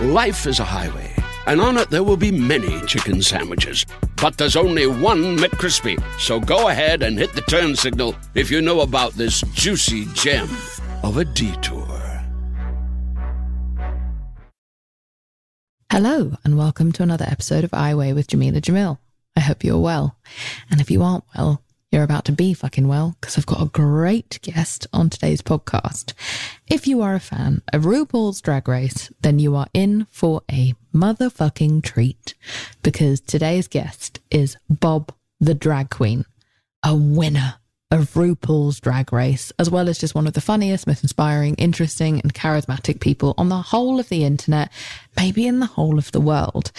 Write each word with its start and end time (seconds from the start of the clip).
Life 0.00 0.46
is 0.46 0.60
a 0.60 0.64
highway, 0.64 1.12
and 1.48 1.60
on 1.60 1.76
it 1.76 1.90
there 1.90 2.04
will 2.04 2.16
be 2.16 2.30
many 2.30 2.80
chicken 2.86 3.20
sandwiches. 3.20 3.84
But 4.14 4.38
there's 4.38 4.54
only 4.54 4.86
one 4.86 5.36
McCrispy. 5.36 6.00
So 6.20 6.38
go 6.38 6.68
ahead 6.68 7.02
and 7.02 7.18
hit 7.18 7.32
the 7.32 7.40
turn 7.40 7.74
signal 7.74 8.14
if 8.36 8.48
you 8.48 8.62
know 8.62 8.82
about 8.82 9.14
this 9.14 9.40
juicy 9.54 10.04
gem 10.14 10.48
of 11.02 11.16
a 11.16 11.24
detour. 11.24 11.88
Hello, 15.90 16.36
and 16.44 16.56
welcome 16.56 16.92
to 16.92 17.02
another 17.02 17.26
episode 17.28 17.64
of 17.64 17.74
I 17.74 17.96
Weigh 17.96 18.12
with 18.12 18.28
Jamila 18.28 18.60
Jamil. 18.60 18.98
I 19.34 19.40
hope 19.40 19.64
you're 19.64 19.80
well. 19.80 20.16
And 20.70 20.80
if 20.80 20.92
you 20.92 21.02
aren't 21.02 21.24
well, 21.36 21.60
you're 21.90 22.02
about 22.02 22.26
to 22.26 22.32
be 22.32 22.52
fucking 22.52 22.86
well 22.86 23.16
because 23.20 23.38
I've 23.38 23.46
got 23.46 23.62
a 23.62 23.66
great 23.66 24.38
guest 24.42 24.86
on 24.92 25.08
today's 25.08 25.40
podcast. 25.40 26.12
If 26.66 26.86
you 26.86 27.00
are 27.00 27.14
a 27.14 27.20
fan 27.20 27.62
of 27.72 27.82
RuPaul's 27.82 28.42
Drag 28.42 28.68
Race, 28.68 29.10
then 29.22 29.38
you 29.38 29.56
are 29.56 29.68
in 29.72 30.06
for 30.10 30.42
a 30.50 30.74
motherfucking 30.94 31.82
treat 31.82 32.34
because 32.82 33.20
today's 33.20 33.68
guest 33.68 34.20
is 34.30 34.56
Bob 34.68 35.14
the 35.40 35.54
Drag 35.54 35.88
Queen, 35.88 36.26
a 36.82 36.94
winner 36.94 37.54
of 37.90 38.12
RuPaul's 38.12 38.80
Drag 38.80 39.10
Race, 39.12 39.50
as 39.58 39.70
well 39.70 39.88
as 39.88 39.98
just 39.98 40.14
one 40.14 40.26
of 40.26 40.34
the 40.34 40.42
funniest, 40.42 40.86
most 40.86 41.02
inspiring, 41.02 41.54
interesting, 41.54 42.20
and 42.20 42.34
charismatic 42.34 43.00
people 43.00 43.34
on 43.38 43.48
the 43.48 43.62
whole 43.62 43.98
of 43.98 44.10
the 44.10 44.24
internet, 44.24 44.70
maybe 45.18 45.46
in 45.46 45.58
the 45.58 45.66
whole 45.66 45.98
of 45.98 46.12
the 46.12 46.20
world. 46.20 46.70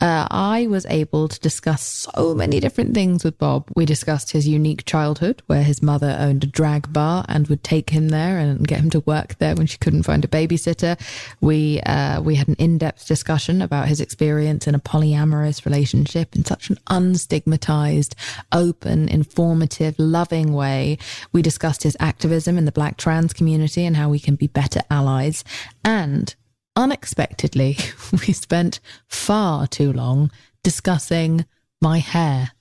Uh, 0.00 0.26
I 0.30 0.68
was 0.68 0.86
able 0.86 1.26
to 1.28 1.40
discuss 1.40 1.82
so 1.82 2.34
many 2.34 2.60
different 2.60 2.94
things 2.94 3.24
with 3.24 3.36
Bob. 3.36 3.68
We 3.74 3.84
discussed 3.84 4.30
his 4.30 4.46
unique 4.46 4.84
childhood, 4.84 5.42
where 5.46 5.64
his 5.64 5.82
mother 5.82 6.16
owned 6.18 6.44
a 6.44 6.46
drag 6.46 6.92
bar 6.92 7.24
and 7.28 7.48
would 7.48 7.64
take 7.64 7.90
him 7.90 8.10
there 8.10 8.38
and 8.38 8.66
get 8.66 8.80
him 8.80 8.90
to 8.90 9.00
work 9.00 9.36
there 9.38 9.56
when 9.56 9.66
she 9.66 9.78
couldn't 9.78 10.04
find 10.04 10.24
a 10.24 10.28
babysitter. 10.28 10.98
We 11.40 11.80
uh, 11.80 12.20
we 12.20 12.36
had 12.36 12.48
an 12.48 12.56
in 12.58 12.78
depth 12.78 13.06
discussion 13.06 13.60
about 13.60 13.88
his 13.88 14.00
experience 14.00 14.66
in 14.66 14.74
a 14.74 14.78
polyamorous 14.78 15.64
relationship 15.64 16.36
in 16.36 16.44
such 16.44 16.70
an 16.70 16.78
unstigmatized, 16.88 18.14
open, 18.52 19.08
informative, 19.08 19.96
loving 19.98 20.52
way. 20.52 20.96
We 21.32 21.42
discussed 21.42 21.82
his 21.82 21.96
activism 21.98 22.56
in 22.56 22.66
the 22.66 22.72
black 22.72 22.96
trans 22.96 23.32
community 23.32 23.84
and 23.84 23.96
how 23.96 24.08
we 24.08 24.20
can 24.20 24.36
be 24.36 24.46
better 24.46 24.82
allies. 24.90 25.42
And 25.84 26.34
unexpectedly, 26.80 27.76
we 28.12 28.32
spent 28.32 28.80
far 29.06 29.66
too 29.66 29.92
long 29.92 30.30
discussing 30.64 31.44
my 31.80 31.98
hair. 31.98 32.52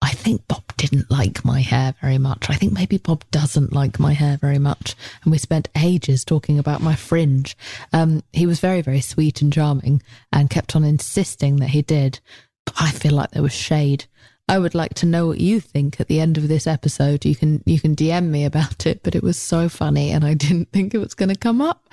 I 0.00 0.10
think 0.10 0.46
Bob 0.46 0.64
didn't 0.76 1.10
like 1.10 1.44
my 1.44 1.60
hair 1.60 1.94
very 2.00 2.18
much. 2.18 2.48
I 2.48 2.54
think 2.54 2.72
maybe 2.72 2.98
Bob 2.98 3.24
doesn't 3.30 3.72
like 3.72 3.98
my 3.98 4.12
hair 4.12 4.36
very 4.36 4.58
much. 4.58 4.94
And 5.22 5.32
we 5.32 5.38
spent 5.38 5.68
ages 5.76 6.24
talking 6.24 6.58
about 6.58 6.80
my 6.80 6.94
fringe. 6.94 7.56
Um, 7.92 8.22
he 8.32 8.46
was 8.46 8.60
very, 8.60 8.80
very 8.80 9.00
sweet 9.00 9.42
and 9.42 9.52
charming 9.52 10.02
and 10.32 10.50
kept 10.50 10.76
on 10.76 10.84
insisting 10.84 11.56
that 11.56 11.70
he 11.70 11.82
did. 11.82 12.20
But 12.64 12.76
I 12.80 12.90
feel 12.90 13.12
like 13.12 13.32
there 13.32 13.42
was 13.42 13.52
shade. 13.52 14.04
I 14.48 14.58
would 14.58 14.74
like 14.74 14.94
to 14.94 15.06
know 15.06 15.26
what 15.26 15.40
you 15.40 15.60
think 15.60 16.00
at 16.00 16.08
the 16.08 16.20
end 16.20 16.38
of 16.38 16.48
this 16.48 16.66
episode. 16.66 17.24
You 17.24 17.34
can 17.34 17.62
you 17.66 17.80
can 17.80 17.94
DM 17.94 18.28
me 18.28 18.44
about 18.44 18.86
it, 18.86 19.02
but 19.02 19.14
it 19.14 19.22
was 19.22 19.38
so 19.38 19.68
funny 19.68 20.10
and 20.10 20.24
I 20.24 20.34
didn't 20.34 20.70
think 20.72 20.94
it 20.94 20.98
was 20.98 21.14
going 21.14 21.28
to 21.28 21.36
come 21.36 21.60
up. 21.60 21.88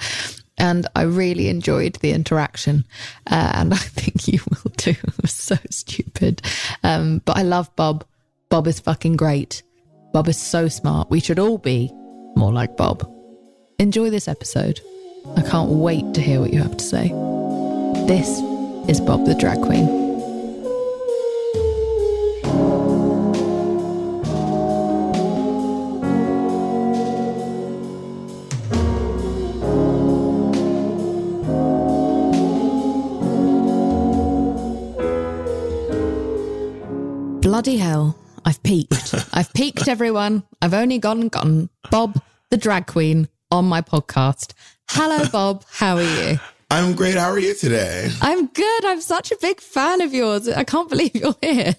And 0.57 0.87
I 0.95 1.03
really 1.03 1.49
enjoyed 1.49 1.95
the 1.95 2.11
interaction. 2.11 2.85
Uh, 3.29 3.51
and 3.55 3.73
I 3.73 3.77
think 3.77 4.27
you 4.27 4.39
will 4.49 4.71
too. 4.71 4.95
Was 5.21 5.31
so 5.31 5.57
stupid. 5.69 6.41
Um, 6.83 7.21
but 7.25 7.37
I 7.37 7.43
love 7.43 7.73
Bob. 7.75 8.05
Bob 8.49 8.67
is 8.67 8.79
fucking 8.79 9.17
great. 9.17 9.63
Bob 10.13 10.27
is 10.27 10.37
so 10.37 10.67
smart. 10.67 11.09
We 11.09 11.19
should 11.19 11.39
all 11.39 11.57
be 11.57 11.91
more 12.35 12.53
like 12.53 12.77
Bob. 12.77 13.11
Enjoy 13.79 14.09
this 14.09 14.27
episode. 14.27 14.79
I 15.35 15.41
can't 15.41 15.71
wait 15.71 16.13
to 16.13 16.21
hear 16.21 16.39
what 16.39 16.53
you 16.53 16.61
have 16.61 16.77
to 16.77 16.85
say. 16.85 17.09
This 18.07 18.39
is 18.87 19.01
Bob 19.01 19.25
the 19.25 19.35
Drag 19.35 19.61
Queen. 19.61 20.04
Bloody 37.65 37.79
hell. 37.79 38.15
I've 38.45 38.61
peaked. 38.61 39.15
I've 39.33 39.51
peaked, 39.55 39.87
everyone. 39.87 40.43
I've 40.61 40.75
only 40.75 40.99
gone 40.99 41.29
gotten 41.29 41.67
Bob 41.89 42.21
the 42.51 42.57
Drag 42.57 42.85
Queen 42.85 43.27
on 43.49 43.65
my 43.65 43.81
podcast. 43.81 44.53
Hello, 44.87 45.27
Bob. 45.31 45.65
How 45.71 45.95
are 45.95 46.03
you? 46.03 46.39
I'm 46.69 46.93
great. 46.93 47.15
How 47.15 47.31
are 47.31 47.39
you 47.39 47.55
today? 47.55 48.11
I'm 48.21 48.45
good. 48.45 48.85
I'm 48.85 49.01
such 49.01 49.31
a 49.31 49.37
big 49.41 49.59
fan 49.59 50.01
of 50.01 50.13
yours. 50.13 50.47
I 50.47 50.63
can't 50.63 50.87
believe 50.87 51.15
you're 51.15 51.33
here. 51.41 51.73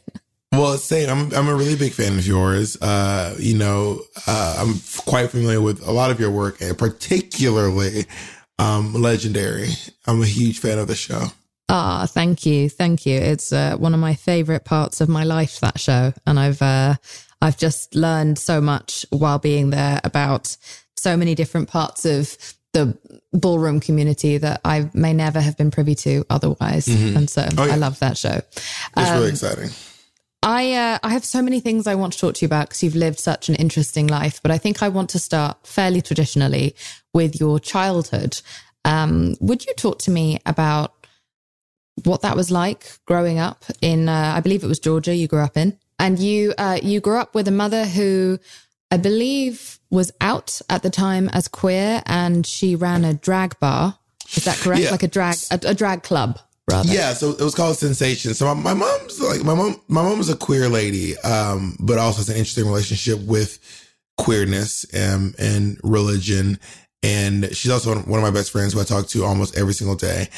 Well, 0.51 0.77
same. 0.77 1.09
I'm 1.09 1.33
I'm 1.33 1.49
a 1.49 1.55
really 1.55 1.77
big 1.77 1.93
fan 1.93 2.19
of 2.19 2.27
yours. 2.27 2.77
Uh, 2.83 3.37
you 3.39 3.57
know, 3.57 4.01
uh, 4.27 4.57
I'm 4.59 4.81
quite 5.05 5.31
familiar 5.31 5.61
with 5.61 5.87
a 5.87 5.93
lot 5.93 6.11
of 6.11 6.19
your 6.19 6.33
work, 6.33 6.61
and 6.61 6.77
particularly 6.77 8.07
um, 8.59 8.93
Legendary. 8.93 9.69
I'm 10.05 10.21
a 10.21 10.27
huge 10.27 10.59
fan 10.59 10.81
of 10.81 10.89
the 10.89 10.97
show. 10.97 11.27
Ah, 11.69 12.07
thank 12.09 12.47
you, 12.47 12.69
thank 12.69 13.07
you. 13.07 13.19
It's 13.19 13.53
uh, 13.53 13.77
one 13.77 13.93
of 13.93 13.99
my 14.01 14.15
favorite 14.15 14.65
parts 14.65 15.01
of 15.01 15.09
my 15.09 15.25
life. 15.25 15.59
That 15.61 15.81
show, 15.81 16.13
and 16.27 16.39
I've 16.39 16.63
uh, 16.63 16.95
I've 17.43 17.57
just 17.59 17.95
learned 17.95 18.39
so 18.39 18.61
much 18.61 19.05
while 19.11 19.39
being 19.39 19.71
there 19.71 20.01
about 20.05 20.57
so 20.97 21.17
many 21.17 21.35
different 21.35 21.69
parts 21.69 22.05
of 22.05 22.37
the 22.73 22.97
ballroom 23.33 23.81
community 23.81 24.39
that 24.39 24.61
I 24.65 24.91
may 24.95 25.13
never 25.13 25.41
have 25.41 25.57
been 25.57 25.71
privy 25.71 25.95
to 25.97 26.25
otherwise. 26.31 26.87
And 26.89 27.29
so 27.29 27.47
Oh, 27.57 27.65
yeah. 27.65 27.73
I 27.75 27.77
love 27.77 27.99
that 28.01 28.17
show. 28.17 28.41
It's 28.97 29.11
Um, 29.11 29.17
really 29.19 29.31
exciting. 29.31 29.71
I 30.43 30.73
uh, 30.75 30.99
I 31.03 31.09
have 31.11 31.25
so 31.25 31.43
many 31.43 31.59
things 31.61 31.87
I 31.87 31.97
want 31.97 32.13
to 32.13 32.19
talk 32.19 32.35
to 32.37 32.43
you 32.43 32.47
about 32.47 32.69
because 32.69 32.83
you've 32.85 32.95
lived 32.95 33.19
such 33.19 33.49
an 33.49 33.57
interesting 33.57 34.07
life. 34.07 34.41
But 34.43 34.53
I 34.53 34.59
think 34.59 34.83
I 34.83 34.89
want 34.89 35.11
to 35.11 35.19
start 35.19 35.67
fairly 35.67 36.01
traditionally 36.01 36.77
with 37.13 37.41
your 37.41 37.59
childhood. 37.59 38.41
Um, 38.85 39.35
would 39.41 39.67
you 39.67 39.75
talk 39.75 39.99
to 40.01 40.13
me 40.13 40.39
about 40.47 40.93
what 42.05 42.23
that 42.23 42.37
was 42.37 42.51
like 42.51 42.99
growing 43.07 43.39
up 43.39 43.65
in? 43.81 44.09
Uh, 44.09 44.35
I 44.37 44.41
believe 44.41 44.63
it 44.65 44.69
was 44.69 44.79
Georgia. 44.79 45.15
You 45.15 45.29
grew 45.29 45.41
up 45.41 45.57
in, 45.57 45.79
and 45.99 46.19
you 46.19 46.55
uh, 46.59 46.79
you 46.83 47.01
grew 47.01 47.17
up 47.17 47.35
with 47.35 47.49
a 47.49 47.53
mother 47.53 47.85
who 47.87 48.39
I 48.91 48.97
believe 48.97 49.79
was 49.91 50.13
out 50.21 50.61
at 50.69 50.83
the 50.83 50.91
time 50.91 51.29
as 51.31 51.49
queer, 51.49 52.03
and 52.07 52.47
she 52.47 52.77
ran 52.77 53.05
a 53.05 53.15
drag 53.15 53.59
bar. 53.61 53.99
Is 54.37 54.45
that 54.45 54.59
correct? 54.59 54.83
Yeah. 54.83 54.91
Like 54.91 55.03
a 55.03 55.09
drag 55.09 55.37
a, 55.51 55.61
a 55.67 55.75
drag 55.75 56.03
club, 56.03 56.39
rather. 56.71 56.93
Yeah, 56.93 57.13
so 57.15 57.31
it 57.31 57.41
was 57.41 57.55
called 57.55 57.77
Sensation. 57.77 58.35
So 58.35 58.55
my, 58.55 58.75
my 58.75 58.75
mom's 58.75 59.21
like 59.21 59.45
my 59.45 59.55
mom. 59.55 59.81
My 59.89 60.03
mom's 60.03 60.29
a 60.29 60.37
queer 60.37 60.69
lady, 60.69 61.17
um, 61.19 61.77
but 61.81 61.99
also 61.99 62.19
has 62.19 62.29
an 62.29 62.37
interesting 62.37 62.67
relationship 62.67 63.21
with 63.21 63.59
queerness 64.17 64.87
um, 64.95 65.35
and 65.39 65.79
religion. 65.83 66.59
And 67.07 67.57
she's 67.57 67.71
also 67.71 67.95
one 67.95 68.19
of 68.19 68.25
my 68.25 68.31
best 68.31 68.51
friends 68.51 68.73
who 68.73 68.81
I 68.81 68.85
talk 68.85 69.07
to 69.09 69.25
almost 69.25 69.57
every 69.57 69.75
single 69.75 69.97
day. 69.97 70.29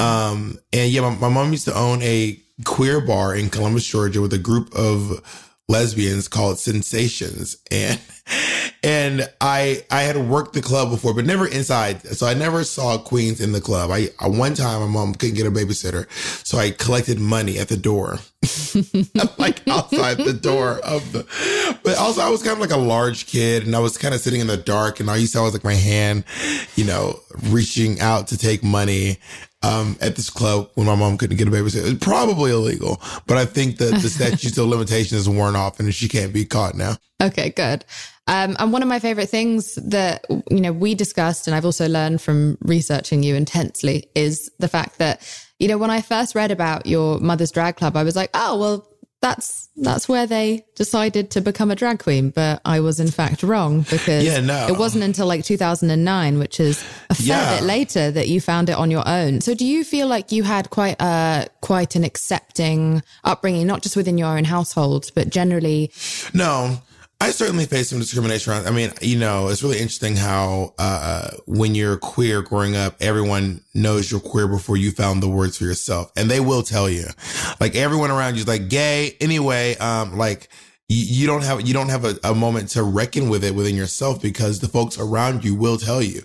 Um, 0.00 0.58
and 0.72 0.90
yeah, 0.90 1.00
my, 1.00 1.16
my 1.16 1.28
mom 1.28 1.50
used 1.50 1.64
to 1.64 1.76
own 1.76 2.00
a 2.02 2.38
queer 2.64 3.00
bar 3.00 3.34
in 3.34 3.50
Columbus, 3.50 3.84
Georgia, 3.84 4.20
with 4.20 4.32
a 4.32 4.38
group 4.38 4.72
of 4.74 5.20
lesbians 5.68 6.28
called 6.28 6.58
Sensations, 6.58 7.56
and 7.70 8.00
and 8.82 9.28
I 9.40 9.84
I 9.90 10.02
had 10.02 10.16
worked 10.16 10.54
the 10.54 10.62
club 10.62 10.90
before, 10.90 11.14
but 11.14 11.24
never 11.24 11.46
inside. 11.46 12.02
So 12.02 12.26
I 12.26 12.34
never 12.34 12.64
saw 12.64 12.98
queens 12.98 13.40
in 13.40 13.52
the 13.52 13.60
club. 13.60 13.90
I, 13.90 14.08
I 14.18 14.28
one 14.28 14.54
time 14.54 14.80
my 14.80 14.86
mom 14.86 15.14
couldn't 15.14 15.36
get 15.36 15.46
a 15.46 15.50
babysitter, 15.50 16.10
so 16.46 16.58
I 16.58 16.70
collected 16.72 17.20
money 17.20 17.58
at 17.58 17.68
the 17.68 17.76
door, 17.76 18.18
like 19.38 19.66
outside 19.68 20.18
the 20.18 20.36
door 20.40 20.80
of 20.84 21.12
the. 21.12 21.78
But 21.84 21.96
also, 21.98 22.22
I 22.22 22.28
was 22.28 22.42
kind 22.42 22.54
of 22.54 22.60
like 22.60 22.72
a 22.72 22.76
large 22.76 23.26
kid, 23.26 23.64
and 23.64 23.76
I 23.76 23.78
was 23.78 23.96
kind 23.96 24.14
of 24.14 24.20
sitting 24.20 24.40
in 24.40 24.48
the 24.48 24.56
dark, 24.56 24.98
and 24.98 25.08
all 25.08 25.16
you 25.16 25.26
saw 25.26 25.44
was 25.44 25.52
like 25.52 25.64
my 25.64 25.74
hand, 25.74 26.24
you 26.74 26.84
know, 26.84 27.20
reaching 27.50 28.00
out 28.00 28.28
to 28.28 28.38
take 28.38 28.62
money. 28.62 29.18
Um, 29.64 29.96
at 30.00 30.16
this 30.16 30.28
club 30.28 30.70
when 30.74 30.88
my 30.88 30.96
mom 30.96 31.16
couldn't 31.16 31.36
get 31.36 31.46
a 31.46 31.50
babysitter. 31.52 31.92
It's 31.92 32.04
probably 32.04 32.50
illegal, 32.50 33.00
but 33.28 33.36
I 33.36 33.44
think 33.44 33.76
that 33.76 33.92
the 34.02 34.08
statute 34.10 34.58
of 34.58 34.66
limitations 34.66 35.28
worn 35.28 35.54
off 35.54 35.78
and 35.78 35.94
she 35.94 36.08
can't 36.08 36.32
be 36.32 36.44
caught 36.44 36.74
now. 36.74 36.96
Okay, 37.22 37.50
good. 37.50 37.84
Um, 38.28 38.56
and 38.58 38.72
one 38.72 38.82
of 38.82 38.88
my 38.88 38.98
favorite 39.00 39.28
things 39.28 39.74
that 39.76 40.24
you 40.50 40.60
know 40.60 40.72
we 40.72 40.94
discussed, 40.94 41.46
and 41.48 41.56
I've 41.56 41.64
also 41.64 41.88
learned 41.88 42.20
from 42.22 42.56
researching 42.60 43.22
you 43.22 43.34
intensely, 43.34 44.08
is 44.14 44.50
the 44.58 44.68
fact 44.68 44.98
that 44.98 45.20
you 45.58 45.68
know, 45.68 45.78
when 45.78 45.90
I 45.90 46.00
first 46.00 46.34
read 46.34 46.50
about 46.50 46.86
your 46.86 47.18
mother's 47.20 47.52
drag 47.52 47.76
club, 47.76 47.96
I 47.96 48.02
was 48.02 48.16
like, 48.16 48.30
oh, 48.34 48.58
well, 48.58 48.88
that's 49.20 49.68
that's 49.76 50.08
where 50.08 50.26
they 50.26 50.64
decided 50.74 51.30
to 51.30 51.40
become 51.40 51.70
a 51.70 51.76
drag 51.76 52.00
queen 52.00 52.30
but 52.30 52.60
i 52.64 52.80
was 52.80 52.98
in 52.98 53.08
fact 53.08 53.44
wrong 53.44 53.82
because 53.82 54.24
Yeah, 54.24 54.40
no. 54.40 54.66
it 54.66 54.76
wasn't 54.76 55.04
until 55.04 55.28
like 55.28 55.44
2009 55.44 56.40
which 56.40 56.58
is 56.58 56.82
a 57.08 57.14
fair 57.14 57.26
Yeah. 57.28 57.54
bit 57.60 57.64
later 57.64 58.10
that 58.10 58.26
you 58.26 58.40
found 58.40 58.68
it 58.68 58.72
on 58.72 58.90
your 58.90 59.06
own 59.08 59.40
so 59.40 59.54
do 59.54 59.64
you 59.64 59.84
feel 59.84 60.08
like 60.08 60.32
you 60.32 60.42
had 60.42 60.70
quite 60.70 61.00
a 61.00 61.46
quite 61.60 61.94
an 61.94 62.02
accepting 62.02 63.00
upbringing 63.22 63.64
not 63.64 63.82
just 63.82 63.94
within 63.96 64.18
your 64.18 64.36
own 64.36 64.42
household 64.42 65.08
but 65.14 65.30
generally 65.30 65.92
No, 66.34 66.82
I 67.22 67.30
certainly 67.30 67.66
faced 67.66 67.90
some 67.90 68.00
discrimination. 68.00 68.52
around- 68.52 68.66
I 68.66 68.72
mean, 68.72 68.92
you 69.00 69.16
know, 69.16 69.46
it's 69.46 69.62
really 69.62 69.78
interesting 69.78 70.16
how 70.16 70.74
uh, 70.76 71.30
when 71.46 71.76
you're 71.76 71.96
queer 71.96 72.42
growing 72.42 72.74
up, 72.74 72.96
everyone 73.00 73.60
knows 73.74 74.10
you're 74.10 74.18
queer 74.18 74.48
before 74.48 74.76
you 74.76 74.90
found 74.90 75.22
the 75.22 75.28
words 75.28 75.56
for 75.56 75.62
yourself, 75.62 76.10
and 76.16 76.28
they 76.28 76.40
will 76.40 76.64
tell 76.64 76.90
you. 76.90 77.06
Like 77.60 77.76
everyone 77.76 78.10
around 78.10 78.34
you 78.34 78.40
is 78.40 78.48
like 78.48 78.68
gay. 78.68 79.16
Anyway, 79.20 79.76
um, 79.76 80.18
like 80.18 80.48
you, 80.88 81.04
you 81.20 81.26
don't 81.28 81.44
have 81.44 81.60
you 81.60 81.72
don't 81.72 81.90
have 81.90 82.04
a, 82.04 82.18
a 82.24 82.34
moment 82.34 82.70
to 82.70 82.82
reckon 82.82 83.28
with 83.28 83.44
it 83.44 83.54
within 83.54 83.76
yourself 83.76 84.20
because 84.20 84.58
the 84.58 84.66
folks 84.66 84.98
around 84.98 85.44
you 85.44 85.54
will 85.54 85.76
tell 85.76 86.02
you. 86.02 86.22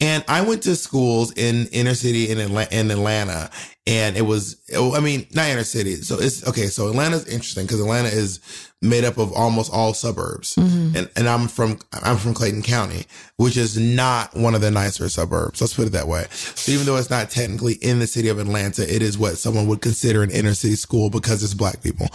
And 0.00 0.24
I 0.26 0.40
went 0.40 0.64
to 0.64 0.74
schools 0.74 1.32
in 1.36 1.68
inner 1.68 1.94
city 1.94 2.28
in 2.28 2.38
Atlanta, 2.40 2.76
in 2.76 2.90
Atlanta 2.90 3.50
and 3.90 4.16
it 4.16 4.22
was 4.22 4.56
oh, 4.74 4.94
I 4.94 5.00
mean 5.00 5.26
not 5.34 5.48
inner 5.48 5.64
city. 5.64 5.96
So 5.96 6.18
it's 6.20 6.46
okay. 6.46 6.66
So 6.68 6.88
Atlanta's 6.88 7.26
interesting 7.26 7.66
because 7.66 7.80
Atlanta 7.80 8.08
is 8.08 8.38
made 8.80 9.04
up 9.04 9.18
of 9.18 9.32
almost 9.32 9.72
all 9.72 9.92
suburbs, 9.92 10.56
and 10.56 11.10
and 11.16 11.28
I'm 11.28 11.48
from 11.48 11.80
I'm 11.92 12.16
from 12.16 12.32
Clayton 12.32 12.62
County, 12.62 13.06
which 13.36 13.56
is 13.56 13.76
not 13.76 14.34
one 14.36 14.54
of 14.54 14.60
the 14.60 14.70
nicer 14.70 15.08
suburbs. 15.08 15.60
Let's 15.60 15.74
put 15.74 15.88
it 15.88 15.90
that 15.90 16.06
way. 16.06 16.26
So 16.30 16.70
even 16.70 16.86
though 16.86 16.96
it's 16.96 17.10
not 17.10 17.30
technically 17.30 17.74
in 17.74 17.98
the 17.98 18.06
city 18.06 18.28
of 18.28 18.38
Atlanta, 18.38 18.82
it 18.82 19.02
is 19.02 19.18
what 19.18 19.38
someone 19.38 19.66
would 19.66 19.80
consider 19.80 20.22
an 20.22 20.30
inner 20.30 20.54
city 20.54 20.76
school 20.76 21.10
because 21.10 21.42
it's 21.42 21.54
black 21.54 21.82
people. 21.82 22.06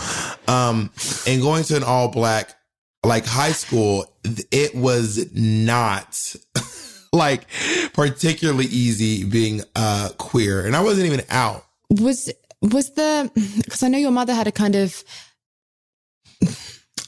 Um, 0.47 0.91
and 1.27 1.41
going 1.41 1.65
to 1.65 1.75
an 1.75 1.83
all 1.83 2.07
black 2.07 2.55
like 3.03 3.25
high 3.25 3.51
school, 3.51 4.05
it 4.23 4.73
was 4.75 5.29
not 5.33 6.35
like 7.13 7.47
particularly 7.93 8.65
easy 8.65 9.25
being 9.25 9.61
uh 9.75 10.09
queer, 10.17 10.65
and 10.65 10.73
I 10.73 10.81
wasn't 10.81 11.07
even 11.07 11.21
out. 11.29 11.64
Was 11.89 12.31
was 12.61 12.91
the 12.91 13.31
because 13.63 13.83
I 13.83 13.87
know 13.87 13.97
your 13.97 14.11
mother 14.11 14.33
had 14.33 14.47
a 14.47 14.51
kind 14.51 14.75
of 14.75 15.03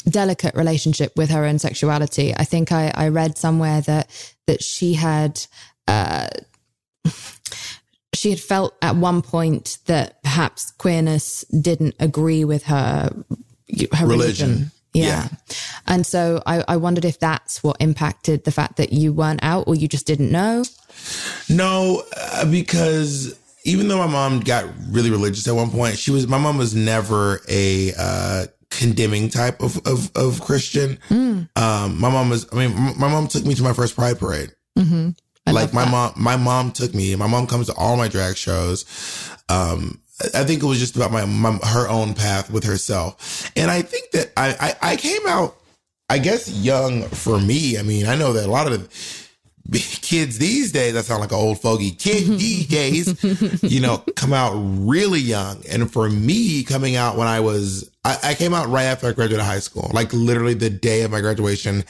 delicate 0.09 0.55
relationship 0.55 1.11
with 1.15 1.29
her 1.29 1.45
own 1.45 1.59
sexuality. 1.59 2.33
I 2.35 2.43
think 2.43 2.71
I, 2.71 2.91
I 2.95 3.09
read 3.09 3.37
somewhere 3.37 3.81
that 3.81 4.35
that 4.47 4.63
she 4.63 4.93
had 4.93 5.45
uh, 5.87 6.27
she 8.13 8.29
had 8.29 8.39
felt 8.39 8.75
at 8.81 8.95
one 8.95 9.21
point 9.21 9.79
that 9.85 10.21
perhaps 10.23 10.71
queerness 10.71 11.43
didn't 11.45 11.95
agree 11.99 12.45
with 12.45 12.63
her 12.63 13.09
her 13.93 14.07
religion. 14.07 14.49
Religion. 14.49 14.71
Yeah. 14.93 15.03
Yeah. 15.03 15.27
And 15.85 16.05
so 16.05 16.41
I, 16.45 16.63
I 16.67 16.77
wondered 16.77 17.05
if 17.05 17.19
that's 17.19 17.63
what 17.63 17.77
impacted 17.79 18.45
the 18.45 18.51
fact 18.51 18.77
that 18.77 18.91
you 18.91 19.13
weren't 19.13 19.41
out 19.43 19.67
or 19.67 19.75
you 19.75 19.87
just 19.87 20.07
didn't 20.07 20.31
know. 20.31 20.63
No, 21.49 22.03
uh, 22.15 22.49
because 22.49 23.37
even 23.67 23.89
though 23.89 23.97
my 23.97 24.07
mom 24.07 24.39
got 24.39 24.65
really 24.89 25.11
religious 25.11 25.47
at 25.47 25.53
one 25.53 25.69
point, 25.69 25.97
she 25.97 26.09
was 26.09 26.25
my 26.27 26.37
mom 26.37 26.57
was 26.57 26.73
never 26.73 27.41
a 27.49 27.91
uh, 27.99 28.45
condemning 28.71 29.29
type 29.29 29.61
of 29.61 29.85
of, 29.85 30.09
of 30.15 30.41
Christian. 30.41 30.97
Um, 31.55 31.99
my 31.99 32.09
mom 32.09 32.29
was. 32.29 32.47
I 32.51 32.55
mean, 32.55 32.73
my 32.97 33.09
mom 33.09 33.27
took 33.27 33.45
me 33.45 33.53
to 33.55 33.63
my 33.63 33.73
first 33.73 33.95
Pride 33.95 34.17
parade. 34.17 34.53
Mm-hmm. 34.79 35.09
Like 35.51 35.73
my 35.73 35.83
that. 35.83 35.91
mom, 35.91 36.13
my 36.15 36.37
mom 36.37 36.71
took 36.71 36.95
me. 36.95 37.15
My 37.15 37.27
mom 37.27 37.45
comes 37.45 37.67
to 37.67 37.73
all 37.75 37.97
my 37.97 38.07
drag 38.07 38.37
shows. 38.37 38.85
Um, 39.49 40.01
I 40.33 40.45
think 40.45 40.63
it 40.63 40.65
was 40.65 40.79
just 40.79 40.95
about 40.95 41.11
my, 41.11 41.25
my 41.25 41.51
her 41.63 41.87
own 41.89 42.13
path 42.13 42.49
with 42.49 42.63
herself, 42.63 43.51
and 43.55 43.69
I 43.69 43.81
think 43.81 44.11
that 44.11 44.31
I, 44.37 44.75
I 44.81 44.93
I 44.93 44.95
came 44.95 45.21
out, 45.27 45.57
I 46.09 46.19
guess, 46.19 46.49
young 46.49 47.03
for 47.03 47.39
me. 47.39 47.77
I 47.77 47.81
mean, 47.81 48.07
I 48.07 48.15
know 48.15 48.33
that 48.33 48.47
a 48.47 48.51
lot 48.51 48.71
of 48.71 48.73
the 48.73 49.26
kids 49.71 50.37
these 50.37 50.71
days, 50.71 50.95
I 50.95 51.01
sound 51.01 51.21
like 51.21 51.31
an 51.31 51.37
old 51.37 51.61
fogey. 51.61 51.91
Kid 51.91 52.25
these 52.39 52.67
days, 52.67 53.61
you 53.63 53.81
know, 53.81 53.97
come 54.15 54.33
out 54.33 54.53
really 54.55 55.19
young, 55.19 55.63
and 55.69 55.91
for 55.91 56.09
me, 56.09 56.63
coming 56.63 56.95
out 56.95 57.17
when 57.17 57.27
I 57.27 57.39
was, 57.39 57.89
I, 58.03 58.17
I 58.23 58.33
came 58.33 58.53
out 58.53 58.69
right 58.69 58.85
after 58.85 59.07
I 59.07 59.13
graduated 59.13 59.45
high 59.45 59.59
school, 59.59 59.89
like 59.93 60.13
literally 60.13 60.53
the 60.53 60.69
day 60.69 61.03
of 61.03 61.11
my 61.11 61.21
graduation 61.21 61.83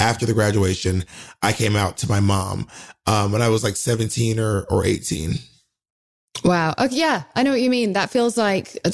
after 0.00 0.26
the 0.26 0.32
graduation, 0.32 1.04
I 1.42 1.52
came 1.52 1.76
out 1.76 1.98
to 1.98 2.08
my 2.08 2.20
mom 2.20 2.66
um, 3.06 3.32
when 3.32 3.42
I 3.42 3.48
was 3.48 3.62
like 3.62 3.76
17 3.76 4.40
or, 4.40 4.62
or 4.70 4.84
18. 4.84 5.34
Wow. 6.44 6.74
Okay, 6.78 6.96
yeah, 6.96 7.24
I 7.36 7.42
know 7.42 7.50
what 7.50 7.60
you 7.60 7.70
mean. 7.70 7.92
That 7.92 8.10
feels 8.10 8.36
like. 8.36 8.76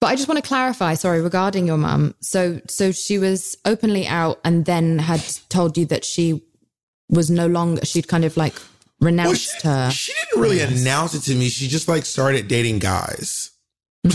But 0.00 0.08
I 0.08 0.16
just 0.16 0.28
want 0.28 0.36
to 0.36 0.46
clarify, 0.46 0.94
sorry, 0.94 1.22
regarding 1.22 1.66
your 1.66 1.78
mum. 1.78 2.14
So, 2.20 2.60
so 2.68 2.92
she 2.92 3.16
was 3.16 3.56
openly 3.64 4.06
out, 4.06 4.38
and 4.44 4.66
then 4.66 4.98
had 4.98 5.24
told 5.48 5.78
you 5.78 5.86
that 5.86 6.04
she 6.04 6.42
was 7.08 7.30
no 7.30 7.46
longer. 7.46 7.84
She'd 7.84 8.08
kind 8.08 8.24
of 8.24 8.36
like 8.36 8.54
Well, 9.00 9.08
renounced 9.10 9.60
she, 9.62 9.68
her. 9.68 9.90
she 9.90 10.12
didn't 10.12 10.40
really 10.42 10.60
announce 10.60 11.14
it 11.14 11.20
to 11.22 11.34
me. 11.34 11.48
She 11.48 11.68
just 11.68 11.88
like 11.88 12.04
started 12.04 12.48
dating 12.48 12.78
guys. 12.80 13.50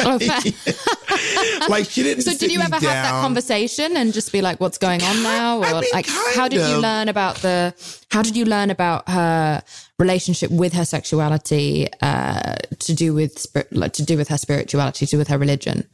Oh, 0.00 0.16
fair. 0.18 0.38
like 1.68 1.90
she 1.90 2.02
didn't. 2.04 2.22
So, 2.22 2.30
sit 2.30 2.40
did 2.40 2.52
you 2.52 2.58
me 2.60 2.64
ever 2.64 2.74
have 2.76 2.82
that 2.82 3.10
conversation 3.20 3.96
and 3.96 4.12
just 4.12 4.30
be 4.32 4.40
like, 4.40 4.60
"What's 4.60 4.78
going 4.78 5.02
on 5.02 5.22
now?" 5.24 5.58
Or 5.58 5.64
I 5.66 5.80
mean, 5.80 5.90
like, 5.92 6.06
how 6.06 6.46
did 6.48 6.60
kind 6.60 6.72
you 6.72 6.78
learn 6.80 7.08
about 7.08 7.36
the? 7.36 7.74
How 8.10 8.22
did 8.22 8.36
you 8.36 8.44
learn 8.44 8.70
about 8.70 9.08
her 9.08 9.62
relationship 9.98 10.50
with 10.52 10.72
her 10.74 10.84
sexuality, 10.84 11.88
uh, 12.00 12.54
to 12.78 12.94
do 12.94 13.12
with 13.12 13.38
spirit, 13.40 13.74
like, 13.74 13.92
to 13.94 14.04
do 14.04 14.16
with 14.16 14.28
her 14.28 14.38
spirituality, 14.38 15.04
to 15.06 15.10
do 15.10 15.18
with 15.18 15.28
her 15.28 15.36
religion? 15.38 15.86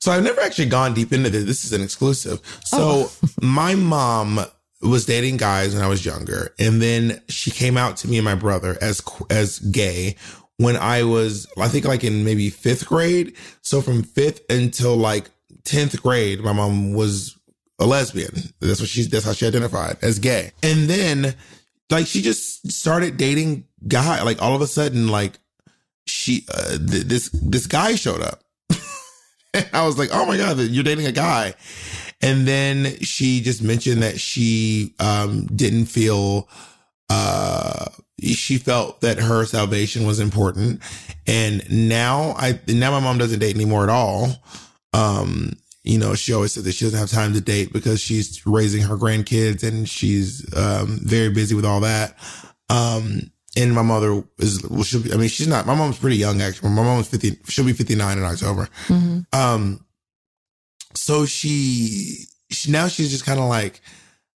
So 0.00 0.10
I've 0.10 0.24
never 0.24 0.40
actually 0.40 0.66
gone 0.68 0.92
deep 0.92 1.12
into 1.12 1.30
this. 1.30 1.44
This 1.44 1.64
is 1.64 1.72
an 1.72 1.82
exclusive. 1.82 2.40
So 2.64 2.78
Oh. 2.80 3.12
my 3.40 3.76
mom 3.76 4.44
was 4.82 5.06
dating 5.06 5.36
guys 5.36 5.74
when 5.74 5.84
I 5.84 5.88
was 5.88 6.04
younger, 6.04 6.54
and 6.58 6.82
then 6.82 7.22
she 7.28 7.50
came 7.50 7.76
out 7.76 7.96
to 7.98 8.08
me 8.08 8.18
and 8.18 8.24
my 8.24 8.34
brother 8.34 8.76
as 8.80 9.02
as 9.30 9.58
gay 9.58 10.16
when 10.62 10.76
I 10.76 11.02
was, 11.02 11.46
I 11.58 11.68
think, 11.68 11.84
like 11.84 12.04
in 12.04 12.24
maybe 12.24 12.50
fifth 12.50 12.86
grade. 12.86 13.34
So 13.62 13.80
from 13.80 14.02
fifth 14.02 14.40
until 14.50 14.96
like 14.96 15.30
tenth 15.64 16.00
grade, 16.02 16.40
my 16.40 16.52
mom 16.52 16.94
was 16.94 17.36
a 17.78 17.86
lesbian. 17.86 18.34
That's 18.60 18.80
what 18.80 18.88
she's. 18.88 19.08
That's 19.08 19.24
how 19.24 19.32
she 19.32 19.46
identified 19.46 19.96
as 20.02 20.18
gay. 20.18 20.52
And 20.62 20.88
then, 20.88 21.34
like, 21.90 22.06
she 22.06 22.22
just 22.22 22.70
started 22.70 23.16
dating 23.16 23.66
guy. 23.86 24.22
Like 24.22 24.40
all 24.40 24.54
of 24.54 24.62
a 24.62 24.66
sudden, 24.66 25.08
like 25.08 25.38
she, 26.06 26.46
uh, 26.52 26.78
th- 26.78 27.04
this 27.04 27.28
this 27.30 27.66
guy 27.66 27.94
showed 27.94 28.22
up. 28.22 28.42
I 29.72 29.84
was 29.84 29.98
like, 29.98 30.10
oh 30.12 30.26
my 30.26 30.36
God, 30.36 30.58
you're 30.58 30.84
dating 30.84 31.06
a 31.06 31.12
guy. 31.12 31.54
And 32.22 32.46
then 32.46 32.96
she 33.00 33.40
just 33.40 33.62
mentioned 33.62 34.02
that 34.02 34.20
she 34.20 34.94
um, 35.00 35.46
didn't 35.46 35.86
feel, 35.86 36.48
uh, 37.10 37.86
she 38.20 38.58
felt 38.58 39.00
that 39.00 39.18
her 39.18 39.44
salvation 39.44 40.06
was 40.06 40.20
important. 40.20 40.80
And 41.26 41.88
now 41.88 42.34
I, 42.38 42.60
now 42.68 42.92
my 42.92 43.00
mom 43.00 43.18
doesn't 43.18 43.40
date 43.40 43.56
anymore 43.56 43.82
at 43.82 43.90
all. 43.90 44.42
Um, 44.92 45.54
you 45.82 45.98
know, 45.98 46.14
she 46.14 46.32
always 46.32 46.52
said 46.52 46.62
that 46.64 46.72
she 46.72 46.84
doesn't 46.84 46.98
have 46.98 47.10
time 47.10 47.32
to 47.32 47.40
date 47.40 47.72
because 47.72 48.00
she's 48.00 48.46
raising 48.46 48.82
her 48.82 48.96
grandkids 48.96 49.64
and 49.64 49.88
she's 49.88 50.46
um, 50.56 51.00
very 51.02 51.30
busy 51.30 51.56
with 51.56 51.64
all 51.64 51.80
that. 51.80 52.16
Um, 52.70 53.32
and 53.56 53.74
my 53.74 53.82
mother 53.82 54.22
is, 54.38 54.62
well, 54.68 54.84
she'll 54.84 55.02
be, 55.02 55.12
I 55.12 55.16
mean, 55.16 55.28
she's 55.28 55.48
not, 55.48 55.66
my 55.66 55.74
mom's 55.74 55.98
pretty 55.98 56.16
young 56.16 56.40
actually. 56.40 56.70
My 56.70 56.84
mom's 56.84 57.08
50, 57.08 57.38
she'll 57.48 57.64
be 57.66 57.72
59 57.72 58.16
in 58.16 58.24
October. 58.24 58.68
Um, 59.32 59.84
so 60.94 61.26
she, 61.26 62.24
she 62.50 62.70
now 62.70 62.88
she's 62.88 63.10
just 63.10 63.24
kind 63.26 63.40
of 63.40 63.48
like, 63.48 63.80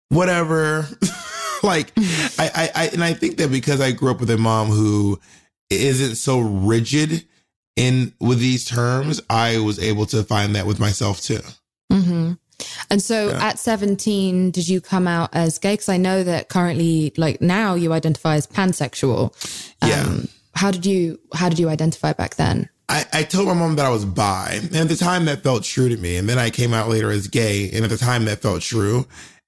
whatever. 0.09 0.87
like, 1.63 1.93
I, 2.39 2.51
I, 2.55 2.71
I, 2.75 2.87
and 2.93 3.03
I 3.03 3.13
think 3.15 3.37
that 3.39 3.51
because 3.51 3.81
I 3.81 3.93
grew 3.93 4.11
up 4.11 4.21
with 4.21 4.31
a 4.31 4.39
mom 4.39 4.69
who 4.69 5.21
isn't 5.71 6.17
so 6.17 6.39
rigid 6.41 7.25
in 7.77 8.13
with 8.21 8.39
these 8.39 8.65
terms, 8.65 9.21
I 9.29 9.59
was 9.59 9.79
able 9.79 10.07
to 10.07 10.23
find 10.23 10.55
that 10.55 10.67
with 10.67 10.79
myself 10.79 11.21
too. 11.21 11.41
hmm 11.91 12.33
And 12.91 13.03
so 13.03 13.29
Yeah. 13.31 13.45
at 13.49 13.59
17, 13.59 14.53
did 14.53 14.69
you 14.69 14.81
come 14.81 15.09
out 15.09 15.31
as 15.33 15.59
gay? 15.59 15.73
Because 15.73 15.89
I 15.89 15.97
know 15.97 16.23
that 16.23 16.49
currently, 16.49 17.13
like 17.17 17.41
now, 17.41 17.75
you 17.75 17.93
identify 17.93 18.37
as 18.37 18.47
pansexual. 18.47 19.33
Yeah. 19.85 20.19
how 20.55 20.71
did 20.71 20.87
you 20.87 21.19
How 21.35 21.49
did 21.49 21.59
you 21.59 21.69
identify 21.69 22.13
back 22.13 22.37
then? 22.37 22.69
I, 22.89 23.05
I 23.13 23.23
told 23.23 23.49
my 23.49 23.55
mom 23.55 23.77
that 23.77 23.87
I 23.87 23.91
was 23.91 24.05
bi, 24.05 24.59
and 24.63 24.77
at 24.77 24.89
the 24.89 24.97
time 24.97 25.25
that 25.25 25.43
felt 25.43 25.65
true 25.65 25.89
to 25.89 25.97
me. 25.97 26.17
And 26.17 26.29
then 26.29 26.39
I 26.39 26.51
came 26.51 26.75
out 26.75 26.89
later 26.89 27.11
as 27.11 27.29
gay, 27.29 27.71
and 27.73 27.85
at 27.85 27.91
the 27.91 27.97
time 27.97 28.27
that 28.27 28.43
felt 28.43 28.63
true. 28.63 29.07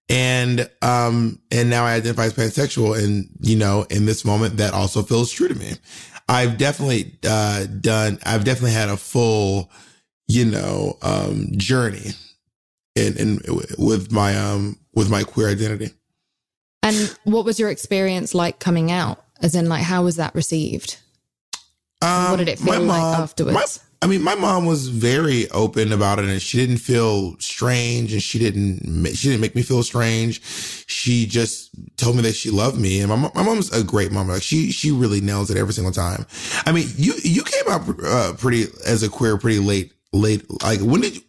And 0.08 0.70
um, 0.82 1.40
and 1.50 1.68
now 1.68 1.84
I 1.84 1.94
identify 1.94 2.26
as 2.26 2.34
pansexual, 2.34 3.02
and 3.02 3.28
you 3.40 3.56
know, 3.56 3.86
in 3.90 4.06
this 4.06 4.24
moment, 4.24 4.56
that 4.58 4.72
also 4.72 5.02
feels 5.02 5.32
true 5.32 5.48
to 5.48 5.54
me. 5.54 5.72
I've 6.28 6.58
definitely 6.58 7.18
uh, 7.28 7.66
done. 7.66 8.18
I've 8.24 8.44
definitely 8.44 8.72
had 8.72 8.88
a 8.88 8.96
full, 8.96 9.70
you 10.28 10.44
know, 10.44 10.96
um, 11.02 11.48
journey 11.56 12.12
in 12.94 13.16
in 13.16 13.40
with 13.78 14.10
my 14.10 14.36
um 14.36 14.78
with 14.94 15.10
my 15.10 15.22
queer 15.22 15.48
identity. 15.48 15.90
And 16.82 17.18
what 17.24 17.44
was 17.44 17.58
your 17.58 17.68
experience 17.68 18.34
like 18.34 18.58
coming 18.60 18.90
out? 18.90 19.24
As 19.42 19.54
in, 19.54 19.68
like, 19.68 19.82
how 19.82 20.04
was 20.04 20.16
that 20.16 20.34
received? 20.34 20.98
Um, 22.02 22.30
what 22.30 22.36
did 22.36 22.48
it 22.48 22.58
feel 22.58 22.80
like 22.82 23.00
afterwards? 23.00 23.54
My, 23.54 24.06
I 24.06 24.08
mean, 24.08 24.22
my 24.22 24.34
mom 24.34 24.66
was 24.66 24.88
very 24.88 25.50
open 25.50 25.92
about 25.92 26.18
it, 26.18 26.26
and 26.26 26.40
she 26.40 26.58
didn't 26.58 26.78
feel 26.78 27.36
strange, 27.38 28.12
and 28.12 28.22
she 28.22 28.38
didn't 28.38 29.14
she 29.14 29.28
didn't 29.28 29.40
make 29.40 29.54
me 29.54 29.62
feel 29.62 29.82
strange. 29.82 30.42
She 30.86 31.26
just 31.26 31.70
told 31.96 32.16
me 32.16 32.22
that 32.22 32.34
she 32.34 32.50
loved 32.50 32.78
me, 32.78 33.00
and 33.00 33.08
my 33.08 33.16
my 33.34 33.42
mom's 33.42 33.72
a 33.72 33.82
great 33.82 34.12
mom. 34.12 34.28
Like 34.28 34.42
she 34.42 34.70
she 34.70 34.90
really 34.90 35.20
nails 35.20 35.50
it 35.50 35.56
every 35.56 35.72
single 35.72 35.92
time. 35.92 36.26
I 36.66 36.72
mean, 36.72 36.88
you 36.96 37.14
you 37.24 37.42
came 37.42 37.68
out 37.68 37.88
uh, 38.04 38.34
pretty 38.36 38.66
as 38.86 39.02
a 39.02 39.08
queer 39.08 39.38
pretty 39.38 39.60
late 39.60 39.92
late. 40.12 40.44
Like 40.62 40.80
when 40.80 41.00
did 41.00 41.16
you? 41.16 41.22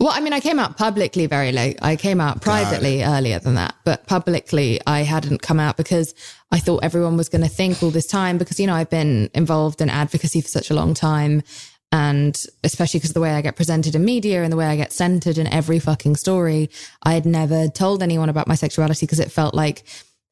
Well, 0.00 0.12
I 0.12 0.20
mean, 0.20 0.32
I 0.32 0.40
came 0.40 0.58
out 0.58 0.76
publicly 0.76 1.26
very 1.26 1.52
late. 1.52 1.78
I 1.80 1.96
came 1.96 2.20
out 2.20 2.42
privately 2.42 3.04
earlier 3.04 3.38
than 3.38 3.54
that, 3.54 3.76
but 3.84 4.06
publicly 4.06 4.80
I 4.86 5.02
hadn't 5.02 5.40
come 5.40 5.60
out 5.60 5.76
because 5.76 6.14
I 6.54 6.60
thought 6.60 6.84
everyone 6.84 7.16
was 7.16 7.28
going 7.28 7.42
to 7.42 7.48
think 7.48 7.82
all 7.82 7.90
this 7.90 8.06
time 8.06 8.38
because, 8.38 8.60
you 8.60 8.68
know, 8.68 8.74
I've 8.76 8.88
been 8.88 9.28
involved 9.34 9.80
in 9.80 9.90
advocacy 9.90 10.40
for 10.40 10.46
such 10.46 10.70
a 10.70 10.74
long 10.74 10.94
time. 10.94 11.42
And 11.90 12.40
especially 12.62 12.98
because 12.98 13.10
of 13.10 13.14
the 13.14 13.20
way 13.20 13.32
I 13.32 13.40
get 13.40 13.56
presented 13.56 13.96
in 13.96 14.04
media 14.04 14.44
and 14.44 14.52
the 14.52 14.56
way 14.56 14.66
I 14.66 14.76
get 14.76 14.92
centered 14.92 15.36
in 15.36 15.48
every 15.48 15.80
fucking 15.80 16.14
story, 16.14 16.70
I 17.02 17.14
had 17.14 17.26
never 17.26 17.66
told 17.66 18.04
anyone 18.04 18.28
about 18.28 18.46
my 18.46 18.54
sexuality 18.54 19.04
because 19.04 19.18
it 19.18 19.32
felt 19.32 19.52
like 19.52 19.82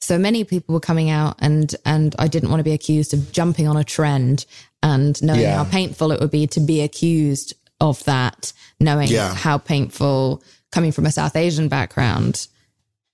so 0.01 0.17
many 0.17 0.45
people 0.45 0.75
were 0.75 0.81
coming 0.81 1.11
out 1.11 1.35
and 1.41 1.75
and 1.85 2.15
I 2.21 2.29
didn't 2.29 2.51
want 2.51 2.61
to 2.61 2.65
be 2.65 2.73
accused 2.73 3.15
of 3.15 3.33
jumping 3.33 3.67
on 3.67 3.77
a 3.77 3.85
trend 3.85 4.47
and 4.81 5.21
knowing 5.25 5.41
Yeah. 5.41 5.57
how 5.57 5.65
painful 5.65 6.13
it 6.13 6.21
would 6.21 6.31
be 6.31 6.47
to 6.47 6.61
be 6.61 6.83
accused 6.83 7.55
of 7.81 8.03
that, 8.05 8.53
knowing 8.79 9.09
Yeah. 9.09 9.35
how 9.35 9.59
painful 9.59 10.41
coming 10.71 10.93
from 10.93 11.07
a 11.07 11.13
South 11.13 11.35
Asian 11.35 11.69
background 11.69 12.47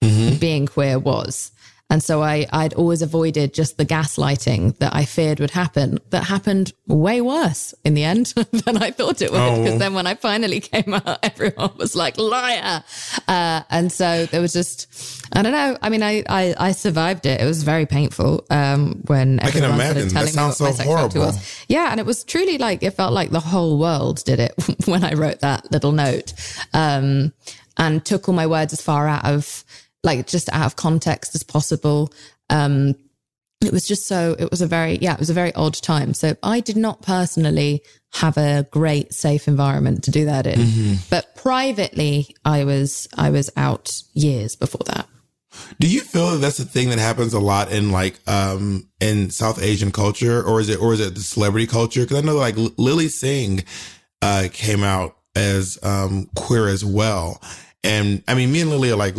mm-hmm. 0.02 0.36
being 0.36 0.66
queer 0.66 0.98
was. 0.98 1.52
And 1.90 2.02
so 2.02 2.22
I, 2.22 2.46
I'd 2.52 2.74
always 2.74 3.00
avoided 3.00 3.54
just 3.54 3.78
the 3.78 3.86
gaslighting 3.86 4.76
that 4.78 4.94
I 4.94 5.06
feared 5.06 5.40
would 5.40 5.52
happen. 5.52 5.98
That 6.10 6.24
happened 6.24 6.74
way 6.86 7.22
worse 7.22 7.72
in 7.82 7.94
the 7.94 8.04
end 8.04 8.26
than 8.52 8.76
I 8.76 8.90
thought 8.90 9.22
it 9.22 9.32
would. 9.32 9.56
Because 9.56 9.78
then 9.78 9.94
when 9.94 10.06
I 10.06 10.14
finally 10.14 10.60
came 10.60 10.92
out, 10.92 11.18
everyone 11.22 11.72
was 11.78 11.96
like, 11.96 12.18
liar. 12.18 12.84
Uh, 13.26 13.62
and 13.70 13.90
so 13.90 14.26
there 14.26 14.42
was 14.42 14.52
just, 14.52 14.86
I 15.34 15.40
don't 15.40 15.52
know. 15.52 15.78
I 15.80 15.88
mean, 15.88 16.02
I, 16.02 16.22
I, 16.28 16.54
I 16.58 16.72
survived 16.72 17.24
it. 17.24 17.40
It 17.40 17.46
was 17.46 17.62
very 17.62 17.86
painful 17.86 18.44
um, 18.50 19.02
when 19.06 19.40
I 19.40 19.50
can 19.50 19.64
imagine. 19.64 20.10
started 20.10 20.10
That 20.10 20.12
telling 20.12 20.36
me 20.36 20.42
what 20.42 20.56
sounds 20.56 20.60
my 20.60 20.70
so 20.70 20.76
sexuality 20.76 21.18
horrible. 21.18 21.38
was. 21.38 21.64
Yeah. 21.68 21.90
And 21.90 22.00
it 22.00 22.04
was 22.06 22.22
truly 22.22 22.58
like, 22.58 22.82
it 22.82 22.90
felt 22.90 23.14
like 23.14 23.30
the 23.30 23.40
whole 23.40 23.78
world 23.78 24.22
did 24.24 24.40
it 24.40 24.52
when 24.84 25.04
I 25.04 25.14
wrote 25.14 25.40
that 25.40 25.72
little 25.72 25.92
note. 25.92 26.34
Um, 26.74 27.32
and 27.80 28.04
took 28.04 28.28
all 28.28 28.34
my 28.34 28.46
words 28.46 28.72
as 28.72 28.82
far 28.82 29.06
out 29.06 29.24
of 29.24 29.64
like 30.08 30.26
just 30.26 30.48
out 30.52 30.66
of 30.66 30.76
context 30.76 31.34
as 31.34 31.42
possible. 31.42 32.10
Um, 32.50 32.94
it 33.60 33.72
was 33.72 33.86
just 33.86 34.06
so, 34.06 34.36
it 34.38 34.50
was 34.50 34.62
a 34.62 34.66
very, 34.66 34.98
yeah, 34.98 35.14
it 35.14 35.18
was 35.18 35.30
a 35.30 35.34
very 35.34 35.52
odd 35.54 35.74
time. 35.74 36.14
So 36.14 36.36
I 36.42 36.60
did 36.60 36.76
not 36.76 37.02
personally 37.02 37.82
have 38.12 38.36
a 38.36 38.66
great 38.70 39.12
safe 39.12 39.48
environment 39.48 40.04
to 40.04 40.10
do 40.10 40.24
that 40.24 40.46
in, 40.46 40.60
but 41.10 41.34
privately 41.34 42.34
I 42.44 42.64
was, 42.64 43.08
I 43.16 43.30
was 43.30 43.50
out 43.56 44.02
years 44.14 44.56
before 44.56 44.84
that. 44.86 45.08
Do 45.80 45.88
you 45.88 46.00
feel 46.00 46.30
that 46.30 46.38
that's 46.38 46.60
a 46.60 46.64
thing 46.64 46.90
that 46.90 46.98
happens 46.98 47.34
a 47.34 47.40
lot 47.40 47.72
in 47.72 47.90
like 47.90 48.20
um 48.28 48.88
in 49.00 49.30
South 49.30 49.60
Asian 49.60 49.90
culture, 49.90 50.40
or 50.42 50.60
is 50.60 50.68
it 50.68 50.78
or 50.80 50.92
is 50.92 51.00
it 51.00 51.14
the 51.14 51.20
celebrity 51.20 51.66
culture? 51.66 52.02
Because 52.02 52.18
I 52.18 52.20
know 52.20 52.36
like 52.36 52.54
Lilly 52.76 53.08
Singh 53.08 53.64
uh 54.22 54.48
came 54.52 54.84
out 54.84 55.16
as 55.34 55.78
um 55.82 56.28
queer 56.36 56.68
as 56.68 56.84
well. 56.84 57.40
And 57.84 58.24
I 58.26 58.34
mean, 58.34 58.50
me 58.50 58.60
and 58.60 58.70
Lily 58.70 58.90
are 58.90 58.96
like 58.96 59.14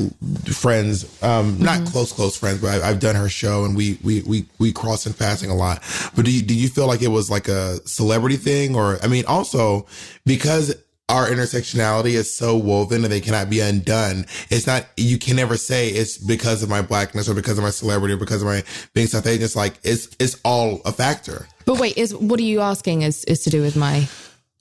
friends, 0.48 1.24
um, 1.24 1.60
not 1.60 1.88
close, 1.88 2.12
close 2.12 2.36
friends, 2.36 2.60
but 2.60 2.82
I, 2.82 2.90
I've 2.90 3.00
done 3.00 3.16
her 3.16 3.30
show 3.30 3.64
and 3.64 3.76
we, 3.76 3.98
we, 4.04 4.22
we, 4.24 4.46
we 4.60 4.74
cross 4.74 5.06
in 5.06 5.14
passing 5.14 5.50
a 5.50 5.56
lot. 5.56 5.82
But 6.16 6.26
do 6.26 6.32
you, 6.32 6.42
do 6.42 6.54
you 6.54 6.68
feel 6.68 6.86
like 6.86 7.02
it 7.02 7.08
was 7.08 7.30
like 7.30 7.48
a 7.48 7.78
celebrity 7.88 8.36
thing? 8.36 8.76
Or, 8.76 9.00
I 9.02 9.08
mean, 9.08 9.24
also 9.26 9.88
because 10.26 10.76
our 11.08 11.28
intersectionality 11.28 12.12
is 12.12 12.32
so 12.36 12.58
woven 12.58 13.04
and 13.04 13.12
they 13.12 13.22
cannot 13.22 13.50
be 13.50 13.62
undone. 13.62 14.26
It's 14.50 14.68
not, 14.68 14.86
you 14.98 15.18
can 15.18 15.38
never 15.38 15.56
say 15.56 15.90
it's 15.90 16.18
because 16.18 16.62
of 16.62 16.70
my 16.70 16.82
blackness 16.82 17.30
or 17.30 17.34
because 17.34 17.58
of 17.58 17.64
my 17.64 17.72
celebrity 17.72 18.14
or 18.14 18.18
because 18.18 18.42
of 18.42 18.48
my 18.48 18.64
being 18.94 19.08
South 19.08 19.26
Asian. 19.26 19.44
It's 19.44 19.56
like, 19.56 19.80
it's, 19.84 20.10
it's 20.20 20.40
all 20.44 20.82
a 20.84 20.92
factor. 20.92 21.48
But 21.66 21.80
wait, 21.80 21.98
is 21.98 22.14
what 22.14 22.40
are 22.40 22.44
you 22.44 22.60
asking 22.60 23.04
is, 23.04 23.24
is 23.24 23.42
to 23.44 23.50
do 23.50 23.62
with 23.62 23.76
my, 23.76 24.08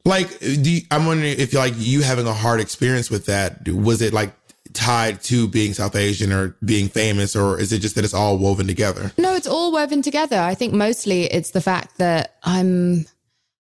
Like, 0.04 0.38
you, 0.40 0.82
I'm 0.90 1.06
wondering 1.06 1.38
if 1.38 1.52
like 1.52 1.74
you 1.76 2.02
having 2.02 2.26
a 2.26 2.32
hard 2.32 2.60
experience 2.60 3.10
with 3.10 3.26
that, 3.26 3.68
was 3.68 4.00
it 4.00 4.12
like 4.12 4.32
tied 4.72 5.22
to 5.24 5.48
being 5.48 5.74
South 5.74 5.96
Asian 5.96 6.32
or 6.32 6.56
being 6.64 6.88
famous, 6.88 7.34
or 7.34 7.60
is 7.60 7.72
it 7.72 7.80
just 7.80 7.94
that 7.96 8.04
it's 8.04 8.14
all 8.14 8.38
woven 8.38 8.66
together? 8.66 9.12
No, 9.18 9.34
it's 9.34 9.46
all 9.46 9.72
woven 9.72 10.02
together. 10.02 10.38
I 10.38 10.54
think 10.54 10.72
mostly 10.72 11.24
it's 11.24 11.50
the 11.50 11.60
fact 11.60 11.98
that 11.98 12.36
I'm 12.42 13.06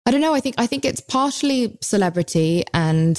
I 0.06 0.10
don't 0.10 0.20
know, 0.20 0.34
I 0.34 0.40
think 0.40 0.56
I 0.58 0.66
think 0.66 0.84
it's 0.84 1.00
partially 1.00 1.78
celebrity 1.80 2.64
and 2.74 3.16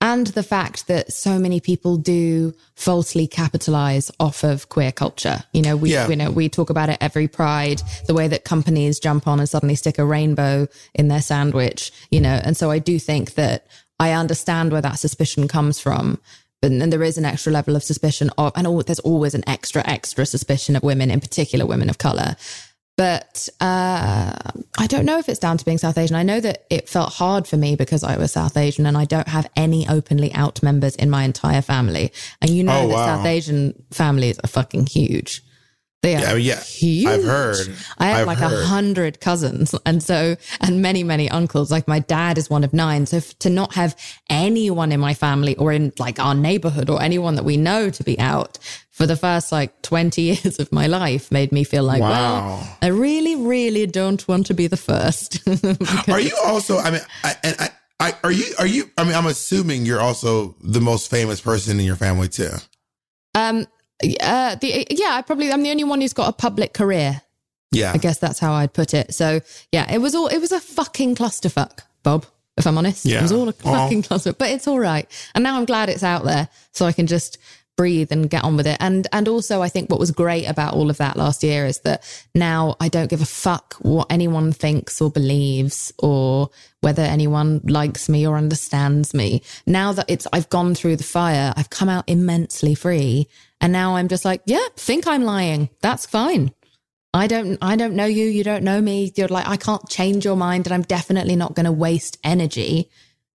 and 0.00 0.28
the 0.28 0.42
fact 0.42 0.86
that 0.86 1.12
so 1.12 1.38
many 1.38 1.60
people 1.60 1.96
do 1.96 2.54
falsely 2.76 3.26
capitalize 3.26 4.10
off 4.20 4.44
of 4.44 4.68
queer 4.68 4.92
culture. 4.92 5.42
You 5.52 5.62
know, 5.62 5.76
we 5.76 5.92
Yeah. 5.92 6.08
you 6.08 6.16
know, 6.16 6.30
we 6.30 6.48
talk 6.48 6.70
about 6.70 6.88
it 6.88 6.98
every 7.00 7.26
pride, 7.26 7.82
the 8.06 8.14
way 8.14 8.28
that 8.28 8.44
companies 8.44 9.00
jump 9.00 9.26
on 9.26 9.40
and 9.40 9.48
suddenly 9.48 9.74
stick 9.74 9.98
a 9.98 10.04
rainbow 10.04 10.68
in 10.94 11.08
their 11.08 11.22
sandwich, 11.22 11.90
you 12.10 12.20
know. 12.20 12.40
And 12.44 12.56
so 12.56 12.70
I 12.70 12.78
do 12.78 12.98
think 12.98 13.34
that 13.34 13.66
I 13.98 14.12
understand 14.12 14.70
where 14.70 14.82
that 14.82 15.00
suspicion 15.00 15.48
comes 15.48 15.80
from. 15.80 16.18
But 16.60 16.76
then 16.76 16.90
there 16.90 17.04
is 17.04 17.16
an 17.18 17.24
extra 17.24 17.52
level 17.52 17.76
of 17.76 17.84
suspicion 17.84 18.30
of, 18.36 18.52
and 18.56 18.66
al- 18.66 18.82
there's 18.82 18.98
always 19.00 19.34
an 19.34 19.44
extra, 19.48 19.86
extra 19.88 20.26
suspicion 20.26 20.74
of 20.74 20.82
women, 20.82 21.08
in 21.10 21.20
particular 21.20 21.64
women 21.66 21.88
of 21.88 21.98
color. 21.98 22.36
But 22.98 23.48
uh, 23.60 24.34
I 24.76 24.86
don't 24.88 25.04
know 25.04 25.18
if 25.18 25.28
it's 25.28 25.38
down 25.38 25.56
to 25.56 25.64
being 25.64 25.78
South 25.78 25.96
Asian. 25.96 26.16
I 26.16 26.24
know 26.24 26.40
that 26.40 26.66
it 26.68 26.88
felt 26.88 27.12
hard 27.12 27.46
for 27.46 27.56
me 27.56 27.76
because 27.76 28.02
I 28.02 28.18
was 28.18 28.32
South 28.32 28.56
Asian 28.56 28.86
and 28.86 28.98
I 28.98 29.04
don't 29.04 29.28
have 29.28 29.48
any 29.54 29.88
openly 29.88 30.34
out 30.34 30.64
members 30.64 30.96
in 30.96 31.08
my 31.08 31.22
entire 31.22 31.62
family. 31.62 32.12
And 32.42 32.50
you 32.50 32.64
know 32.64 32.76
Oh, 32.76 32.88
that 32.88 32.94
wow. 32.94 33.16
South 33.16 33.26
Asian 33.26 33.80
families 33.92 34.40
are 34.42 34.48
fucking 34.48 34.86
huge. 34.86 35.42
They 36.02 36.14
are 36.14 36.20
Yeah, 36.20 36.54
yeah, 36.54 36.60
huge. 36.62 37.06
I've 37.08 37.24
heard. 37.24 37.74
I 37.98 38.06
have 38.06 38.20
I've 38.20 38.26
like 38.28 38.40
a 38.40 38.48
hundred 38.66 39.20
cousins, 39.20 39.74
and 39.84 40.00
so 40.02 40.36
and 40.60 40.80
many 40.80 41.02
many 41.02 41.28
uncles. 41.28 41.70
Like 41.72 41.88
my 41.88 41.98
dad 41.98 42.38
is 42.38 42.48
one 42.48 42.62
of 42.62 42.72
nine, 42.72 43.04
so 43.06 43.16
f- 43.16 43.36
to 43.40 43.50
not 43.50 43.74
have 43.74 43.96
anyone 44.30 44.92
in 44.92 45.00
my 45.00 45.12
family 45.14 45.56
or 45.56 45.72
in 45.72 45.92
like 45.98 46.20
our 46.20 46.34
neighborhood 46.36 46.88
or 46.88 47.02
anyone 47.02 47.34
that 47.34 47.44
we 47.44 47.56
know 47.56 47.90
to 47.90 48.04
be 48.04 48.16
out 48.20 48.58
for 48.92 49.06
the 49.06 49.16
first 49.16 49.50
like 49.50 49.82
twenty 49.82 50.22
years 50.30 50.60
of 50.60 50.70
my 50.70 50.86
life 50.86 51.32
made 51.32 51.50
me 51.50 51.64
feel 51.64 51.82
like, 51.82 52.00
Wow. 52.00 52.10
well, 52.10 52.76
I 52.80 52.86
really 52.88 53.34
really 53.34 53.86
don't 53.86 54.26
want 54.28 54.46
to 54.46 54.54
be 54.54 54.68
the 54.68 54.76
first. 54.76 55.40
Are 56.08 56.20
you 56.20 56.36
also? 56.46 56.78
I 56.78 56.92
mean, 56.92 57.00
I, 57.24 57.34
and 57.42 57.56
I, 57.58 57.70
I, 58.00 58.14
are 58.22 58.30
you? 58.30 58.54
Are 58.60 58.66
you? 58.66 58.88
I 58.96 59.02
mean, 59.02 59.14
I'm 59.16 59.26
assuming 59.26 59.84
you're 59.84 60.00
also 60.00 60.54
the 60.62 60.80
most 60.80 61.10
famous 61.10 61.40
person 61.40 61.80
in 61.80 61.84
your 61.86 61.96
family 61.96 62.28
too. 62.28 62.50
um, 63.34 63.66
uh, 64.20 64.54
the 64.56 64.86
yeah, 64.90 65.14
I 65.14 65.22
probably 65.22 65.52
I'm 65.52 65.62
the 65.62 65.70
only 65.70 65.84
one 65.84 66.00
who's 66.00 66.12
got 66.12 66.28
a 66.28 66.32
public 66.32 66.72
career. 66.74 67.22
Yeah, 67.72 67.92
I 67.94 67.98
guess 67.98 68.18
that's 68.18 68.38
how 68.38 68.52
I'd 68.52 68.72
put 68.72 68.94
it. 68.94 69.12
So 69.14 69.40
yeah, 69.72 69.92
it 69.92 69.98
was 69.98 70.14
all 70.14 70.28
it 70.28 70.38
was 70.38 70.52
a 70.52 70.60
fucking 70.60 71.16
clusterfuck, 71.16 71.80
Bob. 72.02 72.26
If 72.56 72.66
I'm 72.66 72.76
honest, 72.78 73.04
Yeah. 73.04 73.18
it 73.20 73.22
was 73.22 73.32
all 73.32 73.48
a 73.48 73.54
Well- 73.64 73.74
fucking 73.74 74.02
cluster. 74.02 74.32
But 74.32 74.50
it's 74.50 74.66
all 74.66 74.78
right, 74.80 75.06
and 75.34 75.44
now 75.44 75.56
I'm 75.56 75.64
glad 75.64 75.88
it's 75.88 76.02
out 76.02 76.24
there, 76.24 76.48
so 76.72 76.86
I 76.86 76.92
can 76.92 77.06
just 77.06 77.38
breathe 77.76 78.10
and 78.10 78.28
get 78.28 78.42
on 78.42 78.56
with 78.56 78.66
it. 78.66 78.76
And 78.80 79.06
and 79.12 79.28
also, 79.28 79.62
I 79.62 79.68
think 79.68 79.90
what 79.90 80.00
was 80.00 80.10
great 80.10 80.46
about 80.46 80.74
all 80.74 80.90
of 80.90 80.96
that 80.96 81.16
last 81.16 81.44
year 81.44 81.66
is 81.66 81.78
that 81.80 82.02
now 82.34 82.74
I 82.80 82.88
don't 82.88 83.08
give 83.10 83.22
a 83.22 83.26
fuck 83.26 83.74
what 83.80 84.08
anyone 84.10 84.52
thinks 84.52 85.00
or 85.00 85.10
believes 85.10 85.92
or 86.00 86.50
whether 86.80 87.02
anyone 87.02 87.60
likes 87.64 88.08
me 88.08 88.26
or 88.26 88.36
understands 88.36 89.14
me. 89.14 89.42
Now 89.66 89.92
that 89.92 90.06
it's 90.08 90.26
I've 90.32 90.48
gone 90.48 90.74
through 90.74 90.96
the 90.96 91.04
fire, 91.04 91.52
I've 91.56 91.70
come 91.70 91.88
out 91.88 92.04
immensely 92.08 92.74
free, 92.74 93.28
and 93.60 93.72
now 93.72 93.96
I'm 93.96 94.08
just 94.08 94.24
like, 94.24 94.42
yeah, 94.46 94.66
think 94.76 95.06
I'm 95.06 95.24
lying. 95.24 95.70
That's 95.80 96.06
fine. 96.06 96.52
I 97.14 97.26
don't 97.26 97.58
I 97.62 97.76
don't 97.76 97.94
know 97.94 98.04
you, 98.04 98.26
you 98.26 98.44
don't 98.44 98.62
know 98.62 98.80
me. 98.80 99.12
You're 99.16 99.28
like 99.28 99.48
I 99.48 99.56
can't 99.56 99.88
change 99.88 100.24
your 100.24 100.36
mind 100.36 100.66
and 100.66 100.74
I'm 100.74 100.82
definitely 100.82 101.36
not 101.36 101.54
going 101.54 101.66
to 101.66 101.72
waste 101.72 102.18
energy 102.22 102.90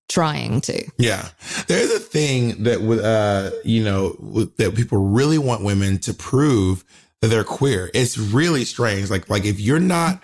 trying 0.09 0.59
to. 0.59 0.83
yeah. 0.97 1.29
There's 1.67 1.89
a 1.91 1.99
thing 1.99 2.63
that 2.63 2.81
with 2.81 2.99
uh, 2.99 3.51
you 3.63 3.83
know, 3.83 4.11
that 4.57 4.75
people 4.75 4.97
really 4.97 5.37
want 5.37 5.63
women 5.63 5.99
to 5.99 6.13
prove 6.13 6.83
that 7.21 7.27
they're 7.27 7.43
queer. 7.43 7.89
It's 7.93 8.17
really 8.17 8.65
strange. 8.65 9.09
Like, 9.09 9.29
like 9.29 9.45
if 9.45 9.59
you're 9.59 9.79
not, 9.79 10.23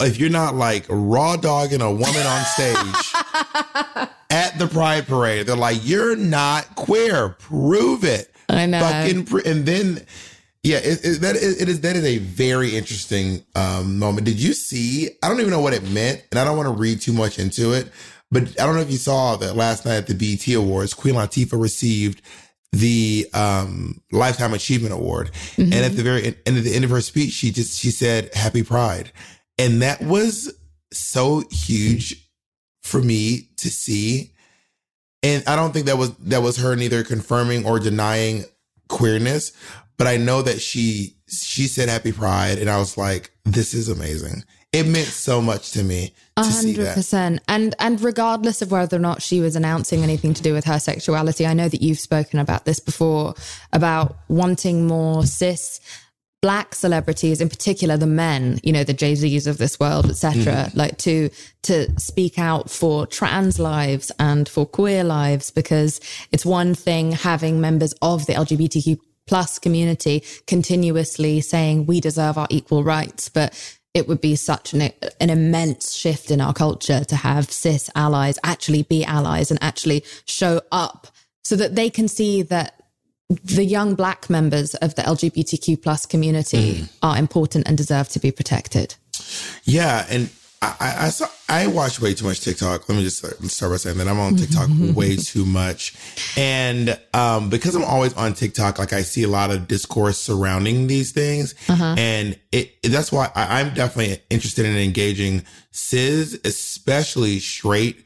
if 0.00 0.18
you're 0.18 0.30
not 0.30 0.54
like 0.54 0.86
raw 0.88 1.36
dogging 1.36 1.82
a 1.82 1.90
woman 1.90 2.26
on 2.26 2.44
stage 2.44 3.12
at 4.30 4.58
the 4.58 4.68
Pride 4.70 5.06
Parade, 5.06 5.46
they're 5.46 5.56
like, 5.56 5.78
you're 5.82 6.16
not 6.16 6.74
queer. 6.74 7.30
Prove 7.30 8.04
it. 8.04 8.31
I 8.52 8.66
know. 8.66 8.80
fucking 8.80 9.24
pr- 9.26 9.40
and 9.44 9.66
then 9.66 10.04
yeah 10.62 10.78
it, 10.78 11.04
it, 11.04 11.20
that 11.20 11.36
is, 11.36 11.60
it 11.60 11.68
is 11.68 11.80
that 11.80 11.96
is 11.96 12.04
a 12.04 12.18
very 12.18 12.76
interesting 12.76 13.42
um 13.56 13.98
moment 13.98 14.26
did 14.26 14.40
you 14.40 14.52
see 14.52 15.10
i 15.22 15.28
don't 15.28 15.40
even 15.40 15.50
know 15.50 15.60
what 15.60 15.74
it 15.74 15.82
meant 15.90 16.24
and 16.30 16.38
i 16.38 16.44
don't 16.44 16.56
want 16.56 16.68
to 16.68 16.74
read 16.74 17.00
too 17.00 17.12
much 17.12 17.38
into 17.38 17.72
it 17.72 17.88
but 18.30 18.42
i 18.60 18.64
don't 18.66 18.74
know 18.74 18.80
if 18.80 18.90
you 18.90 18.98
saw 18.98 19.36
that 19.36 19.56
last 19.56 19.84
night 19.84 19.96
at 19.96 20.06
the 20.06 20.14
BET 20.14 20.46
awards 20.54 20.94
queen 20.94 21.14
latifah 21.14 21.60
received 21.60 22.22
the 22.72 23.26
um 23.34 24.00
lifetime 24.12 24.54
achievement 24.54 24.92
award 24.94 25.30
and 25.56 25.74
at 25.74 25.96
the 25.96 26.02
very 26.02 26.26
end 26.26 26.36
at 26.46 26.64
the 26.64 26.74
end 26.74 26.84
of 26.84 26.90
her 26.90 27.00
speech 27.00 27.32
she 27.32 27.50
just 27.50 27.78
she 27.78 27.90
said 27.90 28.32
happy 28.34 28.62
pride 28.62 29.10
and 29.58 29.82
that 29.82 30.00
was 30.00 30.54
so 30.92 31.42
huge 31.50 32.28
for 32.82 33.00
me 33.00 33.48
to 33.56 33.70
see. 33.70 34.32
And 35.22 35.44
I 35.46 35.56
don't 35.56 35.72
think 35.72 35.86
that 35.86 35.98
was 35.98 36.14
that 36.16 36.42
was 36.42 36.56
her 36.58 36.74
neither 36.76 37.04
confirming 37.04 37.64
or 37.64 37.78
denying 37.78 38.44
queerness, 38.88 39.52
but 39.96 40.06
I 40.06 40.16
know 40.16 40.42
that 40.42 40.60
she 40.60 41.16
she 41.28 41.66
said 41.66 41.88
happy 41.88 42.12
pride 42.12 42.58
and 42.58 42.68
I 42.68 42.78
was 42.78 42.96
like 42.96 43.30
this 43.44 43.74
is 43.74 43.88
amazing. 43.88 44.44
It 44.72 44.86
meant 44.86 45.08
so 45.08 45.42
much 45.42 45.72
to 45.72 45.82
me 45.82 46.14
that. 46.84 46.94
percent. 46.94 47.42
And 47.46 47.74
and 47.78 48.00
regardless 48.00 48.62
of 48.62 48.70
whether 48.70 48.96
or 48.96 49.00
not 49.00 49.20
she 49.20 49.40
was 49.40 49.54
announcing 49.54 50.02
anything 50.02 50.32
to 50.34 50.42
do 50.42 50.54
with 50.54 50.64
her 50.64 50.78
sexuality, 50.78 51.46
I 51.46 51.52
know 51.52 51.68
that 51.68 51.82
you've 51.82 52.00
spoken 52.00 52.38
about 52.38 52.64
this 52.64 52.80
before 52.80 53.34
about 53.72 54.16
wanting 54.28 54.86
more 54.86 55.26
cis 55.26 55.80
black 56.42 56.74
celebrities, 56.74 57.40
in 57.40 57.48
particular 57.48 57.96
the 57.96 58.06
men, 58.06 58.58
you 58.62 58.72
know, 58.72 58.84
the 58.84 58.92
Jay 58.92 59.14
Z's 59.14 59.46
of 59.46 59.58
this 59.58 59.80
world, 59.80 60.10
etc., 60.10 60.34
mm. 60.34 60.76
like 60.76 60.98
to 60.98 61.30
to 61.62 61.88
speak 61.98 62.38
out 62.38 62.68
for 62.68 63.06
trans 63.06 63.58
lives 63.58 64.10
and 64.18 64.48
for 64.48 64.66
queer 64.66 65.04
lives, 65.04 65.50
because 65.50 66.00
it's 66.32 66.44
one 66.44 66.74
thing 66.74 67.12
having 67.12 67.60
members 67.60 67.94
of 68.02 68.26
the 68.26 68.34
LGBTQ 68.34 68.98
plus 69.26 69.58
community 69.58 70.24
continuously 70.48 71.40
saying 71.40 71.86
we 71.86 72.00
deserve 72.00 72.36
our 72.36 72.48
equal 72.50 72.82
rights, 72.82 73.28
but 73.28 73.78
it 73.94 74.08
would 74.08 74.20
be 74.20 74.34
such 74.34 74.72
an, 74.72 74.90
an 75.20 75.30
immense 75.30 75.92
shift 75.92 76.30
in 76.30 76.40
our 76.40 76.52
culture 76.52 77.04
to 77.04 77.16
have 77.16 77.50
cis 77.50 77.90
allies 77.94 78.38
actually 78.42 78.82
be 78.82 79.04
allies 79.04 79.50
and 79.50 79.62
actually 79.62 80.02
show 80.24 80.60
up 80.72 81.06
so 81.44 81.56
that 81.56 81.74
they 81.74 81.90
can 81.90 82.08
see 82.08 82.42
that 82.42 82.81
the 83.44 83.64
young 83.64 83.94
black 83.94 84.28
members 84.30 84.74
of 84.76 84.94
the 84.94 85.02
LGBTQ 85.02 85.82
plus 85.82 86.06
community 86.06 86.84
are 87.02 87.16
important 87.16 87.68
and 87.68 87.76
deserve 87.76 88.08
to 88.10 88.18
be 88.18 88.30
protected. 88.30 88.94
Yeah, 89.64 90.06
and 90.08 90.30
I, 90.62 90.76
I, 90.80 91.06
I 91.06 91.08
saw 91.10 91.26
I 91.48 91.66
watch 91.66 92.00
way 92.00 92.14
too 92.14 92.24
much 92.24 92.40
TikTok. 92.40 92.88
Let 92.88 92.96
me 92.96 93.04
just 93.04 93.18
start, 93.18 93.42
start 93.44 93.72
by 93.72 93.76
saying 93.76 93.98
that 93.98 94.08
I'm 94.08 94.18
on 94.18 94.36
TikTok 94.36 94.70
way 94.96 95.16
too 95.16 95.44
much, 95.44 95.94
and 96.36 96.98
um, 97.12 97.50
because 97.50 97.74
I'm 97.74 97.84
always 97.84 98.14
on 98.14 98.34
TikTok, 98.34 98.78
like 98.78 98.92
I 98.92 99.02
see 99.02 99.24
a 99.24 99.28
lot 99.28 99.50
of 99.50 99.68
discourse 99.68 100.18
surrounding 100.18 100.86
these 100.86 101.12
things, 101.12 101.54
and 101.68 102.38
it 102.52 102.74
that's 102.84 103.12
why 103.12 103.30
I, 103.34 103.60
I'm 103.60 103.74
definitely 103.74 104.22
interested 104.30 104.64
in 104.64 104.76
engaging 104.76 105.44
cis, 105.72 106.38
especially 106.44 107.38
straight 107.40 108.04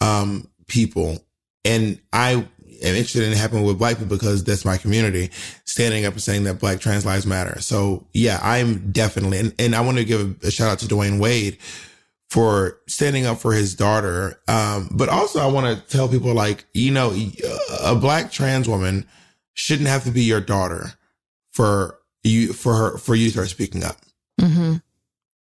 um, 0.00 0.48
people, 0.68 1.24
and 1.64 1.98
I 2.12 2.46
in 2.84 2.94
it 2.94 3.36
happening 3.36 3.64
with 3.64 3.78
black 3.78 3.98
people 3.98 4.16
because 4.16 4.44
that's 4.44 4.64
my 4.64 4.76
community 4.76 5.30
standing 5.64 6.04
up 6.04 6.12
and 6.12 6.22
saying 6.22 6.44
that 6.44 6.58
black 6.58 6.80
trans 6.80 7.06
lives 7.06 7.26
matter. 7.26 7.60
So 7.60 8.06
yeah, 8.12 8.38
I'm 8.42 8.92
definitely, 8.92 9.38
and, 9.38 9.54
and 9.58 9.74
I 9.74 9.80
want 9.80 9.98
to 9.98 10.04
give 10.04 10.42
a, 10.42 10.50
shout 10.50 10.70
out 10.70 10.78
to 10.80 10.86
Dwyane 10.86 11.18
Wade 11.18 11.58
for 12.30 12.78
standing 12.86 13.26
up 13.26 13.38
for 13.38 13.52
his 13.52 13.74
daughter. 13.74 14.40
Um, 14.48 14.88
but 14.90 15.08
also 15.08 15.40
I 15.40 15.46
want 15.46 15.66
to 15.66 15.96
tell 15.96 16.08
people 16.08 16.34
like, 16.34 16.66
you 16.72 16.90
know, 16.90 17.16
a 17.82 17.94
black 17.94 18.30
trans 18.30 18.68
woman 18.68 19.06
shouldn't 19.54 19.88
have 19.88 20.04
to 20.04 20.10
be 20.10 20.22
your 20.22 20.40
daughter 20.40 20.92
for 21.52 21.98
you, 22.22 22.52
for 22.52 22.74
her, 22.74 22.98
for 22.98 23.14
you 23.14 23.26
to 23.26 23.32
start 23.32 23.48
speaking 23.48 23.84
up. 23.84 23.96
Mm-hmm. 24.40 24.76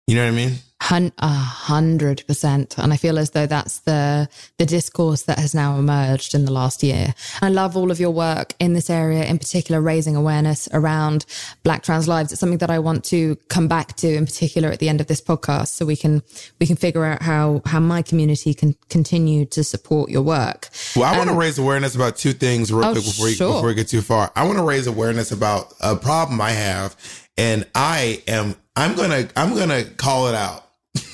You 0.06 0.14
know 0.16 0.24
what 0.24 0.32
I 0.32 0.36
mean? 0.36 0.54
Hundred 0.90 2.24
percent. 2.26 2.76
And 2.78 2.92
I 2.92 2.96
feel 2.96 3.18
as 3.18 3.30
though 3.30 3.46
that's 3.46 3.80
the 3.80 4.28
the 4.58 4.66
discourse 4.66 5.22
that 5.22 5.38
has 5.38 5.54
now 5.54 5.78
emerged 5.78 6.34
in 6.34 6.44
the 6.44 6.52
last 6.52 6.82
year. 6.82 7.14
I 7.40 7.48
love 7.48 7.76
all 7.76 7.90
of 7.90 8.00
your 8.00 8.10
work 8.10 8.54
in 8.58 8.72
this 8.72 8.90
area, 8.90 9.24
in 9.24 9.38
particular, 9.38 9.80
raising 9.80 10.16
awareness 10.16 10.68
around 10.72 11.26
Black 11.62 11.82
trans 11.82 12.08
lives. 12.08 12.32
It's 12.32 12.40
something 12.40 12.58
that 12.58 12.70
I 12.70 12.78
want 12.80 13.04
to 13.06 13.36
come 13.48 13.68
back 13.68 13.96
to, 13.98 14.08
in 14.12 14.26
particular, 14.26 14.68
at 14.70 14.80
the 14.80 14.88
end 14.88 15.00
of 15.00 15.06
this 15.06 15.20
podcast, 15.20 15.68
so 15.68 15.86
we 15.86 15.96
can 15.96 16.22
we 16.58 16.66
can 16.66 16.76
figure 16.76 17.04
out 17.04 17.22
how 17.22 17.62
how 17.66 17.80
my 17.80 18.02
community 18.02 18.52
can 18.52 18.74
continue 18.88 19.44
to 19.46 19.62
support 19.62 20.10
your 20.10 20.22
work. 20.22 20.68
Well, 20.96 21.04
I 21.12 21.16
want 21.16 21.30
to 21.30 21.36
raise 21.36 21.58
awareness 21.58 21.94
about 21.94 22.16
two 22.16 22.32
things 22.32 22.72
real 22.72 22.84
Um, 22.84 22.90
Oh, 22.90 22.92
quick 22.94 23.04
before, 23.04 23.28
you, 23.28 23.36
before 23.36 23.66
we 23.66 23.74
get 23.74 23.88
too 23.88 24.02
far. 24.02 24.32
I 24.34 24.44
want 24.44 24.58
to 24.58 24.64
raise 24.64 24.86
awareness 24.88 25.30
about 25.30 25.72
a 25.80 25.94
problem 25.94 26.40
I 26.40 26.50
have, 26.50 26.96
and 27.38 27.66
I 27.74 28.22
am 28.26 28.56
I'm 28.74 28.96
gonna 28.96 29.28
I'm 29.36 29.54
gonna 29.54 29.84
call 29.84 30.26
it 30.28 30.34
out. 30.34 30.64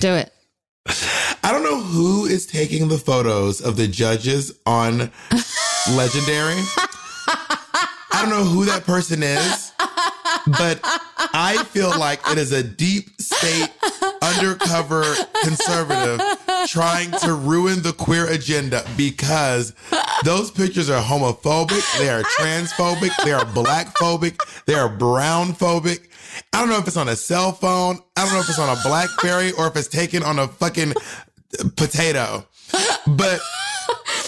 Do 0.01 0.15
it. 0.15 0.33
I 1.43 1.53
don't 1.53 1.63
know 1.63 1.81
who 1.81 2.27
is 2.27 2.47
taking 2.47 2.89
the 2.89 2.99
photos 2.99 3.61
of 3.61 3.77
the 3.77 3.87
judges 3.89 4.53
on 4.67 5.11
Legendary. 5.91 6.61
I 7.29 8.21
don't 8.21 8.31
know 8.31 8.45
who 8.45 8.65
that 8.67 8.85
person 8.85 9.23
is, 9.23 9.73
but 10.59 10.81
I 10.83 11.63
feel 11.71 11.91
like 11.99 12.21
it 12.31 12.39
is 12.39 12.53
a 12.53 12.63
deep 12.63 13.21
state 13.21 13.71
undercover 14.23 15.05
conservative 15.43 16.21
trying 16.67 17.11
to 17.13 17.35
ruin 17.35 17.83
the 17.83 17.93
queer 17.93 18.27
agenda 18.27 18.85
because 18.97 19.73
those 20.27 20.51
pictures 20.51 20.91
are 20.91 21.01
homophobic, 21.01 21.99
they 22.01 22.11
are 22.11 22.23
transphobic, 22.23 23.13
they 23.25 23.31
are 23.31 23.45
blackphobic, 23.45 24.37
they 24.67 24.75
are 24.75 24.89
brownphobic. 24.89 26.09
I 26.53 26.59
don't 26.59 26.69
know 26.69 26.79
if 26.79 26.89
it's 26.89 26.97
on 26.97 27.09
a 27.09 27.15
cell 27.15 27.53
phone, 27.53 28.01
I 28.17 28.25
don't 28.25 28.35
know 28.35 28.41
if 28.41 28.49
it's 28.49 28.59
on 28.59 28.77
a 28.77 28.81
Blackberry 28.83 29.53
or 29.53 29.69
if 29.69 29.77
it's 29.77 29.87
taken 29.87 30.25
on 30.25 30.41
a 30.41 30.49
fucking 30.49 30.95
potato. 31.77 32.45
But 33.07 33.41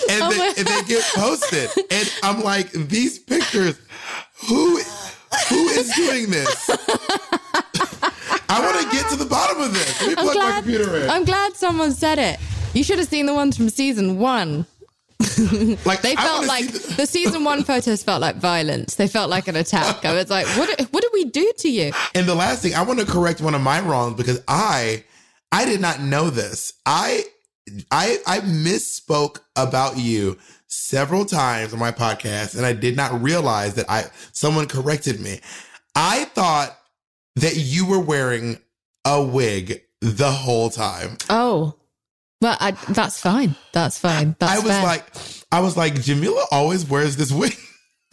and, 0.09 0.33
they, 0.33 0.53
and 0.57 0.67
they 0.69 0.83
get 0.87 1.03
posted. 1.17 1.69
And 1.91 2.15
I'm 2.23 2.45
like, 2.45 2.71
these 2.71 3.19
pictures, 3.19 3.81
who 4.47 4.79
who 5.49 5.69
is 5.69 5.93
doing 5.97 6.31
this? 6.31 6.71
I 8.49 8.61
want 8.61 8.81
to 8.81 8.97
get 8.97 9.11
to 9.11 9.17
the 9.17 9.27
bottom 9.29 9.61
of 9.61 9.73
this. 9.75 10.01
Let 10.01 10.09
me 10.11 10.15
plug 10.15 10.37
my 10.37 10.53
computer 10.61 10.97
in. 10.97 11.11
I'm 11.11 11.25
glad 11.25 11.57
someone 11.57 11.91
said 11.91 12.21
it. 12.21 12.39
You 12.73 12.85
should 12.85 12.99
have 12.99 13.09
seen 13.09 13.27
the 13.27 13.35
ones 13.35 13.57
from 13.57 13.69
season 13.69 14.19
one. 14.19 14.65
like 15.85 16.01
They 16.03 16.15
felt 16.15 16.47
like 16.47 16.67
the- 16.71 16.95
the 16.99 17.07
season 17.07 17.45
one 17.45 17.65
photos 17.71 18.03
felt 18.03 18.21
like 18.21 18.37
violence. 18.37 18.95
They 18.95 19.09
felt 19.09 19.31
like 19.31 19.49
an 19.49 19.57
attack. 19.57 20.05
I 20.05 20.15
was 20.15 20.31
like, 20.31 20.47
what? 20.57 20.81
What 20.93 21.03
did 21.03 21.11
we 21.13 21.25
do 21.25 21.53
to 21.59 21.69
you? 21.71 21.93
And 22.15 22.27
the 22.27 22.35
last 22.35 22.63
thing, 22.63 22.75
I 22.75 22.83
want 22.83 23.01
to 23.01 23.07
correct 23.07 23.41
one 23.41 23.55
of 23.55 23.61
my 23.61 23.81
wrongs 23.81 24.15
because 24.17 24.43
I 24.47 25.05
I 25.51 25.65
did 25.65 25.81
not 25.81 26.01
know 26.01 26.31
this. 26.31 26.73
I 26.87 27.25
I 27.91 28.19
I 28.27 28.41
misspoke 28.41 29.41
about 29.57 29.97
you 29.99 30.39
several 30.69 31.25
times 31.25 31.73
on 31.73 31.79
my 31.79 31.91
podcast 31.91 32.57
and 32.57 32.65
I 32.65 32.73
did 32.75 32.97
not 32.97 33.21
realize 33.23 33.75
that 33.75 33.87
I 33.89 34.05
someone 34.33 34.67
corrected 34.69 35.21
me. 35.21 35.41
I 35.95 36.25
thought 36.27 36.79
that 37.37 37.57
you 37.57 37.87
were 37.87 37.99
wearing 38.01 38.59
a 39.05 39.23
wig 39.23 39.83
the 40.01 40.31
whole 40.31 40.71
time. 40.71 41.17
Oh, 41.29 41.75
well, 42.41 42.57
I, 42.61 42.71
that's 42.71 43.21
fine. 43.21 43.55
That's 43.73 43.99
fine. 43.99 44.37
That's 44.39 44.53
I 44.53 44.59
was 44.59 44.73
fair. 44.73 44.83
like 44.85 45.05
I 45.51 45.61
was 45.61 45.77
like 45.77 46.01
Jamila 46.01 46.45
always 46.51 46.89
wears 46.89 47.17
this 47.17 47.33
wig. 47.33 47.55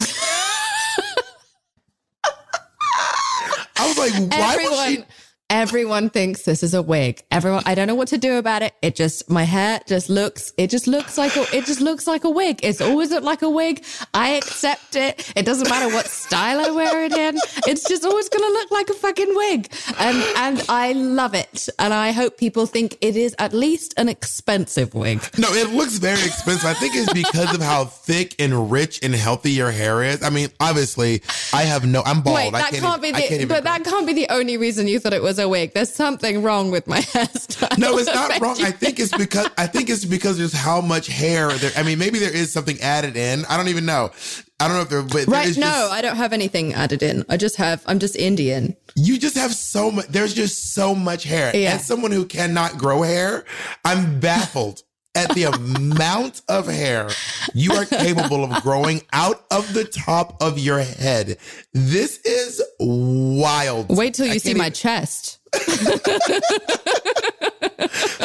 I 3.78 3.88
was 3.88 3.98
like, 3.98 4.12
why 4.32 4.54
everyone. 4.54 4.72
was 4.72 4.86
she 4.88 5.04
Everyone 5.48 6.10
thinks 6.10 6.42
this 6.42 6.64
is 6.64 6.74
a 6.74 6.82
wig. 6.82 7.22
Everyone, 7.30 7.62
I 7.66 7.76
don't 7.76 7.86
know 7.86 7.94
what 7.94 8.08
to 8.08 8.18
do 8.18 8.36
about 8.36 8.62
it. 8.62 8.74
It 8.82 8.96
just, 8.96 9.30
my 9.30 9.44
hair 9.44 9.80
just 9.86 10.10
looks, 10.10 10.52
it 10.58 10.70
just 10.70 10.88
looks 10.88 11.16
like 11.16 11.36
a, 11.36 11.42
it 11.56 11.66
just 11.66 11.80
looks 11.80 12.08
like 12.08 12.24
a 12.24 12.30
wig. 12.30 12.58
It's 12.64 12.80
always 12.80 13.12
looked 13.12 13.24
like 13.24 13.42
a 13.42 13.48
wig. 13.50 13.84
I 14.12 14.30
accept 14.30 14.96
it. 14.96 15.32
It 15.36 15.46
doesn't 15.46 15.70
matter 15.70 15.94
what 15.94 16.06
style 16.06 16.66
I 16.66 16.70
wear 16.72 17.04
it 17.04 17.12
in. 17.12 17.36
It's 17.68 17.88
just 17.88 18.04
always 18.04 18.28
going 18.28 18.42
to 18.42 18.52
look 18.54 18.72
like 18.72 18.90
a 18.90 18.94
fucking 18.94 19.36
wig. 19.36 19.72
And, 20.00 20.16
and 20.36 20.64
I 20.68 20.94
love 20.94 21.32
it. 21.34 21.68
And 21.78 21.94
I 21.94 22.10
hope 22.10 22.38
people 22.38 22.66
think 22.66 22.98
it 23.00 23.14
is 23.14 23.36
at 23.38 23.52
least 23.52 23.94
an 23.96 24.08
expensive 24.08 24.94
wig. 24.94 25.20
No, 25.38 25.48
it 25.52 25.70
looks 25.70 25.98
very 25.98 26.24
expensive. 26.24 26.66
I 26.66 26.74
think 26.74 26.96
it's 26.96 27.12
because 27.12 27.54
of 27.54 27.62
how 27.62 27.84
thick 27.84 28.34
and 28.40 28.68
rich 28.72 28.98
and 29.04 29.14
healthy 29.14 29.52
your 29.52 29.70
hair 29.70 30.02
is. 30.02 30.24
I 30.24 30.30
mean, 30.30 30.48
obviously, 30.58 31.22
I 31.52 31.62
have 31.62 31.86
no. 31.86 32.02
I'm 32.04 32.22
bald. 32.22 32.34
Wait, 32.34 32.48
I 32.48 32.50
that 32.50 32.70
can't, 32.72 32.82
can't, 32.82 33.04
even, 33.04 33.14
be 33.14 33.24
I 33.24 33.28
can't 33.28 33.40
the, 33.42 33.46
but 33.46 33.62
that 33.62 33.84
can't 33.84 34.06
be 34.08 34.12
the 34.12 34.26
only 34.30 34.56
reason 34.56 34.88
you 34.88 34.98
thought 34.98 35.12
it 35.12 35.22
was 35.22 35.35
a 35.38 35.48
wig. 35.48 35.72
There's 35.74 35.92
something 35.92 36.42
wrong 36.42 36.70
with 36.70 36.86
my 36.86 37.00
hairstyle. 37.14 37.78
No, 37.78 37.96
it's 37.98 38.06
not 38.12 38.38
wrong. 38.40 38.56
I 38.62 38.70
think 38.70 38.98
it's 39.00 39.16
because 39.16 39.48
I 39.58 39.66
think 39.66 39.90
it's 39.90 40.04
because 40.04 40.38
there's 40.38 40.52
how 40.52 40.80
much 40.80 41.06
hair 41.06 41.50
there. 41.52 41.70
I 41.76 41.82
mean, 41.82 41.98
maybe 41.98 42.18
there 42.18 42.34
is 42.34 42.52
something 42.52 42.80
added 42.80 43.16
in. 43.16 43.44
I 43.46 43.56
don't 43.56 43.68
even 43.68 43.86
know. 43.86 44.10
I 44.58 44.68
don't 44.68 44.76
know 44.76 44.82
if 44.82 44.88
there, 44.88 45.02
but 45.02 45.12
there 45.12 45.26
Right? 45.26 45.48
is 45.48 45.58
No, 45.58 45.66
just- 45.66 45.92
I 45.92 46.00
don't 46.00 46.16
have 46.16 46.32
anything 46.32 46.72
added 46.72 47.02
in. 47.02 47.24
I 47.28 47.36
just 47.36 47.56
have. 47.56 47.82
I'm 47.86 47.98
just 47.98 48.16
Indian. 48.16 48.74
you 48.94 49.18
just 49.18 49.36
have 49.36 49.52
so 49.54 49.90
much. 49.90 50.06
There's 50.08 50.32
just 50.32 50.72
so 50.74 50.94
much 50.94 51.24
hair. 51.24 51.54
Yeah. 51.54 51.74
As 51.74 51.86
someone 51.86 52.10
who 52.12 52.24
cannot 52.24 52.78
grow 52.78 53.02
hair, 53.02 53.44
I'm 53.84 54.18
baffled 54.20 54.82
at 55.16 55.30
the 55.34 55.44
amount 55.44 56.42
of 56.48 56.66
hair 56.68 57.08
you 57.54 57.72
are 57.72 57.84
capable 57.84 58.44
of 58.44 58.62
growing 58.62 59.02
out 59.12 59.44
of 59.50 59.72
the 59.74 59.84
top 59.84 60.40
of 60.42 60.58
your 60.58 60.80
head. 60.80 61.38
This 61.72 62.18
is 62.24 62.62
wild. 62.78 63.88
Wait 63.88 64.14
till 64.14 64.28
I 64.30 64.34
you 64.34 64.38
see 64.38 64.54
my 64.54 64.66
even- 64.66 64.72
chest. 64.74 65.38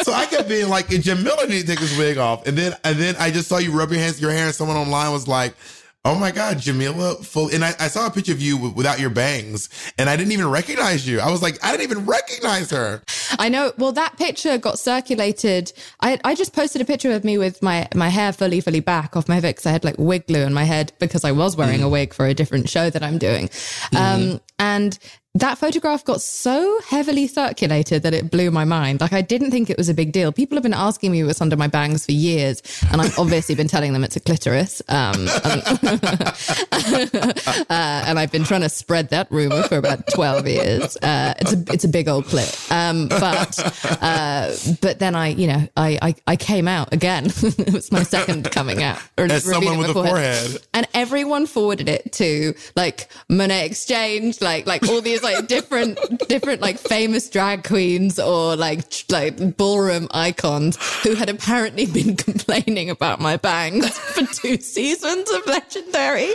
So 0.02 0.12
I 0.12 0.26
kept 0.26 0.48
being 0.48 0.68
like, 0.68 0.88
Jamila 0.88 1.46
need 1.46 1.62
to 1.62 1.66
take 1.66 1.78
his 1.78 1.96
wig 1.96 2.18
off. 2.18 2.46
And 2.46 2.58
then 2.58 2.74
and 2.84 2.98
then 2.98 3.14
I 3.18 3.30
just 3.30 3.48
saw 3.48 3.58
you 3.58 3.70
rub 3.72 3.90
your 3.90 4.00
hands 4.00 4.20
your 4.20 4.32
hair 4.32 4.46
and 4.46 4.54
someone 4.54 4.76
online 4.76 5.12
was 5.12 5.28
like, 5.28 5.54
oh 6.04 6.18
my 6.18 6.32
God, 6.32 6.58
Jamila, 6.58 7.14
full. 7.16 7.48
And 7.48 7.64
I, 7.64 7.74
I 7.78 7.88
saw 7.88 8.06
a 8.06 8.10
picture 8.10 8.32
of 8.32 8.42
you 8.42 8.56
w- 8.56 8.74
without 8.74 8.98
your 8.98 9.10
bangs 9.10 9.68
and 9.98 10.10
I 10.10 10.16
didn't 10.16 10.32
even 10.32 10.48
recognize 10.48 11.06
you. 11.06 11.20
I 11.20 11.30
was 11.30 11.42
like, 11.42 11.64
I 11.64 11.70
didn't 11.70 11.90
even 11.90 12.06
recognize 12.06 12.70
her. 12.70 13.02
I 13.38 13.48
know. 13.48 13.72
Well, 13.78 13.92
that 13.92 14.16
picture 14.16 14.58
got 14.58 14.78
circulated. 14.78 15.72
I, 16.00 16.18
I 16.24 16.34
just 16.34 16.54
posted 16.54 16.82
a 16.82 16.84
picture 16.84 17.12
of 17.12 17.22
me 17.24 17.38
with 17.38 17.62
my, 17.62 17.88
my 17.94 18.08
hair 18.08 18.32
fully, 18.32 18.60
fully 18.60 18.80
back 18.80 19.16
off 19.16 19.28
my 19.28 19.36
head 19.36 19.42
because 19.42 19.66
I 19.66 19.70
had 19.70 19.84
like 19.84 19.94
wig 19.96 20.26
glue 20.26 20.42
in 20.42 20.52
my 20.52 20.64
head 20.64 20.92
because 20.98 21.24
I 21.24 21.32
was 21.32 21.56
wearing 21.56 21.80
mm. 21.80 21.84
a 21.84 21.88
wig 21.88 22.14
for 22.14 22.26
a 22.26 22.34
different 22.34 22.68
show 22.68 22.90
that 22.90 23.02
I'm 23.02 23.18
doing. 23.18 23.48
Mm. 23.48 23.96
Um, 24.32 24.40
and 24.58 24.98
that 25.34 25.56
photograph 25.56 26.04
got 26.04 26.20
so 26.20 26.78
heavily 26.86 27.26
circulated 27.26 28.02
that 28.02 28.12
it 28.12 28.30
blew 28.30 28.50
my 28.50 28.64
mind. 28.64 29.00
Like 29.00 29.14
I 29.14 29.22
didn't 29.22 29.50
think 29.50 29.70
it 29.70 29.78
was 29.78 29.88
a 29.88 29.94
big 29.94 30.12
deal. 30.12 30.30
People 30.30 30.56
have 30.56 30.62
been 30.62 30.74
asking 30.74 31.10
me 31.10 31.24
what's 31.24 31.40
under 31.40 31.56
my 31.56 31.68
bangs 31.68 32.04
for 32.04 32.12
years, 32.12 32.62
and 32.92 33.00
I've 33.00 33.18
obviously 33.18 33.54
been 33.54 33.68
telling 33.68 33.94
them 33.94 34.04
it's 34.04 34.14
a 34.14 34.20
clitoris. 34.20 34.82
Um, 34.90 35.14
and, 35.16 35.62
uh, 37.70 37.70
and, 37.70 38.18
I've 38.18 38.30
been 38.30 38.44
trying 38.44 38.60
to 38.60 38.68
spread 38.68 39.08
that 39.08 39.32
rumor 39.32 39.62
for 39.62 39.78
about 39.78 40.06
twelve 40.08 40.46
years. 40.46 40.98
Uh, 40.98 41.32
it's 41.38 41.52
a 41.54 41.64
it's 41.72 41.84
a 41.84 41.88
big 41.88 42.08
old 42.08 42.26
clit. 42.26 42.70
Um, 42.70 43.08
but 43.08 43.58
uh, 44.02 44.54
but 44.82 44.98
then 44.98 45.14
I 45.14 45.28
you 45.28 45.46
know 45.46 45.66
I 45.78 45.98
I, 46.02 46.14
I 46.26 46.36
came 46.36 46.68
out 46.68 46.92
again. 46.92 47.26
it 47.42 47.72
was 47.72 47.90
my 47.90 48.02
second 48.02 48.50
coming 48.50 48.82
out. 48.82 49.00
As 49.16 49.44
someone 49.44 49.78
with 49.78 49.90
a 49.90 49.94
forehead, 49.94 50.58
and 50.74 50.86
everyone 50.92 51.46
forwarded 51.46 51.88
it 51.88 52.12
to 52.12 52.52
like 52.76 53.08
Monét 53.30 53.70
X 53.70 53.86
Change, 53.86 54.42
like 54.42 54.66
like 54.66 54.86
all 54.88 55.00
these 55.00 55.21
like 55.22 55.46
different 55.46 55.98
different 56.28 56.60
like 56.60 56.78
famous 56.78 57.28
drag 57.28 57.64
queens 57.64 58.18
or 58.18 58.56
like 58.56 58.84
like 59.10 59.56
ballroom 59.56 60.08
icons 60.12 60.76
who 61.02 61.14
had 61.14 61.28
apparently 61.28 61.86
been 61.86 62.16
complaining 62.28 62.90
about 62.90 63.20
my 63.20 63.36
bangs 63.36 63.98
for 63.98 64.26
two 64.34 64.56
seasons 64.58 65.30
of 65.30 65.46
Legendary. 65.46 66.32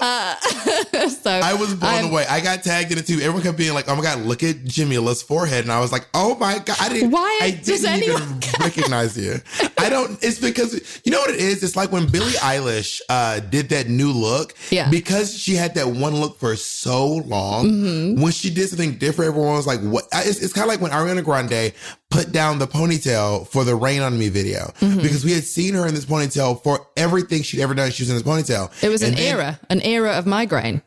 Uh, 0.00 0.36
so 1.08 1.30
I 1.30 1.54
was 1.58 1.74
blown 1.74 2.04
I'm, 2.04 2.10
away. 2.10 2.26
I 2.28 2.40
got 2.40 2.62
tagged 2.62 2.92
in 2.92 2.98
it 2.98 3.06
too. 3.06 3.14
Everyone 3.14 3.42
kept 3.42 3.58
being 3.58 3.74
like, 3.74 3.88
"Oh 3.88 3.96
my 3.96 4.02
god, 4.02 4.20
look 4.20 4.42
at 4.42 4.56
Jamila's 4.64 5.22
forehead," 5.22 5.64
and 5.64 5.72
I 5.72 5.80
was 5.80 5.92
like, 5.92 6.06
"Oh 6.14 6.36
my 6.36 6.58
god, 6.58 6.76
I 6.80 6.88
didn't. 6.88 7.10
Why 7.10 7.38
I 7.42 7.50
didn't 7.50 8.02
even 8.02 8.40
recognize 8.60 9.16
you. 9.16 9.40
I 9.78 9.88
don't. 9.88 10.22
It's 10.22 10.38
because 10.38 11.00
you 11.04 11.12
know 11.12 11.20
what 11.20 11.30
it 11.30 11.40
is. 11.40 11.62
It's 11.62 11.76
like 11.76 11.92
when 11.92 12.06
Billie 12.06 12.32
Eilish 12.32 13.00
uh, 13.08 13.40
did 13.40 13.70
that 13.70 13.88
new 13.88 14.12
look. 14.12 14.54
Yeah. 14.70 14.88
Because 14.90 15.36
she 15.36 15.54
had 15.54 15.74
that 15.74 15.88
one 15.88 16.16
look 16.16 16.38
for 16.38 16.56
so 16.56 17.06
long. 17.06 17.66
Mm-hmm 17.66 18.19
when 18.22 18.32
she 18.32 18.50
did 18.50 18.68
something 18.68 18.96
different, 18.98 19.30
everyone 19.30 19.54
was 19.54 19.66
like, 19.66 19.80
what? 19.80 20.04
It's, 20.12 20.42
it's 20.42 20.52
kind 20.52 20.64
of 20.64 20.68
like 20.68 20.80
when 20.80 20.90
Ariana 20.90 21.24
Grande 21.24 21.72
put 22.10 22.32
down 22.32 22.58
the 22.58 22.66
ponytail 22.66 23.46
for 23.46 23.64
the 23.64 23.74
Rain 23.74 24.02
on 24.02 24.18
Me 24.18 24.28
video 24.28 24.72
mm-hmm. 24.80 24.96
because 25.00 25.24
we 25.24 25.32
had 25.32 25.44
seen 25.44 25.74
her 25.74 25.86
in 25.86 25.94
this 25.94 26.06
ponytail 26.06 26.62
for 26.62 26.86
everything 26.96 27.42
she'd 27.42 27.60
ever 27.60 27.74
done. 27.74 27.90
She 27.90 28.02
was 28.02 28.10
in 28.10 28.16
this 28.16 28.24
ponytail. 28.24 28.70
It 28.82 28.88
was 28.88 29.02
and 29.02 29.12
an 29.12 29.18
then, 29.18 29.38
era, 29.38 29.60
an 29.70 29.80
era 29.82 30.12
of 30.12 30.26
migraine. 30.26 30.82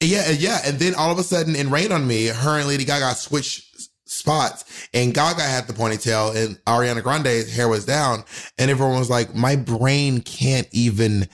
Yeah, 0.00 0.30
yeah. 0.30 0.60
And 0.64 0.78
then 0.78 0.94
all 0.94 1.10
of 1.10 1.18
a 1.18 1.22
sudden 1.22 1.56
in 1.56 1.70
Rain 1.70 1.92
on 1.92 2.06
Me, 2.06 2.26
her 2.26 2.58
and 2.58 2.68
Lady 2.68 2.84
Gaga 2.84 3.14
switched 3.14 3.88
spots 4.06 4.88
and 4.94 5.12
Gaga 5.12 5.42
had 5.42 5.66
the 5.66 5.72
ponytail 5.72 6.34
and 6.36 6.62
Ariana 6.64 7.02
Grande's 7.02 7.54
hair 7.54 7.68
was 7.68 7.84
down 7.84 8.24
and 8.58 8.70
everyone 8.70 8.98
was 8.98 9.10
like, 9.10 9.34
my 9.34 9.56
brain 9.56 10.20
can't 10.20 10.68
even 10.72 11.28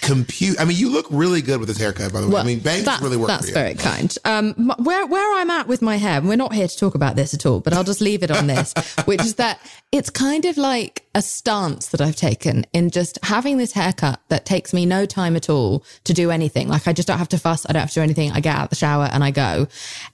compute. 0.00 0.60
I 0.60 0.64
mean, 0.64 0.76
you 0.76 0.90
look 0.90 1.06
really 1.10 1.42
good 1.42 1.60
with 1.60 1.68
this 1.68 1.78
haircut, 1.78 2.12
by 2.12 2.20
the 2.20 2.26
way. 2.26 2.34
Well, 2.34 2.42
I 2.42 2.46
mean, 2.46 2.60
bangs 2.60 2.86
really 3.00 3.16
work. 3.16 3.28
That's 3.28 3.50
very 3.50 3.74
kind. 3.74 4.16
Um, 4.24 4.72
where 4.78 5.06
where 5.06 5.40
I'm 5.40 5.50
at 5.50 5.66
with 5.66 5.82
my 5.82 5.96
hair, 5.96 6.20
we're 6.20 6.36
not 6.36 6.52
here 6.52 6.68
to 6.68 6.76
talk 6.76 6.94
about 6.94 7.16
this 7.16 7.34
at 7.34 7.46
all, 7.46 7.60
but 7.60 7.72
I'll 7.72 7.84
just 7.84 8.00
leave 8.00 8.22
it 8.22 8.30
on 8.30 8.46
this, 8.46 8.74
which 9.04 9.20
is 9.22 9.36
that 9.36 9.60
it's 9.92 10.10
kind 10.10 10.44
of 10.44 10.56
like 10.56 11.03
a 11.14 11.22
stance 11.22 11.88
that 11.88 12.00
I've 12.00 12.16
taken 12.16 12.66
in 12.72 12.90
just 12.90 13.18
having 13.22 13.56
this 13.56 13.72
haircut 13.72 14.20
that 14.28 14.44
takes 14.44 14.72
me 14.72 14.84
no 14.84 15.06
time 15.06 15.36
at 15.36 15.48
all 15.48 15.84
to 16.04 16.12
do 16.12 16.30
anything. 16.30 16.68
Like 16.68 16.88
I 16.88 16.92
just 16.92 17.06
don't 17.06 17.18
have 17.18 17.28
to 17.30 17.38
fuss. 17.38 17.64
I 17.68 17.72
don't 17.72 17.80
have 17.80 17.90
to 17.90 17.94
do 17.94 18.02
anything. 18.02 18.32
I 18.32 18.40
get 18.40 18.56
out 18.56 18.70
the 18.70 18.76
shower 18.76 19.08
and 19.12 19.22
I 19.22 19.30
go. 19.30 19.68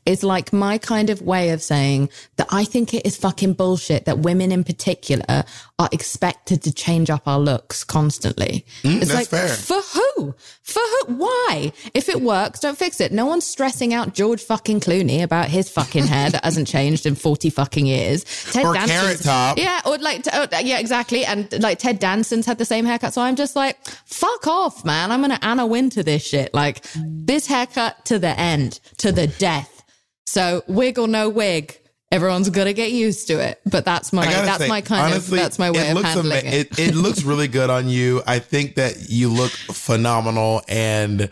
It's 0.05 0.23
like 0.23 0.53
my 0.53 0.79
kind 0.79 1.09
of 1.09 1.23
way 1.23 1.51
of 1.51 1.63
saying 1.63 2.11
that 2.37 2.49
I 2.51 2.65
think 2.65 2.93
it 2.93 3.07
is 3.07 3.17
fucking 3.17 3.55
bullshit 3.55 4.05
that 4.05 4.19
women 4.19 4.53
in 4.53 4.63
particular 4.63 5.45
are 5.79 5.89
expected 5.93 6.63
to 6.65 6.73
change 6.73 7.09
up 7.09 7.27
our 7.27 7.39
looks 7.39 7.83
constantly. 7.85 8.67
Mm, 8.83 9.01
it's 9.01 9.15
like, 9.15 9.29
fair. 9.29 9.49
for 9.49 9.81
who? 9.81 10.35
For 10.63 10.83
who? 10.83 11.15
Why? 11.15 11.73
If 11.95 12.11
it 12.11 12.21
works, 12.21 12.61
don't 12.61 12.77
fix 12.77 13.01
it. 13.01 13.13
No 13.13 13.25
one's 13.25 13.47
stressing 13.47 13.95
out 13.95 14.13
George 14.13 14.43
fucking 14.43 14.81
Clooney 14.81 15.23
about 15.23 15.49
his 15.49 15.71
fucking 15.71 16.07
hair 16.07 16.29
that 16.31 16.45
hasn't 16.45 16.69
changed 16.69 17.07
in 17.07 17.15
40 17.15 17.49
fucking 17.49 17.87
years. 17.87 18.25
Ted 18.53 18.67
or 18.67 18.75
Danson's, 18.75 18.91
carrot 18.91 19.21
top. 19.23 19.59
Yeah, 19.59 19.81
or 19.87 19.97
like, 19.97 20.25
to, 20.25 20.31
oh, 20.35 20.61
yeah, 20.61 20.79
exactly. 20.79 20.90
And 20.93 21.63
like 21.63 21.79
Ted 21.79 22.01
Danson's 22.01 22.47
had 22.47 22.59
the 22.59 22.65
same 22.65 22.85
haircut. 22.85 23.15
So 23.15 23.23
I'm 23.23 23.37
just 23.37 23.57
like, 23.57 23.85
fuck 24.07 24.47
off, 24.47 24.85
man. 24.85 25.11
I'm 25.11 25.21
going 25.21 25.31
to 25.37 25.45
Anna 25.45 25.67
Wintour 25.67 26.03
this 26.03 26.27
shit. 26.27 26.53
Like 26.55 26.85
this 26.97 27.47
haircut 27.47 28.05
to 28.07 28.19
the 28.19 28.39
end, 28.39 28.81
to 28.99 29.13
the 29.13 29.27
death. 29.27 29.85
So 30.27 30.63
wig 30.69 30.99
or 30.99 31.09
no 31.09 31.29
wig, 31.29 31.77
everyone's 32.13 32.51
gonna 32.51 32.73
get 32.73 32.93
used 32.93 33.27
to 33.29 33.35
it. 33.35 33.61
But 33.67 33.85
that's 33.85 34.13
my 34.13 34.27
that's 34.27 34.59
say, 34.59 34.69
my 34.69 34.81
kind 34.81 35.13
honestly, 35.13 35.39
of 35.39 35.45
that's 35.45 35.59
my 35.59 35.71
way 35.71 35.91
of 35.91 36.03
handling 36.03 36.47
ama- 36.47 36.57
it. 36.57 36.79
it. 36.79 36.91
It 36.91 36.95
looks 36.95 37.23
really 37.23 37.49
good 37.49 37.69
on 37.71 37.89
you. 37.89 38.23
I 38.27 38.39
think 38.39 38.77
that 38.77 39.09
you 39.09 39.29
look 39.29 39.51
phenomenal 39.51 40.63
and 40.69 41.31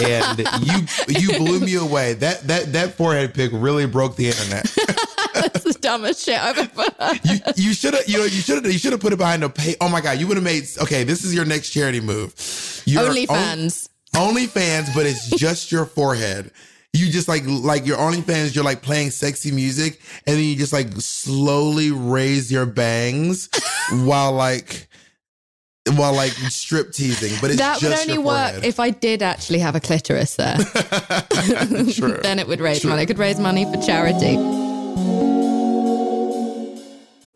and 0.00 0.38
you 0.60 0.86
you 1.08 1.38
blew 1.38 1.60
me 1.60 1.74
away. 1.74 2.14
That 2.14 2.46
that 2.46 2.72
that 2.72 2.94
forehead 2.94 3.34
pick 3.34 3.50
really 3.52 3.86
broke 3.86 4.16
the 4.16 4.28
internet. 4.28 4.72
That's 5.40 5.64
the 5.64 5.72
dumbest 5.80 6.24
shit 6.24 6.38
I've 6.38 6.58
ever 6.58 6.84
heard. 6.98 7.56
You 7.56 7.72
should 7.74 7.94
have 7.94 8.08
you 8.08 8.18
know 8.18 8.24
you 8.24 8.30
should 8.30 8.64
have 8.64 8.72
you 8.72 8.78
should 8.78 8.92
have 8.92 9.00
put 9.00 9.12
it 9.12 9.18
behind 9.18 9.44
a 9.44 9.48
pay. 9.48 9.74
Oh 9.80 9.88
my 9.88 10.00
god, 10.00 10.18
you 10.18 10.26
would 10.26 10.36
have 10.36 10.44
made 10.44 10.64
okay. 10.80 11.04
This 11.04 11.24
is 11.24 11.34
your 11.34 11.44
next 11.44 11.70
charity 11.70 12.00
move. 12.00 12.34
OnlyFans. 12.34 13.88
Only 14.14 14.46
fans, 14.46 14.94
but 14.94 15.06
it's 15.06 15.30
just 15.30 15.72
your 15.72 15.86
forehead 15.86 16.50
you 16.92 17.10
just 17.10 17.28
like 17.28 17.42
like 17.46 17.86
your 17.86 17.96
OnlyFans, 17.96 18.54
you're 18.54 18.64
like 18.64 18.82
playing 18.82 19.10
sexy 19.10 19.50
music, 19.50 20.00
and 20.26 20.36
then 20.36 20.44
you 20.44 20.56
just 20.56 20.72
like 20.72 20.92
slowly 20.98 21.90
raise 21.90 22.52
your 22.52 22.66
bangs 22.66 23.48
while 23.92 24.32
like 24.32 24.88
while 25.94 26.14
like 26.14 26.32
strip 26.32 26.92
teasing. 26.92 27.32
But 27.40 27.50
it's 27.50 27.60
that 27.60 27.82
would 27.82 27.92
only 27.92 28.18
work 28.18 28.62
if 28.62 28.78
I 28.78 28.90
did 28.90 29.22
actually 29.22 29.60
have 29.60 29.74
a 29.74 29.80
clitoris 29.80 30.36
there. 30.36 30.56
then 32.22 32.38
it 32.38 32.46
would 32.46 32.60
raise 32.60 32.80
True. 32.80 32.90
money. 32.90 33.02
I 33.02 33.06
could 33.06 33.18
raise 33.18 33.40
money 33.40 33.64
for 33.64 33.80
charity. 33.80 34.36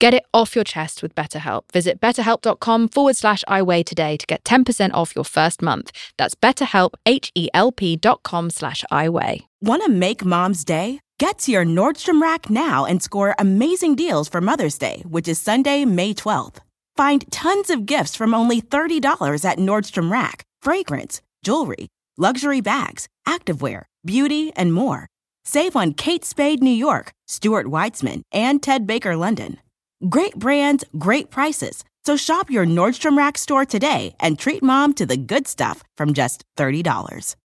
Get 0.00 0.12
it 0.12 0.24
off 0.34 0.54
your 0.54 0.64
chest 0.64 1.02
with 1.02 1.14
BetterHelp. 1.14 1.62
Visit 1.72 2.00
betterhelp.com 2.00 2.88
forward 2.88 3.16
slash 3.16 3.44
iWeigh 3.48 3.86
today 3.86 4.16
to 4.16 4.26
get 4.26 4.44
10% 4.44 4.92
off 4.92 5.14
your 5.14 5.24
first 5.24 5.62
month. 5.62 5.92
That's 6.18 6.34
betterhelp, 6.34 6.94
H-E-L-P 7.06 7.96
dot 7.96 8.22
com 8.22 8.50
slash 8.50 8.84
iWeigh. 8.90 9.46
Want 9.62 9.84
to 9.84 9.90
make 9.90 10.24
mom's 10.24 10.64
day? 10.64 11.00
Get 11.18 11.38
to 11.40 11.52
your 11.52 11.64
Nordstrom 11.64 12.20
Rack 12.20 12.50
now 12.50 12.84
and 12.84 13.00
score 13.00 13.36
amazing 13.38 13.94
deals 13.94 14.28
for 14.28 14.40
Mother's 14.40 14.78
Day, 14.78 15.04
which 15.08 15.28
is 15.28 15.40
Sunday, 15.40 15.84
May 15.84 16.12
12th. 16.12 16.56
Find 16.96 17.24
tons 17.30 17.70
of 17.70 17.86
gifts 17.86 18.16
from 18.16 18.34
only 18.34 18.60
$30 18.60 19.44
at 19.44 19.58
Nordstrom 19.58 20.10
Rack. 20.10 20.42
Fragrance, 20.60 21.22
jewelry, 21.44 21.86
luxury 22.16 22.60
bags, 22.60 23.06
activewear, 23.26 23.84
beauty, 24.04 24.52
and 24.56 24.72
more. 24.74 25.06
Save 25.44 25.76
on 25.76 25.92
Kate 25.92 26.24
Spade 26.24 26.62
New 26.62 26.70
York, 26.70 27.12
Stuart 27.26 27.66
Weitzman, 27.66 28.22
and 28.32 28.62
Ted 28.62 28.86
Baker 28.86 29.14
London. 29.16 29.58
Great 30.08 30.34
brands, 30.34 30.84
great 30.98 31.30
prices. 31.30 31.82
So 32.04 32.16
shop 32.16 32.50
your 32.50 32.66
Nordstrom 32.66 33.16
Rack 33.16 33.38
store 33.38 33.64
today 33.64 34.14
and 34.20 34.38
treat 34.38 34.62
mom 34.62 34.92
to 34.94 35.06
the 35.06 35.16
good 35.16 35.48
stuff 35.48 35.82
from 35.96 36.12
just 36.12 36.44
$30. 36.58 37.36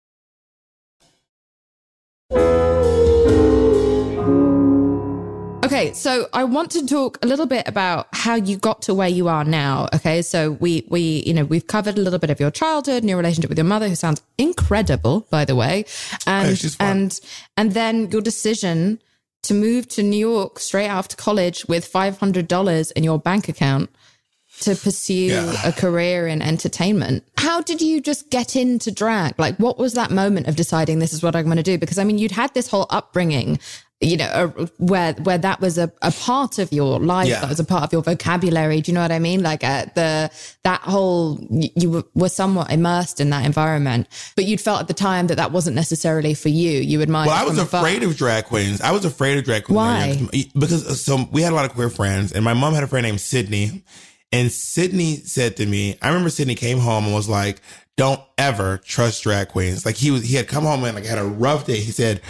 Okay, 5.65 5.93
so 5.93 6.29
I 6.33 6.45
want 6.45 6.71
to 6.73 6.87
talk 6.87 7.19
a 7.23 7.27
little 7.29 7.47
bit 7.47 7.69
about 7.69 8.09
how 8.13 8.35
you 8.35 8.57
got 8.57 8.83
to 8.83 8.95
where 8.95 9.09
you 9.09 9.29
are 9.29 9.45
now. 9.45 9.89
Okay, 9.95 10.23
so 10.23 10.53
we 10.53 10.85
we 10.89 11.23
you 11.27 11.35
know 11.35 11.45
we've 11.45 11.67
covered 11.67 11.99
a 11.99 12.01
little 12.01 12.19
bit 12.19 12.31
of 12.31 12.41
your 12.41 12.51
childhood 12.51 13.03
and 13.03 13.09
your 13.09 13.19
relationship 13.19 13.51
with 13.51 13.59
your 13.59 13.67
mother, 13.67 13.87
who 13.87 13.95
sounds 13.95 14.23
incredible, 14.39 15.27
by 15.31 15.45
the 15.45 15.55
way, 15.55 15.85
oh, 16.13 16.17
and 16.27 16.59
she's 16.59 16.75
fun. 16.75 16.89
and 16.89 17.21
and 17.57 17.73
then 17.73 18.11
your 18.11 18.23
decision 18.23 18.99
to 19.43 19.55
move 19.55 19.89
to 19.89 20.03
New 20.03 20.19
York 20.19 20.59
straight 20.59 20.89
after 20.89 21.17
college 21.17 21.67
with 21.67 21.85
five 21.87 22.19
hundred 22.19 22.49
dollars 22.49 22.91
in 22.93 23.05
your 23.05 23.19
bank 23.19 23.49
account 23.49 23.91
to 24.61 24.75
pursue 24.75 25.15
Yeah. 25.15 25.69
a 25.69 25.73
career 25.73 26.27
in 26.27 26.43
entertainment. 26.43 27.23
How 27.37 27.61
did 27.61 27.81
you 27.81 28.01
just 28.01 28.29
get 28.31 28.57
into 28.57 28.91
drag? 28.91 29.39
Like, 29.39 29.57
what 29.59 29.79
was 29.79 29.93
that 29.95 30.11
moment 30.11 30.49
of 30.49 30.57
deciding 30.57 30.99
this 30.99 31.13
is 31.13 31.23
what 31.23 31.37
I'm 31.37 31.45
going 31.45 31.57
to 31.59 31.63
do? 31.63 31.79
Because 31.79 31.99
I 31.99 32.05
mean, 32.05 32.19
you'd 32.19 32.33
had 32.33 32.53
this 32.55 32.69
whole 32.69 32.87
upbringing, 32.91 33.61
you 34.01 34.17
know, 34.17 34.27
uh, 34.27 34.67
where 34.79 35.13
where 35.15 35.39
that 35.39 35.61
was 35.61 35.77
a, 35.77 35.93
a 36.03 36.13
part 36.13 36.59
of 36.59 36.73
your 36.73 37.01
life, 37.01 37.29
Yeah. 37.29 37.41
that 37.41 37.49
was 37.49 37.59
a 37.59 37.65
part 37.65 37.83
of 37.83 37.93
your 37.93 38.03
vocabulary. 38.03 38.81
Do 38.81 38.93
you 38.93 38.95
know 38.95 39.03
what 39.03 39.11
I 39.11 39.19
mean? 39.19 39.43
Like 39.43 39.65
uh, 39.65 39.87
the 39.95 40.31
that 40.63 40.81
whole 40.83 41.41
you, 41.51 41.69
you 41.75 41.91
were, 41.91 42.05
were 42.15 42.29
somewhat 42.29 42.71
immersed 42.71 43.21
in 43.21 43.31
that 43.31 43.45
environment, 43.45 44.07
but 44.37 44.45
you'd 44.45 44.61
felt 44.61 44.81
at 44.81 44.87
the 44.87 44.95
time 44.95 45.27
that 45.27 45.35
that 45.35 45.51
wasn't 45.51 45.75
necessarily 45.75 46.35
for 46.35 46.49
you. 46.49 46.79
You 46.81 47.01
admired. 47.01 47.27
Well, 47.27 47.43
I 47.45 47.49
was 47.49 47.59
afraid 47.59 48.05
of 48.05 48.17
drag 48.17 48.45
queens. 48.45 48.81
I 48.81 48.93
was 48.93 49.05
afraid 49.05 49.37
of 49.39 49.45
drag 49.45 49.65
queens. 49.65 49.77
Why? 49.77 49.99
when 49.99 50.03
I 50.03 50.09
was 50.09 50.37
young. 50.37 50.51
Because 50.55 50.87
uh, 50.87 50.95
so 50.95 51.29
we 51.33 51.43
had 51.43 51.53
a 51.53 51.57
lot 51.57 51.65
of 51.65 51.73
queer 51.73 51.91
friends, 51.91 52.33
and 52.33 52.45
my 52.45 52.55
mom 52.55 52.75
had 52.75 52.85
a 52.85 52.87
friend 52.87 53.05
named 53.05 53.21
Sydney. 53.21 53.83
And 54.31 54.53
Sydney 54.53 55.17
said 55.17 55.57
to 55.57 55.65
me, 55.67 55.97
I 56.03 56.09
remember 56.09 56.29
Sydney 56.29 56.55
came 56.55 56.79
home 56.79 57.07
and 57.07 57.15
was 57.15 57.31
like, 57.31 57.63
"Don't 57.99 58.23
ever 58.39 58.79
trust 58.79 59.25
drag 59.25 59.49
queens." 59.49 59.85
Like 59.85 59.97
he 59.97 60.11
was, 60.11 60.23
he 60.23 60.37
had 60.37 60.49
come 60.49 60.65
home 60.65 60.83
and 60.85 60.95
like 60.95 61.05
had 61.05 61.19
a 61.19 61.25
rough 61.25 61.67
day. 61.67 61.81
He 61.81 61.93
said, 61.93 62.23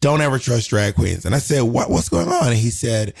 "Don't 0.00 0.22
ever 0.22 0.38
trust 0.38 0.70
drag 0.70 0.94
queens." 0.94 1.26
And 1.26 1.34
I 1.34 1.38
said, 1.38 1.62
"What? 1.62 1.90
What's 1.90 2.08
going 2.08 2.28
on?" 2.28 2.48
And 2.48 2.56
he 2.56 2.70
said, 2.70 3.12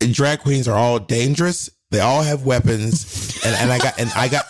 "Drag 0.00 0.40
queens 0.40 0.66
are 0.66 0.76
all 0.76 0.98
dangerous. 0.98 1.70
They 1.92 2.00
all 2.00 2.22
have 2.22 2.44
weapons." 2.44 3.38
And, 3.44 3.54
and 3.54 3.70
I 3.70 3.78
got 3.78 4.00
and 4.00 4.10
I 4.16 4.28
got 4.28 4.46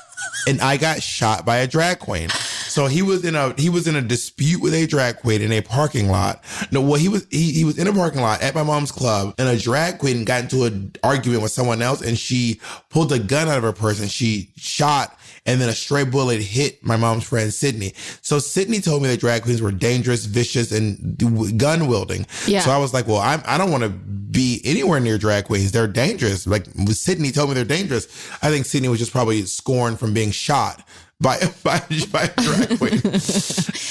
and 0.46 0.60
I 0.60 0.76
got 0.76 1.02
shot 1.02 1.44
by 1.44 1.58
a 1.58 1.66
drag 1.66 1.98
queen. 1.98 2.30
So 2.74 2.86
he 2.86 3.02
was 3.02 3.24
in 3.24 3.36
a 3.36 3.54
he 3.56 3.68
was 3.68 3.86
in 3.86 3.94
a 3.94 4.02
dispute 4.02 4.60
with 4.60 4.74
a 4.74 4.86
drag 4.86 5.18
queen 5.18 5.42
in 5.42 5.52
a 5.52 5.60
parking 5.60 6.08
lot. 6.08 6.42
No, 6.72 6.80
well 6.80 6.98
he 6.98 7.08
was 7.08 7.26
he, 7.30 7.52
he 7.52 7.64
was 7.64 7.78
in 7.78 7.86
a 7.86 7.92
parking 7.92 8.20
lot 8.20 8.42
at 8.42 8.54
my 8.54 8.62
mom's 8.62 8.90
club, 8.90 9.34
and 9.38 9.48
a 9.48 9.56
drag 9.56 9.98
queen 9.98 10.24
got 10.24 10.42
into 10.42 10.64
an 10.64 10.92
argument 11.02 11.42
with 11.42 11.52
someone 11.52 11.82
else, 11.82 12.02
and 12.02 12.18
she 12.18 12.60
pulled 12.90 13.12
a 13.12 13.18
gun 13.18 13.48
out 13.48 13.58
of 13.58 13.62
her 13.62 13.72
purse 13.72 14.00
and 14.00 14.10
she 14.10 14.52
shot, 14.56 15.16
and 15.46 15.60
then 15.60 15.68
a 15.68 15.74
stray 15.74 16.04
bullet 16.04 16.40
hit 16.40 16.84
my 16.84 16.96
mom's 16.96 17.24
friend 17.24 17.52
Sydney. 17.52 17.92
So 18.22 18.38
Sydney 18.38 18.80
told 18.80 19.02
me 19.02 19.08
that 19.08 19.20
drag 19.20 19.42
queens 19.42 19.60
were 19.60 19.72
dangerous, 19.72 20.24
vicious, 20.24 20.72
and 20.72 21.58
gun 21.58 21.86
wielding. 21.86 22.26
Yeah. 22.46 22.60
So 22.60 22.70
I 22.70 22.78
was 22.78 22.94
like, 22.94 23.06
well, 23.06 23.18
I'm, 23.18 23.42
I 23.46 23.58
don't 23.58 23.70
want 23.70 23.82
to 23.84 23.90
be 23.90 24.60
anywhere 24.64 25.00
near 25.00 25.18
drag 25.18 25.44
queens. 25.44 25.72
They're 25.72 25.86
dangerous. 25.86 26.46
Like 26.46 26.66
Sydney 26.90 27.30
told 27.30 27.50
me 27.50 27.54
they're 27.54 27.64
dangerous. 27.64 28.06
I 28.42 28.50
think 28.50 28.66
Sydney 28.66 28.88
was 28.88 28.98
just 28.98 29.12
probably 29.12 29.42
scorned 29.42 29.98
from 29.98 30.14
being 30.14 30.30
shot 30.30 30.86
by 31.24 31.38
by, 31.64 31.80
by 32.12 32.24
a 32.24 32.42
drag 32.42 32.78
queen. 32.78 33.00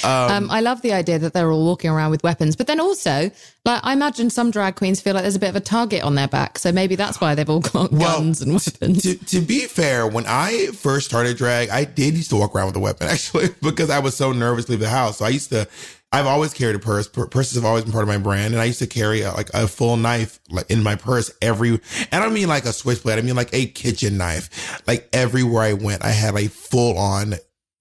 Um, 0.04 0.50
I 0.52 0.62
love 0.62 0.82
the 0.82 0.94
idea 0.94 1.18
that 1.20 1.34
they're 1.34 1.52
all 1.52 1.66
walking 1.66 1.90
around 1.90 2.12
with 2.12 2.24
weapons, 2.24 2.56
but 2.56 2.68
then 2.68 2.80
also, 2.80 3.32
like, 3.66 3.80
I 3.84 3.94
imagine 3.94 4.30
some 4.30 4.52
drag 4.52 4.76
queens 4.76 5.02
feel 5.02 5.14
like 5.14 5.24
there's 5.24 5.36
a 5.36 5.40
bit 5.40 5.50
of 5.50 5.56
a 5.56 5.60
target 5.62 6.04
on 6.04 6.16
their 6.16 6.28
back, 6.28 6.60
so 6.60 6.72
maybe 6.72 6.96
that's 6.96 7.20
why 7.20 7.34
they've 7.36 7.50
all 7.50 7.60
got 7.62 7.92
Well, 7.92 8.20
guns 8.20 8.42
and 8.42 8.54
weapons. 8.54 9.02
to, 9.04 9.16
to 9.16 9.42
be 9.42 9.62
fair, 9.62 10.08
when 10.08 10.26
I 10.28 10.68
first 10.68 11.08
started 11.08 11.36
drag, 11.38 11.70
I 11.70 11.84
did 11.86 12.16
used 12.16 12.30
to 12.30 12.36
walk 12.36 12.56
around 12.56 12.68
with 12.68 12.76
a 12.76 12.80
weapon 12.80 13.08
actually 13.10 13.50
because 13.62 13.90
I 13.90 14.00
was 14.00 14.16
so 14.16 14.32
nervous 14.32 14.66
to 14.66 14.72
leave 14.72 14.80
the 14.82 14.90
house. 14.90 15.18
So 15.18 15.26
I 15.26 15.30
used 15.30 15.50
to, 15.50 15.68
I've 16.14 16.28
always 16.28 16.54
carried 16.54 16.76
a 16.76 16.80
purse. 16.80 17.08
Pur- 17.08 17.26
Purses 17.28 17.56
have 17.56 17.66
always 17.66 17.84
been 17.84 17.92
part 17.92 18.04
of 18.04 18.08
my 18.08 18.20
brand. 18.20 18.54
And 18.54 18.62
I 18.62 18.66
used 18.66 18.80
to 18.80 18.88
carry 18.88 19.22
a, 19.22 19.32
like 19.34 19.50
a 19.54 19.68
full 19.68 19.98
knife 19.98 20.40
like 20.50 20.70
in 20.70 20.84
my 20.84 20.96
purse 20.96 21.32
every, 21.42 21.70
and 21.72 21.80
I 22.12 22.20
don't 22.20 22.34
mean 22.34 22.48
like 22.48 22.66
a 22.66 22.72
switchblade. 22.74 23.18
I 23.18 23.22
mean 23.24 23.36
like 23.36 23.54
a 23.54 23.66
kitchen 23.66 24.18
knife. 24.18 24.82
Like 24.88 25.10
everywhere 25.12 25.64
I 25.64 25.74
went, 25.74 26.06
I 26.06 26.12
had 26.12 26.36
a 26.36 26.48
full 26.48 26.98
on 26.98 27.34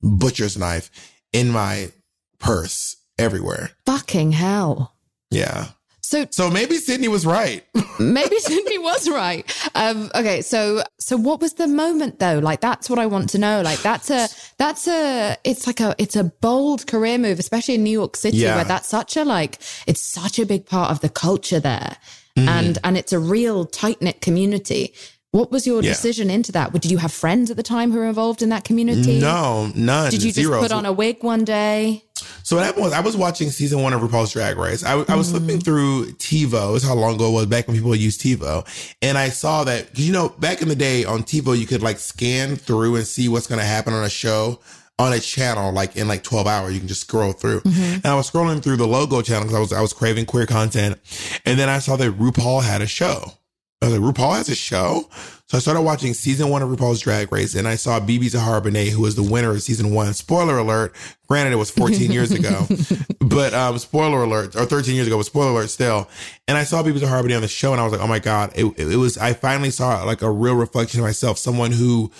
butcher's 0.02 0.56
knife 0.56 0.90
in 1.32 1.50
my 1.50 1.92
purse 2.38 2.96
everywhere. 3.18 3.70
Fucking 3.86 4.32
hell. 4.32 4.96
Yeah. 5.30 5.68
So 6.12 6.26
So 6.30 6.50
maybe 6.50 6.76
Sydney 6.76 7.08
was 7.08 7.24
right. 7.24 7.60
maybe 7.98 8.38
Sydney 8.38 8.78
was 8.78 9.08
right. 9.08 9.42
Um, 9.74 10.10
okay, 10.14 10.42
so 10.42 10.82
so 10.98 11.16
what 11.16 11.40
was 11.40 11.52
the 11.54 11.66
moment 11.68 12.18
though? 12.18 12.38
Like 12.38 12.60
that's 12.60 12.88
what 12.90 12.98
I 12.98 13.06
want 13.06 13.30
to 13.30 13.38
know. 13.38 13.62
Like 13.62 13.80
that's 13.82 14.08
a 14.10 14.28
that's 14.58 14.86
a 14.88 15.36
it's 15.50 15.66
like 15.66 15.80
a 15.80 15.94
it's 15.98 16.16
a 16.16 16.24
bold 16.24 16.86
career 16.86 17.18
move, 17.18 17.38
especially 17.38 17.74
in 17.76 17.82
New 17.84 17.98
York 18.02 18.14
City, 18.16 18.36
Yeah. 18.38 18.56
where 18.56 18.64
that's 18.72 18.88
such 18.88 19.16
a 19.16 19.24
like 19.24 19.58
it's 19.86 20.02
such 20.02 20.38
a 20.38 20.46
big 20.46 20.66
part 20.66 20.90
of 20.90 21.00
the 21.00 21.08
culture 21.08 21.60
there, 21.60 21.96
Mm-hmm. 22.36 22.48
and 22.48 22.78
and 22.84 22.96
it's 22.96 23.12
a 23.12 23.18
real 23.18 23.64
tight 23.66 24.00
knit 24.00 24.20
community. 24.22 24.94
What 25.32 25.50
was 25.50 25.66
your 25.66 25.82
Yeah. 25.82 25.92
decision 25.92 26.28
into 26.30 26.52
that? 26.52 26.72
Did 26.72 26.90
you 26.90 26.98
have 26.98 27.12
friends 27.12 27.50
at 27.50 27.56
the 27.56 27.62
time 27.62 27.90
who 27.92 27.98
were 27.98 28.06
involved 28.14 28.42
in 28.42 28.50
that 28.50 28.64
community? 28.64 29.18
no, 29.18 29.70
none. 29.74 30.10
Did 30.10 30.22
you 30.22 30.30
just 30.32 30.46
zero. 30.46 30.60
put 30.60 30.72
on 30.72 30.84
a 30.86 30.92
wig 30.92 31.22
one 31.24 31.44
day? 31.44 32.04
So 32.42 32.56
what 32.56 32.64
happened 32.64 32.84
was 32.84 32.92
I 32.92 33.00
was 33.00 33.16
watching 33.16 33.50
season 33.50 33.82
one 33.82 33.92
of 33.92 34.00
RuPaul's 34.00 34.32
Drag 34.32 34.56
Race. 34.56 34.84
I, 34.84 34.92
I 34.92 35.14
was 35.14 35.28
Mm-hmm. 35.32 35.38
flipping 35.38 35.60
through 35.60 36.06
TiVo. 36.14 36.76
Is 36.76 36.82
how 36.82 36.94
long 36.94 37.14
ago 37.14 37.28
it 37.28 37.32
was 37.32 37.46
back 37.46 37.66
when 37.68 37.76
people 37.76 37.94
used 37.94 38.20
TiVo. 38.20 38.66
And 39.02 39.16
I 39.16 39.28
saw 39.28 39.64
that, 39.64 39.88
cause 39.94 40.00
you 40.06 40.12
know, 40.12 40.28
back 40.30 40.62
in 40.62 40.68
the 40.68 40.74
day 40.76 41.04
on 41.04 41.22
TiVo, 41.22 41.58
you 41.58 41.66
could 41.66 41.82
like 41.82 41.98
scan 41.98 42.56
through 42.56 42.96
and 42.96 43.06
see 43.06 43.28
what's 43.28 43.46
going 43.46 43.60
to 43.60 43.64
happen 43.66 43.92
on 43.94 44.04
a 44.04 44.10
show 44.10 44.60
on 44.98 45.12
a 45.12 45.18
channel, 45.18 45.72
like 45.72 45.96
in 45.96 46.06
like 46.06 46.22
12 46.22 46.46
hours, 46.46 46.74
you 46.74 46.78
can 46.78 46.86
just 46.86 47.00
scroll 47.00 47.32
through. 47.32 47.60
Mm-hmm. 47.60 47.94
And 47.94 48.06
I 48.06 48.14
was 48.14 48.30
scrolling 48.30 48.62
through 48.62 48.76
the 48.76 48.86
logo 48.86 49.22
channel 49.22 49.44
because 49.44 49.56
I 49.56 49.60
was, 49.60 49.72
I 49.72 49.80
was 49.80 49.92
craving 49.92 50.26
queer 50.26 50.46
content. 50.46 50.98
And 51.46 51.58
then 51.58 51.68
I 51.68 51.78
saw 51.80 51.96
that 51.96 52.12
RuPaul 52.18 52.62
had 52.62 52.82
a 52.82 52.86
show. 52.86 53.32
I 53.80 53.86
was 53.88 53.98
like, 53.98 54.14
RuPaul 54.14 54.36
has 54.36 54.48
a 54.48 54.54
show? 54.54 55.08
So 55.52 55.58
I 55.58 55.60
started 55.60 55.82
watching 55.82 56.14
season 56.14 56.48
one 56.48 56.62
of 56.62 56.70
RuPaul's 56.70 57.00
Drag 57.00 57.30
Race 57.30 57.54
and 57.54 57.68
I 57.68 57.74
saw 57.74 58.00
BeBe 58.00 58.30
Zahara 58.30 58.62
Benet, 58.62 58.88
who 58.88 59.02
was 59.02 59.16
the 59.16 59.22
winner 59.22 59.50
of 59.50 59.60
season 59.60 59.92
one. 59.92 60.14
Spoiler 60.14 60.56
alert. 60.56 60.96
Granted, 61.28 61.52
it 61.52 61.56
was 61.56 61.70
14 61.70 62.10
years 62.10 62.30
ago, 62.32 62.66
but, 63.20 63.52
um, 63.52 63.76
spoiler 63.76 64.22
alert, 64.22 64.56
or 64.56 64.64
13 64.64 64.94
years 64.94 65.06
ago, 65.06 65.18
but 65.18 65.26
spoiler 65.26 65.50
alert 65.50 65.68
still. 65.68 66.08
And 66.48 66.56
I 66.56 66.64
saw 66.64 66.82
BeBe 66.82 66.96
Zahara 66.96 67.20
Benet 67.20 67.34
on 67.34 67.42
the 67.42 67.48
show 67.48 67.72
and 67.72 67.82
I 67.82 67.84
was 67.84 67.92
like, 67.92 68.00
oh 68.00 68.06
my 68.06 68.18
God, 68.18 68.52
it, 68.54 68.64
it 68.78 68.96
was, 68.96 69.18
I 69.18 69.34
finally 69.34 69.68
saw 69.68 70.02
like 70.04 70.22
a 70.22 70.30
real 70.30 70.54
reflection 70.54 71.00
of 71.00 71.04
myself, 71.04 71.36
someone 71.36 71.72
who 71.72 72.10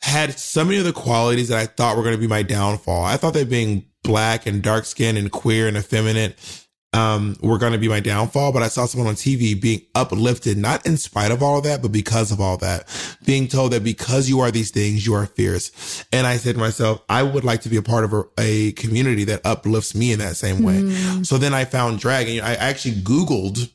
had 0.00 0.36
so 0.36 0.64
many 0.64 0.78
of 0.78 0.84
the 0.84 0.92
qualities 0.92 1.46
that 1.50 1.58
I 1.58 1.66
thought 1.66 1.96
were 1.96 2.02
going 2.02 2.16
to 2.16 2.20
be 2.20 2.26
my 2.26 2.42
downfall. 2.42 3.04
I 3.04 3.16
thought 3.16 3.34
that 3.34 3.48
being 3.48 3.86
black 4.02 4.44
and 4.44 4.60
dark 4.60 4.86
skinned 4.86 5.18
and 5.18 5.30
queer 5.30 5.68
and 5.68 5.76
effeminate 5.76 6.65
um, 6.96 7.36
were 7.42 7.58
going 7.58 7.72
to 7.72 7.78
be 7.78 7.88
my 7.88 8.00
downfall. 8.00 8.52
But 8.52 8.62
I 8.62 8.68
saw 8.68 8.86
someone 8.86 9.08
on 9.08 9.14
TV 9.14 9.60
being 9.60 9.82
uplifted, 9.94 10.56
not 10.56 10.86
in 10.86 10.96
spite 10.96 11.30
of 11.30 11.42
all 11.42 11.58
of 11.58 11.64
that, 11.64 11.82
but 11.82 11.92
because 11.92 12.32
of 12.32 12.40
all 12.40 12.56
that, 12.58 12.88
being 13.24 13.48
told 13.48 13.72
that 13.72 13.84
because 13.84 14.28
you 14.28 14.40
are 14.40 14.50
these 14.50 14.70
things, 14.70 15.06
you 15.06 15.14
are 15.14 15.26
fierce. 15.26 16.04
And 16.12 16.26
I 16.26 16.38
said 16.38 16.54
to 16.54 16.60
myself, 16.60 17.02
I 17.08 17.22
would 17.22 17.44
like 17.44 17.60
to 17.62 17.68
be 17.68 17.76
a 17.76 17.82
part 17.82 18.04
of 18.04 18.12
a, 18.12 18.24
a 18.38 18.72
community 18.72 19.24
that 19.24 19.44
uplifts 19.44 19.94
me 19.94 20.12
in 20.12 20.18
that 20.20 20.36
same 20.36 20.62
way. 20.62 20.80
So 21.22 21.38
then 21.38 21.52
I 21.54 21.64
found 21.64 21.98
drag 22.00 22.28
and 22.28 22.40
I 22.40 22.54
actually 22.54 22.94
Googled 22.94 23.70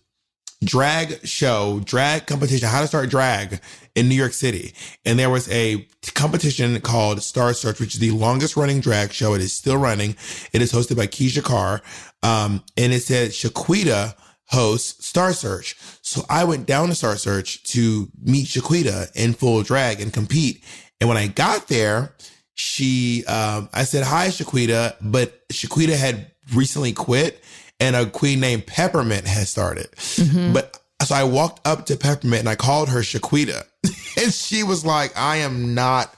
drag 0.63 1.25
show, 1.25 1.81
drag 1.83 2.27
competition, 2.27 2.67
how 2.67 2.81
to 2.81 2.87
start 2.87 3.09
drag 3.09 3.59
in 3.95 4.07
New 4.07 4.15
York 4.15 4.33
City. 4.33 4.73
And 5.05 5.17
there 5.17 5.29
was 5.29 5.49
a 5.49 5.87
competition 6.13 6.79
called 6.81 7.23
Star 7.23 7.53
Search, 7.53 7.79
which 7.79 7.95
is 7.95 7.99
the 7.99 8.11
longest 8.11 8.55
running 8.55 8.79
drag 8.79 9.11
show. 9.11 9.33
It 9.33 9.41
is 9.41 9.53
still 9.53 9.77
running. 9.77 10.15
It 10.53 10.61
is 10.61 10.71
hosted 10.71 10.97
by 10.97 11.07
Keisha 11.07 11.43
Carr. 11.43 11.81
Um, 12.23 12.63
and 12.77 12.93
it 12.93 13.01
said 13.01 13.31
Shequida 13.31 14.15
hosts 14.47 15.05
Star 15.05 15.33
Search. 15.33 15.75
So 16.01 16.21
I 16.29 16.43
went 16.43 16.67
down 16.67 16.89
to 16.89 16.95
Star 16.95 17.15
Search 17.15 17.63
to 17.71 18.09
meet 18.21 18.47
Shequida 18.47 19.11
in 19.15 19.33
full 19.33 19.63
drag 19.63 19.99
and 19.99 20.13
compete. 20.13 20.63
And 20.99 21.07
when 21.07 21.17
I 21.17 21.27
got 21.27 21.67
there, 21.67 22.15
she, 22.53 23.25
um, 23.25 23.69
I 23.73 23.85
said, 23.85 24.03
hi, 24.03 24.27
Shequida, 24.27 24.95
but 25.01 25.47
Shequida 25.49 25.97
had 25.97 26.31
recently 26.53 26.93
quit 26.93 27.43
and 27.81 27.95
a 27.95 28.05
queen 28.05 28.39
named 28.39 28.67
Peppermint 28.67 29.27
had 29.27 29.47
started. 29.47 29.91
Mm-hmm. 29.91 30.53
But 30.53 30.79
so 31.03 31.15
I 31.15 31.23
walked 31.23 31.67
up 31.67 31.87
to 31.87 31.97
Peppermint 31.97 32.41
and 32.41 32.49
I 32.49 32.55
called 32.55 32.89
her 32.89 32.99
Shequida. 32.99 33.65
and 34.21 34.33
she 34.33 34.63
was 34.63 34.85
like, 34.85 35.17
I 35.17 35.37
am 35.37 35.73
not 35.73 36.13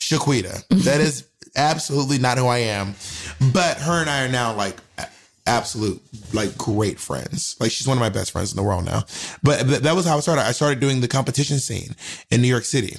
Shequida. 0.00 0.66
That 0.84 1.00
is 1.00 1.26
absolutely 1.54 2.18
not 2.18 2.38
who 2.38 2.46
I 2.46 2.58
am. 2.58 2.96
But 3.52 3.78
her 3.78 4.00
and 4.00 4.10
I 4.10 4.24
are 4.24 4.28
now 4.28 4.54
like 4.54 4.76
absolute 5.46 6.02
like 6.34 6.58
great 6.58 6.98
friends. 6.98 7.56
Like 7.60 7.70
she's 7.70 7.86
one 7.86 7.96
of 7.96 8.00
my 8.00 8.08
best 8.08 8.32
friends 8.32 8.52
in 8.52 8.56
the 8.56 8.64
world 8.64 8.84
now. 8.84 9.04
But, 9.44 9.66
but 9.68 9.84
that 9.84 9.94
was 9.94 10.06
how 10.06 10.16
I 10.16 10.20
started. 10.20 10.42
I 10.42 10.52
started 10.52 10.80
doing 10.80 11.00
the 11.00 11.08
competition 11.08 11.60
scene 11.60 11.94
in 12.30 12.42
New 12.42 12.48
York 12.48 12.64
City 12.64 12.96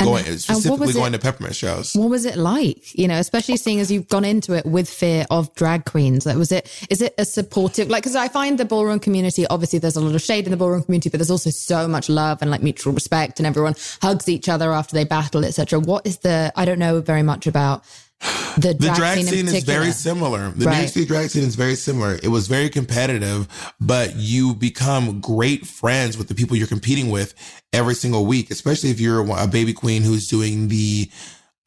going 0.00 0.26
and, 0.26 0.40
specifically 0.40 0.92
going 0.92 1.12
to 1.12 1.18
peppermint 1.18 1.54
shows. 1.54 1.94
What 1.94 2.10
was 2.10 2.24
it 2.24 2.36
like? 2.36 2.94
You 2.98 3.08
know, 3.08 3.18
especially 3.18 3.56
seeing 3.56 3.80
as 3.80 3.90
you've 3.90 4.08
gone 4.08 4.24
into 4.24 4.54
it 4.54 4.66
with 4.66 4.88
fear 4.88 5.26
of 5.30 5.54
drag 5.54 5.84
queens. 5.84 6.26
Like, 6.26 6.36
was 6.36 6.52
it? 6.52 6.70
Is 6.90 7.00
it 7.00 7.14
a 7.18 7.24
supportive? 7.24 7.88
Like, 7.88 8.02
because 8.02 8.16
I 8.16 8.28
find 8.28 8.58
the 8.58 8.64
ballroom 8.64 8.98
community. 8.98 9.46
Obviously, 9.46 9.78
there's 9.78 9.96
a 9.96 10.00
lot 10.00 10.14
of 10.14 10.22
shade 10.22 10.46
in 10.46 10.50
the 10.50 10.56
ballroom 10.56 10.82
community, 10.82 11.08
but 11.08 11.18
there's 11.18 11.30
also 11.30 11.50
so 11.50 11.86
much 11.86 12.08
love 12.08 12.42
and 12.42 12.50
like 12.50 12.62
mutual 12.62 12.92
respect, 12.92 13.38
and 13.38 13.46
everyone 13.46 13.74
hugs 14.02 14.28
each 14.28 14.48
other 14.48 14.72
after 14.72 14.94
they 14.94 15.04
battle, 15.04 15.44
etc. 15.44 15.78
What 15.80 16.06
is 16.06 16.18
the? 16.18 16.52
I 16.56 16.64
don't 16.64 16.78
know 16.78 17.00
very 17.00 17.22
much 17.22 17.46
about 17.46 17.84
the 18.56 18.74
drag, 18.74 18.78
the 18.78 18.92
drag 18.94 19.18
scene, 19.18 19.26
scene 19.26 19.48
is 19.48 19.64
very 19.64 19.90
similar. 19.90 20.50
The 20.50 20.66
right. 20.66 20.72
New 20.72 20.78
York 20.78 20.88
City 20.90 21.06
drag 21.06 21.30
scene 21.30 21.44
is 21.44 21.54
very 21.54 21.74
similar. 21.74 22.18
It 22.22 22.28
was 22.28 22.46
very 22.48 22.68
competitive, 22.68 23.48
but 23.80 24.16
you 24.16 24.54
become 24.54 25.20
great 25.20 25.66
friends 25.66 26.16
with 26.16 26.28
the 26.28 26.34
people 26.34 26.56
you're 26.56 26.66
competing 26.66 27.10
with 27.10 27.34
every 27.72 27.94
single 27.94 28.26
week, 28.26 28.50
especially 28.50 28.90
if 28.90 29.00
you're 29.00 29.28
a 29.36 29.46
baby 29.46 29.72
queen 29.72 30.02
who's 30.02 30.28
doing 30.28 30.68
the 30.68 31.10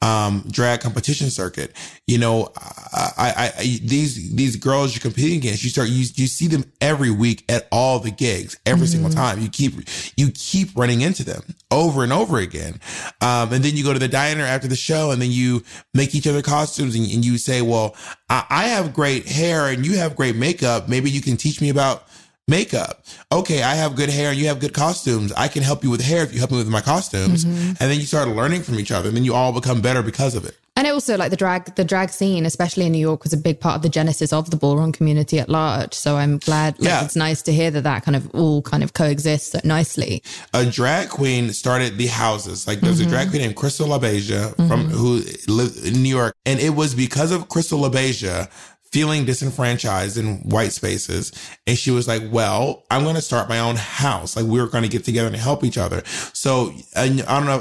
um, 0.00 0.44
drag 0.50 0.80
competition 0.80 1.30
circuit. 1.30 1.74
You 2.06 2.18
know, 2.18 2.52
I, 2.56 3.12
I, 3.18 3.52
I, 3.58 3.62
these, 3.82 4.34
these 4.34 4.56
girls 4.56 4.94
you're 4.94 5.00
competing 5.00 5.38
against, 5.38 5.64
you 5.64 5.70
start, 5.70 5.88
you, 5.88 6.06
you 6.14 6.26
see 6.26 6.46
them 6.46 6.64
every 6.80 7.10
week 7.10 7.44
at 7.48 7.66
all 7.72 7.98
the 7.98 8.10
gigs, 8.10 8.58
every 8.64 8.86
mm-hmm. 8.86 8.92
single 8.92 9.10
time. 9.10 9.40
You 9.40 9.48
keep, 9.48 9.74
you 10.16 10.30
keep 10.32 10.76
running 10.76 11.00
into 11.00 11.24
them 11.24 11.42
over 11.70 12.02
and 12.04 12.12
over 12.12 12.38
again. 12.38 12.80
Um, 13.20 13.52
and 13.52 13.64
then 13.64 13.76
you 13.76 13.84
go 13.84 13.92
to 13.92 13.98
the 13.98 14.08
diner 14.08 14.44
after 14.44 14.68
the 14.68 14.76
show 14.76 15.10
and 15.10 15.20
then 15.20 15.30
you 15.30 15.64
make 15.94 16.14
each 16.14 16.26
other 16.26 16.42
costumes 16.42 16.94
and, 16.94 17.04
and 17.10 17.24
you 17.24 17.38
say, 17.38 17.62
well, 17.62 17.96
I, 18.28 18.44
I 18.48 18.64
have 18.68 18.94
great 18.94 19.26
hair 19.26 19.66
and 19.66 19.84
you 19.84 19.98
have 19.98 20.16
great 20.16 20.36
makeup. 20.36 20.88
Maybe 20.88 21.10
you 21.10 21.20
can 21.20 21.36
teach 21.36 21.60
me 21.60 21.70
about 21.70 22.04
makeup. 22.48 23.04
Okay, 23.30 23.62
I 23.62 23.74
have 23.74 23.94
good 23.94 24.10
hair 24.10 24.30
and 24.30 24.38
you 24.38 24.48
have 24.48 24.60
good 24.60 24.74
costumes. 24.74 25.32
I 25.32 25.48
can 25.48 25.62
help 25.62 25.84
you 25.84 25.90
with 25.90 26.00
hair 26.00 26.22
if 26.22 26.32
you 26.32 26.38
help 26.38 26.50
me 26.50 26.58
with 26.58 26.68
my 26.68 26.80
costumes. 26.80 27.44
Mm-hmm. 27.44 27.68
And 27.80 27.90
then 27.90 28.00
you 28.00 28.06
start 28.06 28.28
learning 28.28 28.62
from 28.62 28.80
each 28.80 28.90
other 28.90 29.08
and 29.08 29.16
then 29.16 29.24
you 29.24 29.34
all 29.34 29.52
become 29.52 29.80
better 29.80 30.02
because 30.02 30.34
of 30.34 30.44
it. 30.44 30.56
And 30.78 30.86
also 30.86 31.16
like 31.16 31.30
the 31.30 31.36
drag 31.36 31.74
the 31.74 31.84
drag 31.84 32.10
scene, 32.10 32.46
especially 32.46 32.86
in 32.86 32.92
New 32.92 33.00
York, 33.00 33.24
was 33.24 33.32
a 33.32 33.36
big 33.36 33.58
part 33.58 33.74
of 33.74 33.82
the 33.82 33.88
genesis 33.88 34.32
of 34.32 34.50
the 34.50 34.56
ballroom 34.56 34.92
community 34.92 35.40
at 35.40 35.48
large. 35.48 35.92
So 35.92 36.16
I'm 36.16 36.38
glad 36.38 36.78
like, 36.78 36.88
yeah. 36.88 37.04
it's 37.04 37.16
nice 37.16 37.42
to 37.42 37.52
hear 37.52 37.72
that 37.72 37.82
that 37.82 38.04
kind 38.04 38.14
of 38.14 38.32
all 38.32 38.62
kind 38.62 38.84
of 38.84 38.92
coexists 38.92 39.50
so 39.50 39.60
nicely. 39.64 40.22
A 40.54 40.64
drag 40.64 41.08
queen 41.08 41.52
started 41.52 41.98
the 41.98 42.06
houses. 42.06 42.68
Like 42.68 42.78
there's 42.78 43.00
mm-hmm. 43.00 43.08
a 43.08 43.10
drag 43.10 43.30
queen 43.30 43.42
named 43.42 43.56
Crystal 43.56 43.88
LaBeija 43.88 44.54
mm-hmm. 44.54 44.68
from 44.68 44.84
who 44.84 45.24
lived 45.48 45.84
in 45.84 46.00
New 46.00 46.14
York. 46.14 46.36
And 46.46 46.60
it 46.60 46.70
was 46.70 46.94
because 46.94 47.32
of 47.32 47.48
Crystal 47.48 47.80
LaBeija 47.80 48.48
feeling 48.92 49.24
disenfranchised 49.24 50.16
in 50.16 50.38
white 50.48 50.72
spaces. 50.72 51.32
And 51.66 51.76
she 51.76 51.90
was 51.90 52.08
like, 52.08 52.22
well, 52.30 52.84
I'm 52.90 53.02
going 53.02 53.16
to 53.16 53.22
start 53.22 53.48
my 53.48 53.58
own 53.58 53.76
house. 53.76 54.36
Like 54.36 54.46
we 54.46 54.60
are 54.60 54.66
going 54.66 54.84
to 54.84 54.88
get 54.88 55.04
together 55.04 55.28
and 55.28 55.36
help 55.36 55.62
each 55.62 55.78
other. 55.78 56.02
So 56.32 56.72
I 56.96 57.08
don't 57.08 57.46
know, 57.46 57.60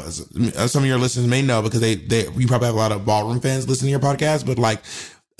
some 0.67 0.83
of 0.83 0.87
your 0.87 0.97
listeners 0.97 1.27
may 1.27 1.41
know 1.41 1.61
because 1.61 1.81
they, 1.81 1.95
they, 1.95 2.29
you 2.31 2.47
probably 2.47 2.67
have 2.67 2.75
a 2.75 2.79
lot 2.79 2.91
of 2.91 3.05
ballroom 3.05 3.41
fans 3.41 3.67
listening 3.67 3.87
to 3.87 3.91
your 3.91 3.99
podcast, 3.99 4.45
but 4.45 4.57
like, 4.57 4.81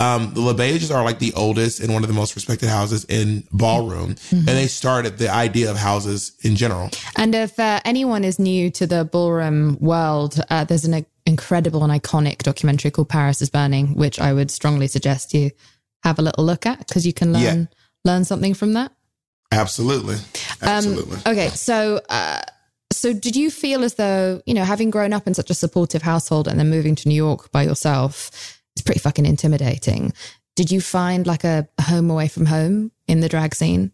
um, 0.00 0.32
the 0.32 0.40
LaBeijas 0.40 0.94
are 0.94 1.02
like 1.02 1.18
the 1.18 1.32
oldest 1.34 1.80
and 1.80 1.92
one 1.92 2.04
of 2.04 2.08
the 2.08 2.14
most 2.14 2.36
respected 2.36 2.68
houses 2.68 3.04
in 3.06 3.42
ballroom. 3.50 4.14
Mm-hmm. 4.14 4.36
And 4.36 4.48
they 4.48 4.68
started 4.68 5.18
the 5.18 5.28
idea 5.28 5.70
of 5.70 5.76
houses 5.76 6.36
in 6.42 6.54
general. 6.54 6.90
And 7.16 7.34
if 7.34 7.58
uh, 7.58 7.80
anyone 7.84 8.22
is 8.22 8.38
new 8.38 8.70
to 8.72 8.86
the 8.86 9.04
ballroom 9.04 9.76
world, 9.80 10.40
uh, 10.50 10.62
there's 10.62 10.84
an 10.84 11.04
incredible 11.26 11.82
and 11.82 11.92
iconic 11.92 12.38
documentary 12.38 12.92
called 12.92 13.08
Paris 13.08 13.42
is 13.42 13.50
Burning, 13.50 13.96
which 13.96 14.20
I 14.20 14.32
would 14.32 14.52
strongly 14.52 14.86
suggest 14.86 15.34
you 15.34 15.50
have 16.08 16.18
a 16.18 16.22
little 16.22 16.44
look 16.44 16.66
at 16.66 16.78
because 16.78 17.06
you 17.06 17.12
can 17.12 17.32
learn 17.32 17.42
yeah. 17.42 17.64
learn 18.04 18.24
something 18.24 18.54
from 18.54 18.74
that. 18.74 18.92
Absolutely, 19.50 20.16
absolutely. 20.60 21.16
Um, 21.16 21.32
okay, 21.32 21.48
so 21.48 22.00
uh, 22.08 22.42
so 22.92 23.12
did 23.12 23.36
you 23.36 23.50
feel 23.50 23.84
as 23.84 23.94
though 23.94 24.42
you 24.46 24.54
know 24.54 24.64
having 24.64 24.90
grown 24.90 25.12
up 25.12 25.26
in 25.26 25.34
such 25.34 25.50
a 25.50 25.54
supportive 25.54 26.02
household 26.02 26.48
and 26.48 26.58
then 26.58 26.70
moving 26.70 26.94
to 26.96 27.08
New 27.08 27.14
York 27.14 27.50
by 27.52 27.62
yourself, 27.62 28.30
it's 28.74 28.82
pretty 28.82 29.00
fucking 29.00 29.26
intimidating. 29.26 30.12
Did 30.56 30.70
you 30.70 30.80
find 30.80 31.26
like 31.26 31.44
a 31.44 31.68
home 31.80 32.10
away 32.10 32.28
from 32.28 32.46
home 32.46 32.90
in 33.06 33.20
the 33.20 33.28
drag 33.28 33.54
scene? 33.54 33.92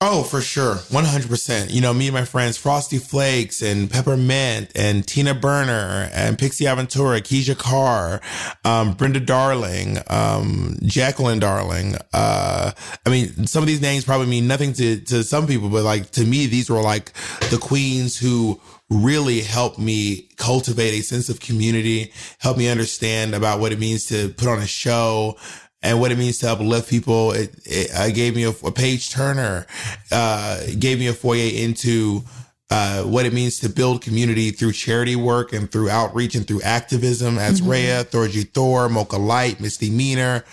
Oh, 0.00 0.22
for 0.22 0.40
sure. 0.40 0.76
100%. 0.76 1.72
You 1.72 1.80
know, 1.80 1.92
me 1.92 2.06
and 2.06 2.14
my 2.14 2.24
friends, 2.24 2.56
Frosty 2.56 2.98
Flakes 2.98 3.60
and 3.62 3.90
Peppermint 3.90 4.70
and 4.76 5.04
Tina 5.04 5.34
Burner 5.34 6.08
and 6.12 6.38
Pixie 6.38 6.66
Aventura, 6.66 7.20
Keyshia 7.20 7.58
Carr, 7.58 8.20
um, 8.64 8.92
Brenda 8.92 9.18
Darling, 9.18 9.98
um, 10.06 10.76
Jacqueline 10.84 11.40
Darling. 11.40 11.96
Uh, 12.12 12.70
I 13.04 13.10
mean, 13.10 13.48
some 13.48 13.64
of 13.64 13.66
these 13.66 13.80
names 13.80 14.04
probably 14.04 14.28
mean 14.28 14.46
nothing 14.46 14.72
to, 14.74 15.00
to 15.00 15.24
some 15.24 15.48
people, 15.48 15.68
but 15.68 15.82
like 15.82 16.12
to 16.12 16.24
me, 16.24 16.46
these 16.46 16.70
were 16.70 16.80
like 16.80 17.12
the 17.50 17.58
queens 17.60 18.16
who 18.16 18.60
really 18.90 19.40
helped 19.40 19.80
me 19.80 20.28
cultivate 20.36 20.94
a 20.94 21.02
sense 21.02 21.28
of 21.28 21.40
community, 21.40 22.12
help 22.38 22.56
me 22.56 22.68
understand 22.68 23.34
about 23.34 23.58
what 23.58 23.72
it 23.72 23.80
means 23.80 24.06
to 24.06 24.28
put 24.30 24.46
on 24.46 24.60
a 24.60 24.66
show, 24.66 25.36
and 25.82 26.00
what 26.00 26.10
it 26.12 26.18
means 26.18 26.38
to 26.38 26.50
uplift 26.50 26.88
people. 26.88 27.32
It, 27.32 27.54
it 27.64 27.90
uh, 27.94 28.10
gave 28.10 28.34
me 28.34 28.44
a, 28.44 28.50
a 28.50 28.72
page 28.72 29.10
turner, 29.10 29.66
uh, 30.10 30.60
gave 30.78 30.98
me 30.98 31.06
a 31.06 31.12
foyer 31.12 31.50
into 31.52 32.22
uh, 32.70 33.02
what 33.02 33.24
it 33.24 33.32
means 33.32 33.60
to 33.60 33.68
build 33.68 34.02
community 34.02 34.50
through 34.50 34.72
charity 34.72 35.16
work 35.16 35.52
and 35.52 35.70
through 35.70 35.88
outreach 35.88 36.34
and 36.34 36.46
through 36.46 36.62
activism 36.62 37.38
as 37.38 37.60
mm-hmm. 37.60 37.70
Rhea, 37.70 38.04
Thorgy 38.04 38.52
Thor, 38.52 38.88
Mocha 38.88 39.16
Light, 39.16 39.60
Misty 39.60 39.90
Meaner, 39.90 40.44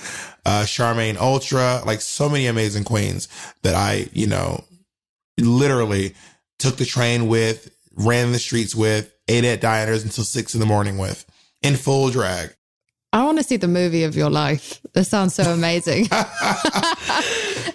uh, 0.46 0.64
Charmaine 0.64 1.18
Ultra, 1.18 1.82
like 1.86 2.02
so 2.02 2.30
many 2.30 2.48
amazing 2.48 2.84
queens 2.84 3.28
that 3.64 3.76
I, 3.76 4.08
you 4.14 4.28
know, 4.28 4.64
literally 5.40 6.16
took 6.60 6.78
the 6.78 6.86
train 6.86 7.28
with, 7.28 7.76
ran 7.96 8.32
the 8.32 8.40
streets 8.40 8.76
with, 8.76 9.14
ate 9.28 9.44
at 9.44 9.60
diners 9.60 10.04
until 10.04 10.24
six 10.24 10.54
in 10.54 10.60
the 10.60 10.66
morning 10.66 10.98
with 10.98 11.26
in 11.62 11.76
full 11.76 12.10
drag. 12.12 12.56
I 13.12 13.24
want 13.24 13.38
to 13.40 13.44
see 13.44 13.58
the 13.58 13.68
movie 13.68 14.04
of 14.04 14.16
your 14.16 14.30
life. 14.30 14.85
This 14.96 15.10
sounds 15.10 15.36
so 15.36 15.44
amazing. 15.54 16.08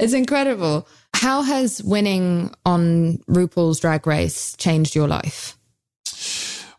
it's 0.01 0.15
incredible. 0.15 0.89
How 1.15 1.43
has 1.43 1.83
winning 1.83 2.51
on 2.65 3.19
RuPaul's 3.29 3.79
Drag 3.79 4.07
Race 4.07 4.57
changed 4.57 4.95
your 4.95 5.07
life? 5.07 5.59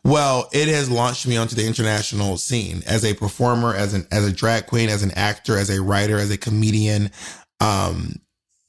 Well, 0.04 0.50
it 0.52 0.68
has 0.68 0.90
launched 0.90 1.28
me 1.28 1.38
onto 1.38 1.56
the 1.56 1.68
international 1.68 2.38
scene 2.38 2.82
as 2.88 3.06
a 3.06 3.14
performer, 3.14 3.76
as 3.76 3.94
an 3.94 4.08
as 4.12 4.28
a 4.28 4.34
drag 4.34 4.66
queen, 4.66 4.90
as 4.90 5.04
an 5.04 5.12
actor, 5.12 5.60
as 5.60 5.70
a 5.70 5.80
writer, 5.80 6.18
as 6.18 6.32
a 6.32 6.40
comedian. 6.40 7.12
Um, 7.60 8.16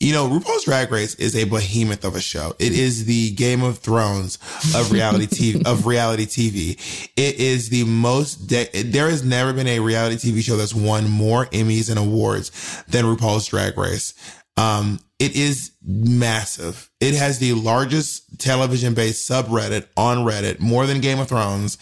you 0.03 0.13
know, 0.13 0.29
RuPaul's 0.29 0.65
Drag 0.65 0.91
Race 0.91 1.15
is 1.15 1.37
a 1.37 1.45
behemoth 1.45 2.05
of 2.05 2.17
a 2.17 2.21
show. 2.21 2.55
It 2.59 2.73
is 2.73 3.05
the 3.05 3.31
Game 3.31 3.63
of 3.63 3.79
Thrones 3.79 4.37
of 4.75 4.91
reality 4.91 5.27
TV, 5.27 5.65
of 5.67 5.87
reality 5.87 6.27
TV. 6.27 7.11
It 7.17 7.37
is 7.37 7.69
the 7.69 7.85
most, 7.85 8.49
de- 8.49 8.83
there 8.83 9.09
has 9.09 9.23
never 9.23 9.53
been 9.53 9.69
a 9.69 9.79
reality 9.79 10.17
TV 10.17 10.43
show 10.43 10.57
that's 10.57 10.75
won 10.75 11.09
more 11.09 11.47
Emmys 11.47 11.89
and 11.89 12.01
awards 12.01 12.51
than 12.89 13.05
RuPaul's 13.05 13.47
Drag 13.47 13.79
Race. 13.79 14.15
Um, 14.57 14.99
it 15.21 15.37
is 15.37 15.71
massive. 15.87 16.91
It 17.01 17.15
has 17.15 17.39
the 17.39 17.53
largest 17.53 18.41
television 18.41 18.95
based 18.95 19.31
subreddit 19.31 19.87
on 19.97 20.19
Reddit, 20.19 20.59
more 20.59 20.85
than 20.85 21.01
Game 21.01 21.21
of 21.21 21.29
Thrones. 21.29 21.79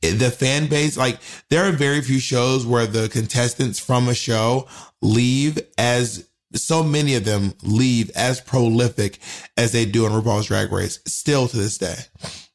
The 0.00 0.30
fan 0.30 0.68
base, 0.68 0.96
like, 0.96 1.18
there 1.50 1.68
are 1.68 1.72
very 1.72 2.00
few 2.00 2.18
shows 2.18 2.64
where 2.64 2.86
the 2.86 3.10
contestants 3.10 3.78
from 3.78 4.08
a 4.08 4.14
show 4.14 4.68
leave 5.02 5.58
as 5.76 6.27
so 6.54 6.82
many 6.82 7.14
of 7.14 7.24
them 7.24 7.52
leave 7.62 8.10
as 8.16 8.40
prolific 8.40 9.18
as 9.56 9.72
they 9.72 9.84
do 9.84 10.06
in 10.06 10.12
RuPaul's 10.12 10.46
Drag 10.46 10.72
Race 10.72 10.98
still 11.06 11.46
to 11.48 11.56
this 11.56 11.78
day. 11.78 11.96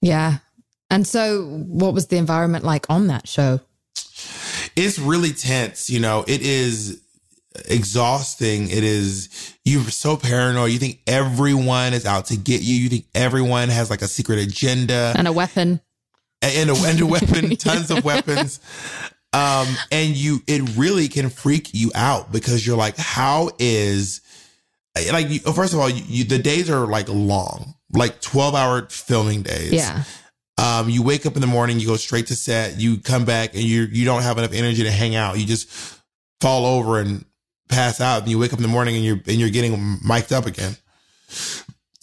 Yeah. 0.02 0.38
And 0.90 1.06
so 1.08 1.46
what 1.68 1.94
was 1.94 2.08
the 2.08 2.18
environment 2.18 2.64
like 2.66 2.86
on 2.90 3.08
that 3.08 3.28
show? 3.28 3.60
It's 4.76 4.98
really 5.00 5.32
tense, 5.32 5.90
you 5.90 6.00
know. 6.00 6.24
It 6.28 6.42
is 6.42 7.02
exhausting. 7.70 8.70
It 8.70 8.84
is, 8.84 9.56
you're 9.66 9.84
so 9.90 10.18
paranoid. 10.18 10.72
You 10.72 10.80
think 10.80 11.00
everyone 11.08 11.94
is 11.94 12.06
out 12.06 12.26
to 12.28 12.38
get 12.38 12.62
you. 12.62 12.76
You 12.76 12.90
think 12.90 13.06
everyone 13.14 13.70
has 13.70 13.90
like 13.90 14.02
a 14.02 14.08
secret 14.08 14.40
agenda 14.40 15.14
And 15.16 15.28
a 15.28 15.32
weapon. 15.32 15.80
and 16.42 16.70
a, 16.70 16.76
and 16.76 17.00
a 17.02 17.06
weapon, 17.06 17.56
tons 17.58 17.92
of 17.92 18.04
weapons. 18.04 18.60
Um, 19.34 19.68
and 19.92 20.16
you, 20.16 20.42
it 20.48 20.78
really 20.78 21.08
can 21.08 21.30
freak 21.30 21.74
you 21.74 21.92
out 21.96 22.32
because 22.32 22.66
you're 22.66 22.78
like, 22.78 22.96
how 22.98 23.50
is, 23.58 24.22
like, 25.12 25.30
you, 25.30 25.40
first 25.40 25.74
of 25.74 25.80
all, 25.80 25.90
you, 25.90 26.04
you, 26.08 26.24
the 26.24 26.38
days 26.38 26.70
are 26.70 26.86
like 26.86 27.10
long, 27.10 27.74
like 27.92 28.22
12 28.22 28.54
hour 28.54 28.88
filming 28.90 29.42
days. 29.42 29.74
Yeah. 29.74 30.04
Um, 30.60 30.88
you 30.88 31.02
wake 31.02 31.26
up 31.26 31.34
in 31.34 31.42
the 31.42 31.48
morning, 31.48 31.80
you 31.80 31.88
go 31.88 31.98
straight 31.98 32.28
to 32.28 32.36
set, 32.36 32.80
you 32.80 32.98
come 32.98 33.26
back 33.26 33.56
and 33.56 33.64
you, 33.64 33.84
you 33.92 34.06
don't 34.06 34.22
have 34.22 34.38
enough 34.38 34.54
energy 34.54 34.84
to 34.84 34.92
hang 34.92 35.16
out. 35.16 35.40
You 35.40 35.48
just 35.48 35.68
fall 36.40 36.68
over 36.68 37.00
and 37.00 37.26
pass 37.70 38.00
out 38.00 38.22
and 38.22 38.30
you 38.30 38.38
wake 38.38 38.54
up 38.54 38.60
in 38.60 38.64
the 38.64 38.70
morning 38.70 38.96
and 38.96 39.04
you're, 39.04 39.20
and 39.26 39.38
you're 39.38 39.50
getting 39.50 40.00
mic'd 40.06 40.32
up 40.32 40.46
again 40.46 40.78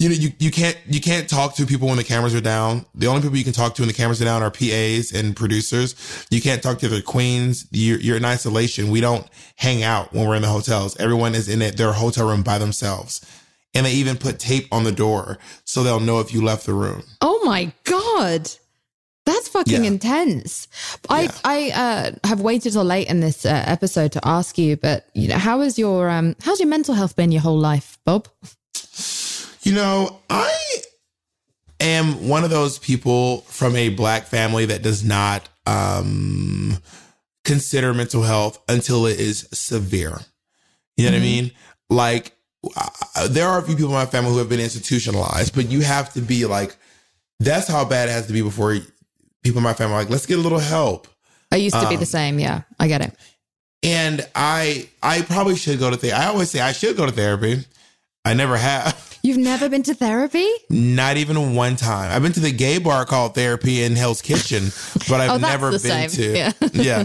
you 0.01 0.09
know, 0.09 0.15
you, 0.15 0.33
you 0.39 0.51
can't, 0.51 0.77
you 0.89 1.01
can't 1.01 1.29
talk 1.29 1.55
to 1.57 1.67
people 1.67 1.87
when 1.87 1.99
the 1.99 2.05
cameras 2.05 2.35
are 2.35 2.41
down. 2.41 2.87
The 2.95 3.07
only 3.07 3.21
people 3.21 3.37
you 3.37 3.45
can 3.45 3.53
talk 3.53 3.75
to 3.75 3.83
when 3.83 3.89
the 3.89 3.95
cameras 3.95 4.21
are 4.23 4.25
down 4.25 4.43
are 4.43 4.51
PAs 4.51 5.13
and 5.13 5.37
producers. 5.37 5.95
You 6.31 6.41
can't 6.41 6.63
talk 6.63 6.79
to 6.79 6.89
the 6.89 7.03
queens. 7.03 7.67
You're, 7.71 8.01
you're 8.01 8.17
in 8.17 8.25
isolation. 8.25 8.91
We 8.91 9.03
don't 9.03 9.27
hang 9.57 9.83
out 9.83 10.15
when 10.15 10.27
we're 10.27 10.37
in 10.37 10.43
the 10.43 10.49
hotels. 10.49 10.97
Everyone 10.97 11.35
is 11.35 11.49
in 11.51 11.61
it, 11.61 11.77
their 11.77 11.93
hotel 11.93 12.27
room 12.29 12.43
by 12.43 12.57
themselves. 12.59 13.21
And 13.75 13.85
they 13.85 13.93
even 13.93 14.17
put 14.17 14.39
tape 14.39 14.67
on 14.73 14.85
the 14.85 14.91
door 14.93 15.37
so 15.65 15.83
they'll 15.83 16.01
know 16.01 16.19
if 16.21 16.33
you 16.33 16.43
left 16.43 16.65
the 16.65 16.73
room. 16.75 17.03
Oh 17.21 17.41
my 17.45 17.71
God. 17.85 18.51
That's 19.27 19.49
fucking 19.49 19.85
Yeah. 19.85 19.91
intense. 19.91 20.67
I 21.11 21.23
Yeah. 21.25 21.31
I 21.45 21.71
uh, 22.25 22.27
have 22.27 22.41
waited 22.41 22.73
till 22.73 22.85
late 22.85 23.07
in 23.09 23.21
this 23.21 23.45
uh, 23.45 23.63
episode 23.67 24.13
to 24.13 24.21
ask 24.27 24.57
you, 24.57 24.79
but 24.79 25.05
you 25.15 25.29
know, 25.29 25.37
how 25.37 25.61
is 25.61 25.79
your 25.79 26.09
um 26.09 26.35
how's 26.43 26.59
your 26.59 26.69
mental 26.71 26.95
health 26.95 27.15
been 27.17 27.31
your 27.31 27.43
whole 27.43 27.59
life, 27.59 27.99
Bob? 28.07 28.29
You 29.71 29.77
know, 29.77 30.19
I 30.29 30.53
am 31.79 32.27
one 32.29 32.43
of 32.43 32.51
those 32.51 32.81
people 32.81 33.43
from 33.43 33.77
a 33.77 33.89
black 33.91 34.25
family 34.25 34.65
that 34.65 34.83
does 34.83 35.05
not 35.05 35.49
um 35.65 36.77
consider 37.45 37.95
mental 37.95 38.25
health 38.25 38.61
until 38.69 39.07
it 39.07 39.21
is 39.21 39.49
severe. 39.53 40.19
You 40.97 41.05
know 41.05 41.13
what 41.13 41.19
I 41.19 41.21
mean? 41.21 41.53
Like 41.89 42.35
there 43.29 43.47
are 43.47 43.61
a 43.61 43.63
few 43.63 43.77
people 43.77 43.91
in 43.91 43.95
my 43.95 44.07
family 44.07 44.33
who 44.33 44.39
have 44.39 44.49
been 44.49 44.59
institutionalized, 44.59 45.55
but 45.55 45.71
you 45.71 45.83
have 45.83 46.13
to 46.15 46.21
be 46.21 46.47
like 46.47 46.77
that's 47.39 47.69
how 47.69 47.85
bad 47.85 48.09
it 48.09 48.13
has 48.13 48.27
to 48.27 48.33
be 48.33 48.43
before 48.43 48.77
people 49.45 49.59
in 49.59 49.63
my 49.63 49.73
family 49.73 49.95
are 49.95 49.99
like 50.01 50.11
let's 50.11 50.27
get 50.27 50.41
a 50.41 50.43
little 50.43 50.59
help. 50.59 51.07
I 51.53 51.57
used 51.59 51.77
to 51.77 51.89
be 51.89 51.95
Um, 51.95 52.01
the 52.01 52.07
same. 52.07 52.41
Yeah, 52.41 52.63
I 52.81 52.89
get 52.89 53.03
it. 53.03 53.15
And 53.85 54.27
I 54.35 54.89
I 55.01 55.23
probably 55.23 55.55
should 55.55 55.79
go 55.79 55.91
to 55.91 55.97
therapy. 55.97 56.21
I 56.21 56.27
always 56.27 56.51
say 56.51 56.59
I 56.59 56.73
should 56.73 56.97
go 56.97 57.07
to 57.07 57.13
therapy. 57.13 57.65
I 58.25 58.35
never 58.35 58.57
have. 58.57 59.07
You've 59.23 59.37
never 59.39 59.69
been 59.69 59.83
to 59.85 59.95
therapy? 59.95 60.49
Not 60.71 61.17
even 61.19 61.55
one 61.55 61.77
time. 61.77 62.11
I've 62.11 62.23
been 62.23 62.33
to 62.33 62.41
the 62.41 62.53
gay 62.53 62.79
bar 62.79 63.05
called 63.05 63.35
Therapy 63.35 63.83
in 63.83 63.95
Hell's 63.97 64.23
Kitchen, 64.23 64.71
but 65.09 65.21
I've 65.21 65.31
Oh, 65.33 65.37
never 65.37 65.71
been 65.73 65.79
same. 65.81 66.11
to. 66.11 66.37
Yeah. 66.37 66.53
yeah. 66.73 67.05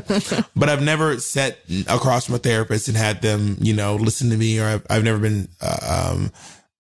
But 0.56 0.70
I've 0.70 0.82
never 0.82 1.20
sat 1.20 1.58
across 1.88 2.26
from 2.28 2.36
a 2.36 2.40
therapist 2.40 2.88
and 2.88 2.96
had 2.96 3.22
them, 3.22 3.58
you 3.60 3.74
know, 3.74 3.96
listen 3.96 4.30
to 4.30 4.38
me, 4.38 4.60
or 4.60 4.66
I've, 4.66 4.86
I've 4.90 5.04
never 5.04 5.20
been 5.20 5.50
uh, 5.62 6.12
um, 6.14 6.32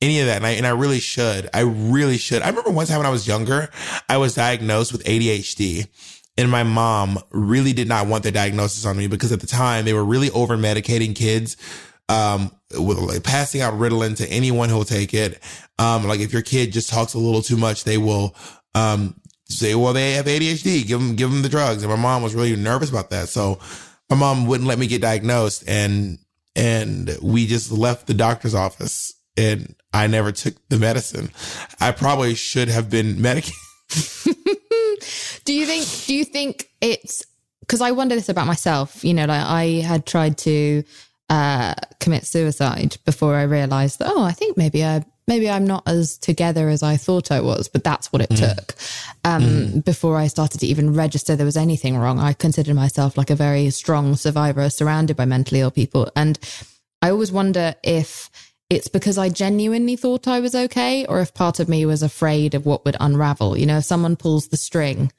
any 0.01 0.21
of 0.21 0.27
that. 0.27 0.37
And 0.37 0.45
I, 0.45 0.51
and 0.51 0.65
I 0.65 0.71
really 0.71 0.99
should. 0.99 1.49
I 1.53 1.61
really 1.61 2.17
should. 2.17 2.41
I 2.41 2.49
remember 2.49 2.69
one 2.71 2.85
time 2.87 2.97
when 2.99 3.07
I 3.07 3.11
was 3.11 3.27
younger, 3.27 3.69
I 4.07 4.17
was 4.17 4.35
diagnosed 4.35 4.91
with 4.93 5.03
ADHD. 5.03 5.87
And 6.37 6.51
my 6.51 6.63
mom 6.63 7.17
really 7.31 7.71
did 7.73 7.87
not 7.87 8.07
want 8.07 8.23
the 8.23 8.31
diagnosis 8.31 8.85
on 8.85 8.97
me 8.97 9.07
because 9.07 9.31
at 9.31 9.39
the 9.39 9.47
time 9.47 9.85
they 9.85 9.93
were 9.93 10.03
really 10.03 10.29
over 10.31 10.57
medicating 10.57 11.15
kids 11.15 11.55
um, 12.09 12.51
with 12.77 12.97
like 12.97 13.23
passing 13.23 13.61
out 13.61 13.73
Ritalin 13.73 14.17
to 14.17 14.27
anyone 14.27 14.69
who'll 14.69 14.85
take 14.85 15.13
it. 15.13 15.41
Um, 15.79 16.05
like 16.05 16.19
if 16.19 16.33
your 16.33 16.41
kid 16.41 16.71
just 16.71 16.89
talks 16.89 17.13
a 17.13 17.19
little 17.19 17.41
too 17.41 17.57
much, 17.57 17.83
they 17.83 17.97
will, 17.97 18.35
um, 18.73 19.19
say, 19.47 19.75
well, 19.75 19.93
they 19.93 20.13
have 20.13 20.25
ADHD, 20.25 20.85
give 20.87 20.99
them, 20.99 21.15
give 21.15 21.29
them 21.29 21.41
the 21.41 21.49
drugs. 21.49 21.83
And 21.83 21.91
my 21.91 21.97
mom 21.97 22.23
was 22.23 22.33
really 22.33 22.55
nervous 22.55 22.89
about 22.89 23.11
that. 23.11 23.29
So 23.29 23.59
my 24.09 24.15
mom 24.15 24.47
wouldn't 24.47 24.67
let 24.67 24.79
me 24.79 24.87
get 24.87 25.01
diagnosed 25.01 25.63
and, 25.67 26.17
and 26.55 27.15
we 27.21 27.45
just 27.45 27.71
left 27.71 28.07
the 28.07 28.13
doctor's 28.13 28.55
office 28.55 29.13
and 29.37 29.75
I 29.93 30.07
never 30.07 30.31
took 30.31 30.55
the 30.69 30.77
medicine. 30.77 31.29
I 31.79 31.91
probably 31.91 32.35
should 32.35 32.69
have 32.69 32.89
been 32.89 33.21
medicated. 33.21 33.53
Do 35.45 35.53
you 35.53 35.65
think? 35.65 35.85
Do 36.05 36.15
you 36.15 36.25
think 36.25 36.69
it's 36.81 37.23
because 37.59 37.81
I 37.81 37.91
wonder 37.91 38.15
this 38.15 38.29
about 38.29 38.47
myself? 38.47 39.05
You 39.05 39.13
know, 39.13 39.25
like 39.25 39.45
I 39.45 39.65
had 39.85 40.05
tried 40.05 40.37
to 40.39 40.83
uh, 41.29 41.73
commit 41.99 42.25
suicide 42.25 42.97
before 43.05 43.35
I 43.35 43.43
realized 43.43 43.99
that. 43.99 44.11
Oh, 44.13 44.23
I 44.23 44.31
think 44.31 44.57
maybe 44.57 44.83
I 44.83 45.03
maybe 45.27 45.49
I'm 45.49 45.65
not 45.65 45.83
as 45.87 46.17
together 46.17 46.69
as 46.69 46.83
I 46.83 46.97
thought 46.97 47.31
I 47.31 47.41
was. 47.41 47.67
But 47.67 47.83
that's 47.83 48.13
what 48.13 48.21
it 48.21 48.29
took. 48.35 48.75
Um, 49.23 49.79
Before 49.79 50.17
I 50.17 50.27
started 50.27 50.59
to 50.59 50.67
even 50.67 50.93
register 50.93 51.35
there 51.35 51.45
was 51.45 51.57
anything 51.57 51.97
wrong, 51.97 52.19
I 52.19 52.33
considered 52.33 52.75
myself 52.75 53.17
like 53.17 53.31
a 53.31 53.35
very 53.35 53.69
strong 53.71 54.15
survivor, 54.15 54.69
surrounded 54.69 55.17
by 55.17 55.25
mentally 55.25 55.61
ill 55.61 55.71
people, 55.71 56.11
and 56.15 56.37
I 57.01 57.09
always 57.09 57.31
wonder 57.31 57.75
if. 57.83 58.29
It's 58.67 58.87
because 58.87 59.19
I 59.19 59.29
genuinely 59.29 59.95
thought 59.95 60.27
I 60.27 60.39
was 60.39 60.55
okay, 60.55 61.05
or 61.05 61.19
if 61.19 61.35
part 61.35 61.59
of 61.59 61.69
me 61.69 61.85
was 61.85 62.01
afraid 62.01 62.55
of 62.55 62.65
what 62.65 62.83
would 62.83 62.97
unravel. 62.99 63.55
You 63.55 63.67
know, 63.67 63.77
if 63.77 63.85
someone 63.85 64.15
pulls 64.15 64.47
the 64.47 64.57
string, 64.57 65.11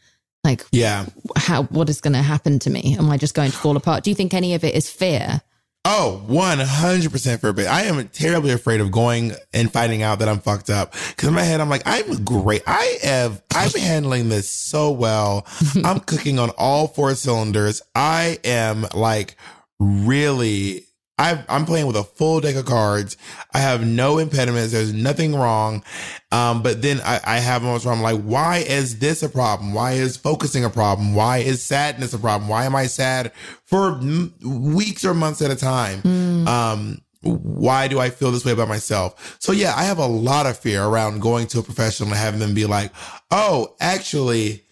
like 0.42 0.64
Yeah. 0.72 1.06
how 1.36 1.62
what 1.64 1.88
is 1.88 2.00
going 2.00 2.14
to 2.14 2.22
happen 2.22 2.58
to 2.60 2.70
me 2.70 2.96
am 2.98 3.08
i 3.08 3.16
just 3.16 3.34
going 3.34 3.50
to 3.52 3.56
fall 3.56 3.76
apart 3.76 4.02
do 4.04 4.10
you 4.10 4.16
think 4.16 4.32
any 4.34 4.54
of 4.54 4.64
it 4.64 4.74
is 4.74 4.90
fear 4.90 5.42
Oh, 5.88 6.20
100% 6.26 7.40
for 7.40 7.48
a 7.48 7.54
bit. 7.54 7.68
I 7.68 7.82
am 7.82 8.08
terribly 8.08 8.50
afraid 8.50 8.80
of 8.80 8.90
going 8.90 9.34
and 9.54 9.72
finding 9.72 10.02
out 10.02 10.18
that 10.18 10.28
I'm 10.28 10.40
fucked 10.40 10.68
up. 10.68 10.90
Cause 11.16 11.28
in 11.28 11.34
my 11.34 11.44
head, 11.44 11.60
I'm 11.60 11.68
like, 11.68 11.84
I'm 11.86 12.24
great. 12.24 12.64
I 12.66 12.98
have, 13.04 13.40
I'm 13.54 13.70
handling 13.70 14.28
this 14.28 14.50
so 14.50 14.90
well. 14.90 15.46
I'm 15.84 16.00
cooking 16.00 16.40
on 16.40 16.50
all 16.58 16.88
four 16.88 17.14
cylinders. 17.14 17.82
I 17.94 18.40
am 18.42 18.86
like 18.94 19.36
really, 19.78 20.85
i 21.18 21.42
I'm 21.48 21.64
playing 21.64 21.86
with 21.86 21.96
a 21.96 22.04
full 22.04 22.40
deck 22.40 22.56
of 22.56 22.66
cards. 22.66 23.16
I 23.54 23.58
have 23.58 23.86
no 23.86 24.18
impediments. 24.18 24.72
There's 24.72 24.92
nothing 24.92 25.34
wrong. 25.34 25.82
Um, 26.30 26.62
but 26.62 26.82
then 26.82 27.00
I, 27.04 27.20
I 27.24 27.38
have 27.38 27.62
moments 27.62 27.86
where 27.86 27.94
I'm 27.94 28.02
like, 28.02 28.20
why 28.20 28.58
is 28.58 28.98
this 28.98 29.22
a 29.22 29.28
problem? 29.28 29.72
Why 29.72 29.92
is 29.92 30.16
focusing 30.16 30.64
a 30.64 30.70
problem? 30.70 31.14
Why 31.14 31.38
is 31.38 31.62
sadness 31.62 32.12
a 32.12 32.18
problem? 32.18 32.48
Why 32.48 32.64
am 32.66 32.76
I 32.76 32.86
sad 32.86 33.32
for 33.64 33.92
m- 33.92 34.34
weeks 34.44 35.04
or 35.04 35.14
months 35.14 35.40
at 35.40 35.50
a 35.50 35.56
time? 35.56 36.46
Um, 36.46 37.00
why 37.22 37.88
do 37.88 37.98
I 37.98 38.10
feel 38.10 38.30
this 38.30 38.44
way 38.44 38.52
about 38.52 38.68
myself? 38.68 39.36
So 39.40 39.52
yeah, 39.52 39.72
I 39.74 39.84
have 39.84 39.98
a 39.98 40.06
lot 40.06 40.46
of 40.46 40.58
fear 40.58 40.84
around 40.84 41.20
going 41.22 41.46
to 41.48 41.60
a 41.60 41.62
professional 41.62 42.10
and 42.10 42.18
having 42.18 42.40
them 42.40 42.54
be 42.54 42.66
like, 42.66 42.92
oh, 43.30 43.74
actually, 43.80 44.62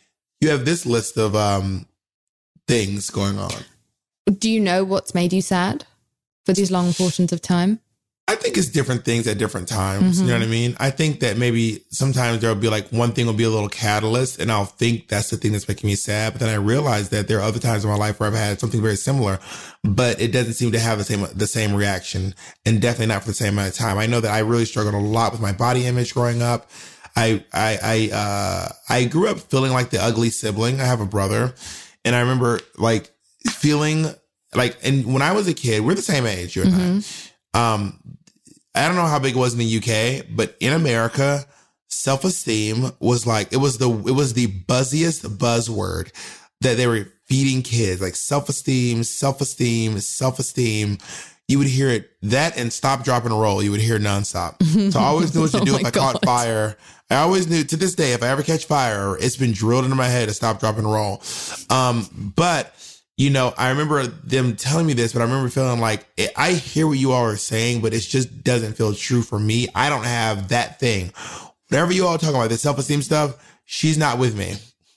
you 0.41 0.51
have 0.51 0.65
this 0.65 0.85
list 0.85 1.17
of, 1.17 1.35
um, 1.35 1.87
things 2.67 3.11
going 3.11 3.39
on. 3.39 3.53
do 4.39 4.51
you 4.51 4.59
know 4.61 4.85
what's 4.85 5.15
made 5.15 5.33
you 5.33 5.43
sad 5.43 5.85
for 6.45 6.53
these 6.53 6.71
long 6.71 6.93
portions 6.93 7.33
of 7.33 7.41
time 7.41 7.81
I 8.27 8.37
think 8.37 8.57
it's 8.57 8.69
different 8.69 9.05
things 9.05 9.27
at 9.27 9.37
different 9.37 9.69
times. 9.69 10.21
You 10.21 10.29
know 10.29 10.33
what 10.33 10.43
I 10.43 10.47
mean? 10.47 10.75
I 10.81 10.89
think 10.89 11.21
that 11.21 11.37
maybe 11.37 11.85
sometimes 11.91 12.41
there'll 12.41 12.57
be 12.57 12.71
like 12.71 12.89
one 12.89 13.13
thing 13.13 13.27
will 13.27 13.35
be 13.35 13.45
a 13.45 13.51
little 13.51 13.69
catalyst 13.69 14.41
and 14.41 14.51
I'll 14.51 14.65
think 14.65 15.09
that's 15.09 15.29
the 15.29 15.37
thing 15.37 15.53
that's 15.53 15.69
making 15.69 15.89
me 15.89 15.95
sad. 15.95 16.33
But 16.33 16.41
then 16.41 16.49
I 16.49 16.55
realize 16.55 17.11
that 17.11 17.29
there 17.29 17.39
are 17.39 17.43
other 17.43 17.59
times 17.59 17.85
in 17.85 17.91
my 17.91 17.97
life 17.97 18.19
where 18.19 18.29
I've 18.29 18.35
had 18.35 18.61
something 18.61 18.81
very 18.81 18.97
similar, 18.97 19.41
but 19.83 20.23
it 20.23 20.33
doesn't 20.33 20.55
seem 20.55 20.73
to 20.73 20.79
have 20.79 20.97
the 20.97 21.05
same, 21.05 21.27
the 21.35 21.47
same 21.47 21.75
reaction 21.75 22.35
and 22.65 22.81
definitely 22.81 23.13
not 23.13 23.23
for 23.23 23.29
the 23.29 23.35
same 23.35 23.55
amount 23.55 23.69
of 23.69 23.75
time. 23.75 23.99
I 23.99 24.07
know 24.07 24.21
that 24.21 24.33
I 24.33 24.39
really 24.39 24.65
struggled 24.65 24.95
a 24.95 24.99
lot 24.99 25.33
with 25.33 25.43
my 25.43 25.53
body 25.53 25.85
image 25.85 26.15
growing 26.15 26.41
up. 26.41 26.71
I, 27.15 27.45
I, 27.53 27.79
I, 27.83 28.11
uh, 28.11 28.69
I 28.89 29.05
grew 29.05 29.29
up 29.29 29.39
feeling 29.39 29.73
like 29.73 29.91
the 29.91 30.03
ugly 30.03 30.31
sibling. 30.31 30.81
I 30.81 30.87
have 30.87 31.03
a 31.03 31.07
brother 31.07 31.55
and 32.07 32.17
I 32.17 32.21
remember 32.21 32.61
like 32.79 33.11
feeling 33.51 34.07
like, 34.55 34.77
and 34.83 35.13
when 35.13 35.23
I 35.23 35.33
was 35.33 35.49
a 35.49 35.55
kid, 35.55 35.85
we're 35.85 35.95
the 35.95 36.03
same 36.03 36.27
age, 36.27 36.57
you 36.57 36.63
and 36.63 36.75
I. 37.55 37.75
Um, 37.75 38.01
I 38.75 38.87
don't 38.87 38.97
know 38.97 39.07
how 39.07 39.19
big 39.19 39.37
it 39.37 39.39
was 39.39 39.53
in 39.53 39.61
the 39.61 39.79
UK, 39.79 40.27
but 40.35 40.57
in 40.61 40.73
America, 40.73 41.47
self-esteem 41.89 42.91
was 42.99 43.27
like 43.27 43.53
it 43.53 43.59
was 43.59 43.79
the 43.79 43.89
it 43.89 44.13
was 44.13 44.35
the 44.35 44.49
buzziest 44.49 45.23
buzzword 45.39 46.11
that 46.61 46.77
they 46.77 46.87
were 46.87 47.07
feeding 47.27 47.63
kids 47.63 48.03
like 48.03 48.17
self-esteem, 48.17 49.05
self-esteem, 49.05 49.99
self-esteem. 50.01 50.99
You 51.47 51.59
would 51.59 51.67
hear 51.69 51.91
it 51.91 52.11
that 52.23 52.57
and 52.57 52.73
stop, 52.73 53.05
drop, 53.05 53.25
and 53.25 53.39
roll. 53.39 53.63
You 53.63 53.71
would 53.71 53.81
hear 53.81 53.99
nonstop. 53.99 54.63
So 54.93 54.99
I 54.99 55.05
always 55.05 55.35
knew 55.35 55.43
what 55.43 55.51
to 55.51 55.59
Oh 55.61 55.65
do 55.65 55.77
if 55.77 55.85
I 55.85 55.91
caught 55.91 56.25
fire. 56.25 56.77
I 57.11 57.17
always 57.17 57.47
knew 57.49 57.65
to 57.65 57.77
this 57.77 57.95
day 57.95 58.13
if 58.13 58.23
I 58.23 58.29
ever 58.29 58.43
catch 58.43 58.65
fire, 58.65 59.17
it's 59.19 59.37
been 59.37 59.53
drilled 59.53 59.85
into 59.85 59.97
my 59.97 60.09
head 60.09 60.29
to 60.29 60.35
stop, 60.35 60.59
drop, 60.59 60.79
and 60.79 60.91
roll. 60.91 61.23
Um, 61.69 62.33
but 62.35 62.75
you 63.17 63.31
know, 63.31 63.55
I 63.57 63.71
remember 63.71 64.07
them 64.07 64.57
telling 64.57 64.87
me 64.87 64.93
this, 64.93 65.12
but 65.12 65.21
I 65.21 65.25
remember 65.25 65.49
feeling 65.49 65.81
like 65.81 66.07
eh, 66.19 66.29
I 66.37 66.53
hear 66.53 66.87
what 66.87 66.99
you 66.99 67.12
all 67.12 67.25
are 67.25 67.37
saying, 67.37 67.81
but 67.81 67.95
it 67.95 68.01
just 68.01 68.43
doesn't 68.43 68.75
feel 68.75 68.95
true 68.95 69.23
for 69.23 69.39
me. 69.39 69.69
I 69.75 69.89
don't 69.89 70.05
have 70.05 70.49
that 70.49 70.81
thing. 70.81 71.12
Whatever 71.69 71.93
you 71.93 72.07
all 72.07 72.19
talking 72.19 72.35
about, 72.35 72.51
the 72.51 72.59
self 72.59 72.79
esteem 72.79 73.03
stuff, 73.03 73.37
she's 73.65 73.97
not 73.97 74.19
with 74.19 74.37
me. 74.37 74.55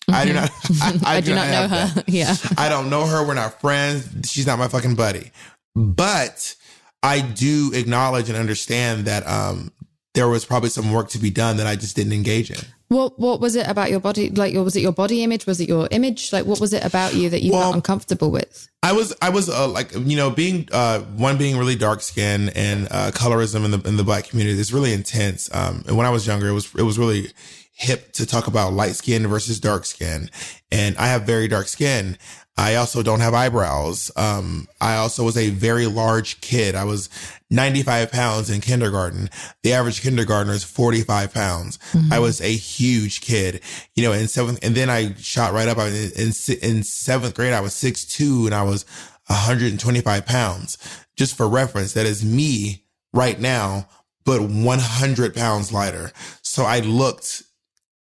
I 0.09 0.26
do 0.26 0.34
not. 0.34 0.49
I, 0.82 0.99
i, 1.05 1.22
do 1.22 1.36
not 1.36 1.49
know 1.49 1.68
her 1.68 1.88
that. 1.88 2.09
yeah 2.09 2.36
I 2.57 2.70
don't 2.70 2.89
know 2.89 3.05
her. 3.05 3.26
We're 3.26 3.34
not 3.34 3.59
friends. 3.59 4.32
She's 4.32 4.47
not 4.47 4.57
my 4.57 4.68
fucking 4.68 4.95
buddy. 4.95 5.32
But 5.76 6.55
I 7.03 7.22
do 7.22 7.72
acknowledge 7.74 8.30
and 8.30 8.38
understand 8.38 9.05
that 9.05 9.28
um, 9.28 9.72
there 10.13 10.28
was 10.28 10.45
probably 10.45 10.70
some 10.70 10.91
work 10.91 11.09
to 11.09 11.20
be 11.20 11.30
done 11.30 11.57
that 11.57 11.68
I 11.68 11.76
just 11.76 11.95
didn't 11.95 12.13
engage 12.13 12.49
in. 12.49 12.57
What 12.89 13.19
What 13.19 13.41
was 13.41 13.55
it 13.55 13.67
about 13.67 13.89
your 13.89 13.99
body? 13.99 14.29
Like, 14.29 14.53
was 14.55 14.75
it 14.75 14.81
your 14.81 14.93
body 14.93 15.23
image? 15.23 15.45
Was 15.45 15.59
it 15.59 15.67
your 15.67 15.88
image? 15.91 16.31
Like, 16.31 16.45
what 16.45 16.59
was 16.59 16.71
it 16.71 16.85
about 16.85 17.15
you 17.15 17.29
that 17.29 17.41
you 17.41 17.51
Well, 17.51 17.63
felt 17.63 17.75
uncomfortable 17.75 18.31
with? 18.31 18.69
I 18.81 18.93
was 18.93 19.13
I 19.21 19.29
was 19.29 19.49
uh, 19.49 19.67
like 19.67 19.93
you 19.93 20.15
know 20.15 20.29
being 20.29 20.69
uh, 20.71 20.99
one 20.99 21.38
being 21.38 21.57
really 21.57 21.75
dark 21.75 22.01
skin 22.01 22.49
and 22.49 22.88
uh, 22.89 23.11
colorism 23.11 23.65
in 23.65 23.71
the 23.71 23.81
in 23.88 23.97
the 23.97 24.03
black 24.03 24.29
community 24.29 24.57
is 24.57 24.73
really 24.73 24.93
intense. 24.93 25.53
Um, 25.53 25.83
and 25.88 25.97
when 25.97 26.05
I 26.05 26.09
was 26.09 26.25
younger, 26.25 26.47
it 26.47 26.53
was 26.53 26.73
it 26.75 26.83
was 26.83 26.97
really 26.97 27.27
hip 27.73 28.13
to 28.13 28.25
talk 28.25 28.47
about 28.47 28.73
light 28.73 28.95
skin 28.95 29.27
versus 29.27 29.59
dark 29.59 29.85
skin. 29.85 30.29
And 30.71 30.97
I 30.97 31.07
have 31.07 31.23
very 31.23 31.47
dark 31.47 31.67
skin. 31.67 32.17
I 32.58 32.76
also 32.76 33.03
don't 33.03 33.20
have 33.20 33.36
eyebrows. 33.36 34.12
Um, 34.16 34.68
I 34.82 34.95
also 34.97 35.24
was 35.24 35.38
a 35.38 35.51
very 35.51 35.86
large 35.86 36.41
kid. 36.41 36.74
I 36.74 36.86
was 36.86 37.10
95 37.51 38.12
pounds 38.12 38.49
in 38.49 38.62
kindergarten. 38.62 39.30
The 39.62 39.74
average 39.74 40.01
kindergartner 40.01 40.53
is 40.53 40.64
45 40.64 41.34
pounds. 41.34 41.78
I 42.12 42.20
was 42.20 42.41
a 42.41 42.51
huge 42.51 43.22
kid, 43.22 43.62
you 43.95 44.03
know, 44.03 44.12
in 44.12 44.28
seventh, 44.28 44.60
and 44.64 44.76
then 44.76 44.89
I 44.89 45.14
shot 45.16 45.53
right 45.53 45.68
up. 45.68 45.78
I 45.78 45.88
in, 45.88 46.12
in, 46.16 46.34
in 46.62 46.84
seventh 46.84 47.36
grade, 47.36 47.53
I 47.53 47.62
was 47.62 47.74
6'2 47.74 48.47
and 48.47 48.55
I 48.55 48.64
was 48.64 48.86
125 49.28 50.26
pounds. 50.26 50.78
Just 51.16 51.38
for 51.38 51.47
reference, 51.47 51.93
that 51.93 52.05
is 52.05 52.26
me 52.26 52.86
right 53.14 53.39
now, 53.39 53.88
but 54.26 54.41
100 54.41 55.36
pounds 55.36 55.72
lighter. 55.72 56.12
So 56.41 56.64
I 56.64 56.80
looked 56.80 57.43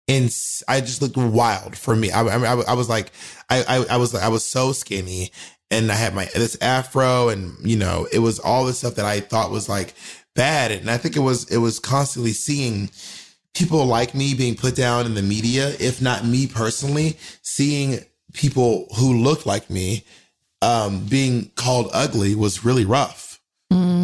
and 0.06 0.24
I 0.68 0.80
just 0.80 1.00
looked 1.00 1.16
wild 1.16 1.76
for 1.76 1.96
me. 1.96 2.10
I, 2.10 2.22
I, 2.22 2.60
I, 2.62 2.74
was 2.74 2.88
like, 2.88 3.12
I, 3.48 3.64
I, 3.66 3.94
I 3.94 3.96
was, 3.96 4.14
I 4.14 4.28
was 4.28 4.44
so 4.44 4.72
skinny 4.72 5.32
and 5.70 5.90
I 5.90 5.94
had 5.94 6.14
my, 6.14 6.26
this 6.34 6.58
afro 6.60 7.30
and, 7.30 7.56
you 7.62 7.76
know, 7.76 8.06
it 8.12 8.18
was 8.18 8.38
all 8.38 8.66
the 8.66 8.74
stuff 8.74 8.96
that 8.96 9.06
I 9.06 9.20
thought 9.20 9.50
was 9.50 9.68
like 9.68 9.94
bad. 10.34 10.72
And 10.72 10.90
I 10.90 10.98
think 10.98 11.16
it 11.16 11.20
was, 11.20 11.50
it 11.50 11.56
was 11.56 11.78
constantly 11.78 12.32
seeing 12.32 12.90
people 13.54 13.86
like 13.86 14.14
me 14.14 14.34
being 14.34 14.56
put 14.56 14.76
down 14.76 15.06
in 15.06 15.14
the 15.14 15.22
media, 15.22 15.70
if 15.80 16.02
not 16.02 16.26
me 16.26 16.46
personally, 16.46 17.16
seeing 17.40 18.00
people 18.34 18.88
who 18.96 19.22
looked 19.22 19.46
like 19.46 19.70
me, 19.70 20.04
um, 20.60 21.06
being 21.06 21.50
called 21.56 21.88
ugly 21.94 22.34
was 22.34 22.64
really 22.64 22.84
rough, 22.84 23.40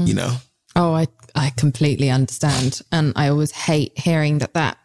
you 0.07 0.15
know? 0.15 0.37
Oh, 0.77 0.95
I 0.95 1.07
I 1.35 1.51
completely 1.51 2.11
understand, 2.11 2.81
and 2.93 3.13
I 3.17 3.29
always 3.29 3.51
hate 3.53 3.99
hearing 3.99 4.39
that 4.39 4.55
that 4.55 4.79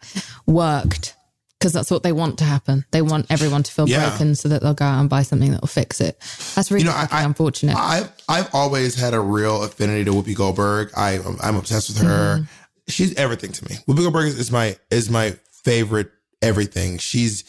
worked 0.46 1.14
because 1.58 1.72
that's 1.72 1.90
what 1.90 2.02
they 2.02 2.12
want 2.12 2.38
to 2.38 2.44
happen. 2.44 2.84
They 2.90 3.00
want 3.02 3.26
everyone 3.30 3.62
to 3.62 3.72
feel 3.72 3.88
Yeah. 3.88 4.08
broken 4.10 4.34
so 4.34 4.48
that 4.50 4.62
they'll 4.62 4.74
go 4.74 4.84
out 4.84 5.00
and 5.00 5.08
buy 5.08 5.22
something 5.22 5.52
that 5.52 5.62
will 5.62 5.68
fix 5.68 6.00
it. 6.02 6.20
That's 6.54 6.70
really 6.70 6.84
You 6.84 6.90
know, 6.90 7.06
I- 7.10 7.22
unfortunate. 7.24 7.76
I've 7.76 8.10
I've 8.28 8.54
always 8.54 8.94
had 8.94 9.14
a 9.14 9.20
real 9.20 9.62
affinity 9.62 10.04
to 10.04 10.12
Whoopi 10.12 10.34
Goldberg. 10.34 10.90
I 10.96 11.18
I'm 11.42 11.56
obsessed 11.56 11.88
with 11.88 11.98
her. 12.02 12.36
Mm-hmm. 12.40 12.44
She's 12.88 13.14
everything 13.14 13.52
to 13.52 13.64
me. 13.68 13.76
Whoopi 13.88 13.98
Goldberg 14.02 14.28
is, 14.28 14.38
is 14.38 14.52
my 14.52 14.76
is 14.90 15.08
my 15.10 15.36
favorite 15.64 16.10
everything. 16.42 16.98
She's 16.98 17.42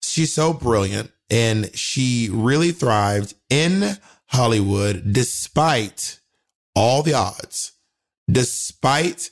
she's 0.00 0.32
so 0.32 0.52
brilliant 0.52 1.10
and 1.28 1.74
she 1.76 2.28
really 2.32 2.70
thrived 2.70 3.34
in 3.50 3.96
Hollywood 4.26 5.12
despite 5.12 6.20
all 6.76 7.02
the 7.02 7.14
odds. 7.14 7.72
Despite 8.30 9.30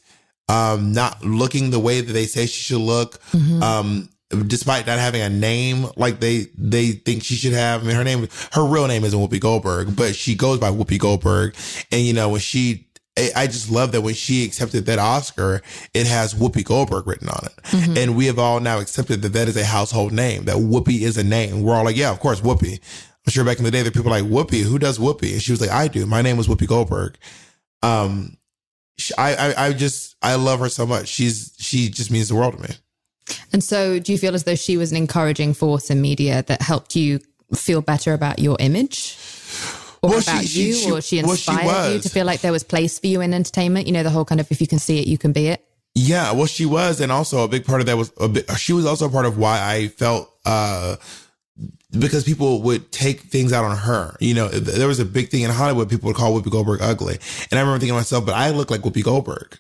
um 0.48 0.92
not 0.92 1.24
looking 1.24 1.70
the 1.70 1.78
way 1.80 2.00
that 2.00 2.12
they 2.12 2.26
say 2.26 2.46
she 2.46 2.62
should 2.62 2.80
look, 2.80 3.20
um 3.62 4.08
despite 4.46 4.86
not 4.86 4.98
having 4.98 5.20
a 5.20 5.28
name 5.28 5.86
like 5.96 6.18
they 6.20 6.46
they 6.56 6.92
think 6.92 7.22
she 7.22 7.34
should 7.34 7.52
have. 7.52 7.82
I 7.82 7.86
mean, 7.86 7.96
her 7.96 8.04
name, 8.04 8.28
her 8.52 8.64
real 8.64 8.86
name 8.86 9.04
isn't 9.04 9.18
Whoopi 9.18 9.38
Goldberg, 9.40 9.94
but 9.94 10.14
she 10.16 10.34
goes 10.34 10.58
by 10.58 10.70
Whoopi 10.70 10.98
Goldberg. 10.98 11.54
And 11.90 12.00
you 12.00 12.14
know, 12.14 12.30
when 12.30 12.40
she, 12.40 12.88
I 13.36 13.46
just 13.46 13.70
love 13.70 13.92
that 13.92 14.00
when 14.00 14.14
she 14.14 14.42
accepted 14.44 14.86
that 14.86 14.98
Oscar, 14.98 15.60
it 15.92 16.06
has 16.06 16.32
Whoopi 16.32 16.64
Goldberg 16.64 17.06
written 17.06 17.28
on 17.28 17.44
it, 17.46 17.98
and 17.98 18.16
we 18.16 18.24
have 18.26 18.38
all 18.38 18.58
now 18.58 18.78
accepted 18.80 19.20
that 19.20 19.34
that 19.34 19.48
is 19.48 19.56
a 19.58 19.66
household 19.66 20.12
name. 20.12 20.44
That 20.46 20.56
Whoopi 20.56 21.02
is 21.02 21.18
a 21.18 21.24
name. 21.24 21.62
We're 21.62 21.74
all 21.74 21.84
like, 21.84 21.96
yeah, 21.96 22.10
of 22.10 22.18
course, 22.20 22.40
Whoopi. 22.40 22.80
I'm 23.26 23.30
sure 23.30 23.44
back 23.44 23.58
in 23.58 23.64
the 23.64 23.70
day, 23.70 23.82
there 23.82 23.90
were 23.90 23.94
people 23.94 24.10
like 24.10 24.24
Whoopi. 24.24 24.62
Who 24.62 24.78
does 24.78 24.98
Whoopi? 24.98 25.32
And 25.34 25.42
she 25.42 25.52
was 25.52 25.60
like, 25.60 25.70
I 25.70 25.88
do. 25.88 26.06
My 26.06 26.22
name 26.22 26.38
was 26.38 26.48
Whoopi 26.48 26.66
Goldberg. 26.66 27.18
Um, 27.82 28.38
she- 28.98 29.14
I, 29.16 29.34
I, 29.52 29.66
I 29.68 29.72
just, 29.72 30.16
I 30.22 30.34
love 30.36 30.60
her 30.60 30.68
so 30.68 30.86
much. 30.86 31.08
She's, 31.08 31.54
she 31.58 31.88
just 31.88 32.10
means 32.10 32.28
the 32.28 32.34
world 32.34 32.54
to 32.56 32.62
me. 32.62 32.74
and 33.52 33.62
so, 33.62 33.98
do 33.98 34.12
you 34.12 34.18
feel 34.18 34.34
as 34.34 34.44
though 34.44 34.54
she 34.54 34.76
was 34.76 34.90
an 34.90 34.96
encouraging 34.96 35.54
force 35.54 35.90
in 35.90 36.00
media 36.00 36.42
that 36.48 36.62
helped 36.62 36.96
you 36.96 37.20
feel 37.54 37.80
better 37.80 38.12
about 38.14 38.38
your 38.38 38.56
image? 38.60 39.16
Or 40.02 40.10
Well, 40.10 40.18
about 40.20 40.44
she- 40.44 40.62
you, 40.68 40.74
she- 40.74 40.90
or 40.92 41.00
she 41.00 41.22
well, 41.22 41.36
she 41.36 41.52
inspired 41.52 41.92
you 41.94 42.00
to 42.00 42.08
feel 42.08 42.26
like 42.26 42.40
there 42.40 42.52
was 42.52 42.64
place 42.64 42.98
for 42.98 43.06
you 43.06 43.20
in 43.20 43.32
entertainment? 43.32 43.86
You 43.86 43.92
know, 43.92 44.02
the 44.02 44.10
whole 44.10 44.24
kind 44.24 44.40
of 44.40 44.50
if 44.50 44.60
you 44.60 44.66
can 44.66 44.78
see 44.78 44.98
it, 44.98 45.06
you 45.06 45.16
can 45.18 45.32
be 45.32 45.48
it. 45.48 45.64
Yeah, 45.94 46.32
well, 46.32 46.46
she 46.46 46.64
was, 46.64 47.00
and 47.02 47.12
also 47.12 47.44
a 47.44 47.48
big 47.48 47.66
part 47.66 47.80
of 47.80 47.86
that 47.86 47.98
was 47.98 48.10
a 48.18 48.26
bit, 48.26 48.50
she 48.56 48.72
was 48.72 48.86
also 48.86 49.06
a 49.06 49.10
part 49.10 49.26
of 49.26 49.36
why 49.36 49.60
I 49.62 49.88
felt 49.88 50.28
uh 50.46 50.96
because 51.98 52.24
people 52.24 52.62
would 52.62 52.90
take 52.92 53.20
things 53.20 53.52
out 53.52 53.64
on 53.64 53.76
her. 53.76 54.16
You 54.20 54.34
know, 54.34 54.48
there 54.48 54.88
was 54.88 54.98
a 55.00 55.04
big 55.04 55.28
thing 55.30 55.42
in 55.42 55.50
Hollywood. 55.50 55.88
People 55.90 56.08
would 56.08 56.16
call 56.16 56.32
Whoopi 56.32 56.50
Goldberg 56.50 56.80
ugly, 56.82 57.18
and 57.50 57.58
I 57.58 57.62
remember 57.62 57.78
thinking 57.78 57.94
to 57.94 57.98
myself, 58.00 58.24
"But 58.26 58.34
I 58.34 58.50
look 58.50 58.70
like 58.70 58.80
Whoopi 58.82 59.02
Goldberg." 59.02 59.58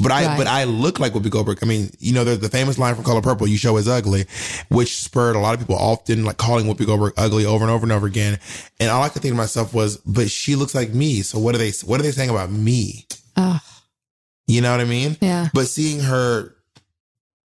But 0.00 0.12
I, 0.12 0.26
Right. 0.26 0.38
but 0.38 0.46
I 0.46 0.62
look 0.62 1.00
like 1.00 1.12
Whoopi 1.12 1.28
Goldberg. 1.28 1.58
I 1.60 1.66
mean, 1.66 1.90
you 1.98 2.12
know, 2.12 2.22
there's 2.22 2.38
the 2.38 2.48
famous 2.48 2.78
line 2.78 2.94
from 2.94 3.02
Color 3.02 3.20
Purple, 3.20 3.48
"You 3.48 3.56
show 3.56 3.76
is 3.78 3.88
ugly," 3.88 4.26
which 4.68 4.96
spurred 4.96 5.34
a 5.34 5.40
lot 5.40 5.54
of 5.54 5.60
people 5.60 5.74
often 5.76 6.24
like 6.24 6.36
calling 6.36 6.66
Whoopi 6.66 6.86
Goldberg 6.86 7.14
ugly 7.16 7.44
over 7.44 7.64
and 7.64 7.70
over 7.72 7.84
and 7.84 7.90
over 7.92 8.06
again. 8.06 8.38
And 8.78 8.90
all 8.90 9.02
I 9.02 9.08
could 9.08 9.22
think 9.22 9.32
to 9.32 9.36
myself 9.36 9.74
was, 9.74 9.96
"But 10.06 10.30
she 10.30 10.54
looks 10.54 10.74
like 10.74 10.94
me. 10.94 11.22
So 11.22 11.38
what 11.40 11.54
are 11.56 11.58
they? 11.58 11.72
What 11.84 11.98
are 11.98 12.04
they 12.04 12.12
saying 12.12 12.30
about 12.30 12.52
me?" 12.52 13.06
Oh, 13.36 13.58
You 14.46 14.60
know 14.60 14.70
what 14.70 14.80
I 14.80 14.84
mean? 14.84 15.16
yeah. 15.20 15.48
but 15.52 15.66
seeing 15.68 16.00
her 16.00 16.54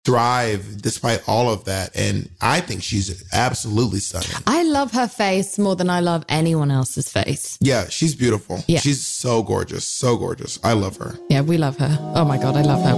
thrive 0.06 0.82
despite 0.82 1.22
all 1.28 1.50
of 1.52 1.66
that 1.66 1.90
and 1.96 2.30
i 2.42 2.62
think 2.62 2.82
she's 2.84 3.24
absolutely 3.34 4.00
stunning 4.00 4.30
I 4.46 4.64
love 4.64 4.92
her 4.94 5.08
face 5.08 5.58
more 5.60 5.76
than 5.76 5.90
I 5.90 6.00
love 6.00 6.24
anyone 6.30 6.72
else's 6.72 7.10
face. 7.12 7.58
yeah 7.60 7.88
she's 7.90 8.14
beautiful 8.16 8.64
Yeah. 8.68 8.80
she's 8.80 9.06
so 9.06 9.42
gorgeous 9.44 9.84
so 9.86 10.16
gorgeous 10.16 10.60
i 10.64 10.74
love 10.74 10.96
her 10.98 11.12
Yeah, 11.30 11.42
we 11.42 11.58
love 11.58 11.78
her. 11.80 11.98
Oh 12.16 12.24
my 12.26 12.38
God, 12.38 12.56
I 12.56 12.62
love 12.62 12.82
her. 12.88 12.96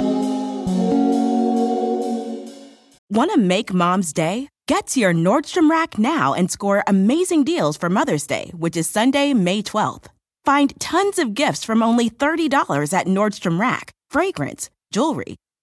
Want 3.09 3.31
to 3.31 3.37
make 3.39 3.73
mom's 3.73 4.11
day? 4.13 4.49
Get 4.67 4.87
to 4.87 4.99
your 4.99 5.13
Nordstrom 5.13 5.69
Rack 5.69 5.97
now 5.97 6.33
and 6.33 6.51
score 6.51 6.83
amazing 6.87 7.45
deals 7.45 7.77
for 7.77 7.89
Mother's 7.89 8.27
Day, 8.27 8.51
which 8.53 8.75
is 8.75 8.89
Sunday, 8.89 9.33
May 9.33 9.63
12th. 9.63 10.07
Find 10.43 10.77
tons 10.79 11.17
of 11.19 11.33
gifts 11.33 11.63
from 11.63 11.81
only 11.81 12.09
$30 12.09 12.93
at 12.93 13.07
Nordstrom 13.07 13.59
Rack 13.59 13.91
fragrance, 14.09 14.69
jewelry, 14.91 15.35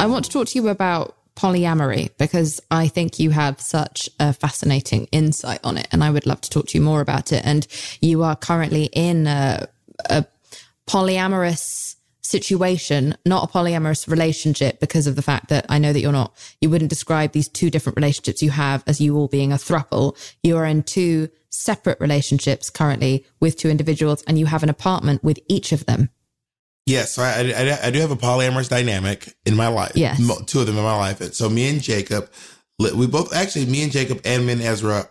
I 0.00 0.06
want 0.06 0.24
to 0.24 0.30
talk 0.30 0.48
to 0.48 0.58
you 0.58 0.68
about 0.68 1.14
polyamory 1.36 2.08
because 2.16 2.58
I 2.70 2.88
think 2.88 3.18
you 3.18 3.30
have 3.30 3.60
such 3.60 4.08
a 4.18 4.32
fascinating 4.32 5.08
insight 5.12 5.60
on 5.62 5.76
it, 5.76 5.88
and 5.92 6.02
I 6.02 6.10
would 6.10 6.24
love 6.24 6.40
to 6.40 6.48
talk 6.48 6.68
to 6.68 6.78
you 6.78 6.82
more 6.82 7.02
about 7.02 7.32
it. 7.32 7.44
And 7.44 7.66
you 8.00 8.22
are 8.22 8.34
currently 8.34 8.84
in 8.94 9.26
a, 9.26 9.68
a 10.08 10.24
polyamorous 10.88 11.96
situation, 12.22 13.14
not 13.26 13.44
a 13.44 13.52
polyamorous 13.52 14.08
relationship, 14.08 14.80
because 14.80 15.06
of 15.06 15.16
the 15.16 15.22
fact 15.22 15.50
that 15.50 15.66
I 15.68 15.78
know 15.78 15.92
that 15.92 16.00
you're 16.00 16.12
not, 16.12 16.34
you 16.62 16.70
wouldn't 16.70 16.88
describe 16.88 17.32
these 17.32 17.48
two 17.48 17.68
different 17.68 17.96
relationships 17.96 18.42
you 18.42 18.52
have 18.52 18.82
as 18.86 19.02
you 19.02 19.16
all 19.18 19.28
being 19.28 19.52
a 19.52 19.56
thruple. 19.56 20.16
You 20.42 20.56
are 20.56 20.64
in 20.64 20.82
two 20.82 21.28
separate 21.50 22.00
relationships 22.00 22.70
currently 22.70 23.26
with 23.38 23.58
two 23.58 23.68
individuals, 23.68 24.22
and 24.26 24.38
you 24.38 24.46
have 24.46 24.62
an 24.62 24.70
apartment 24.70 25.22
with 25.22 25.40
each 25.46 25.72
of 25.72 25.84
them. 25.84 26.08
Yes 26.90 27.12
so 27.14 27.22
I, 27.22 27.52
I, 27.56 27.86
I 27.86 27.90
do 27.90 28.00
have 28.00 28.10
a 28.10 28.16
polyamorous 28.16 28.68
dynamic 28.68 29.34
in 29.48 29.54
my 29.56 29.68
life 29.68 29.92
Yes. 29.94 30.18
Two 30.46 30.60
of 30.60 30.66
them 30.66 30.76
in 30.76 30.84
my 30.84 30.96
life 30.96 31.20
and 31.20 31.34
so 31.34 31.48
me 31.48 31.68
and 31.70 31.80
jacob 31.82 32.28
we 32.94 33.06
both 33.06 33.34
actually 33.34 33.66
me 33.66 33.82
and 33.82 33.92
Jacob 33.92 34.20
and 34.24 34.46
me 34.46 34.54
and 34.54 34.62
Ezra, 34.62 35.08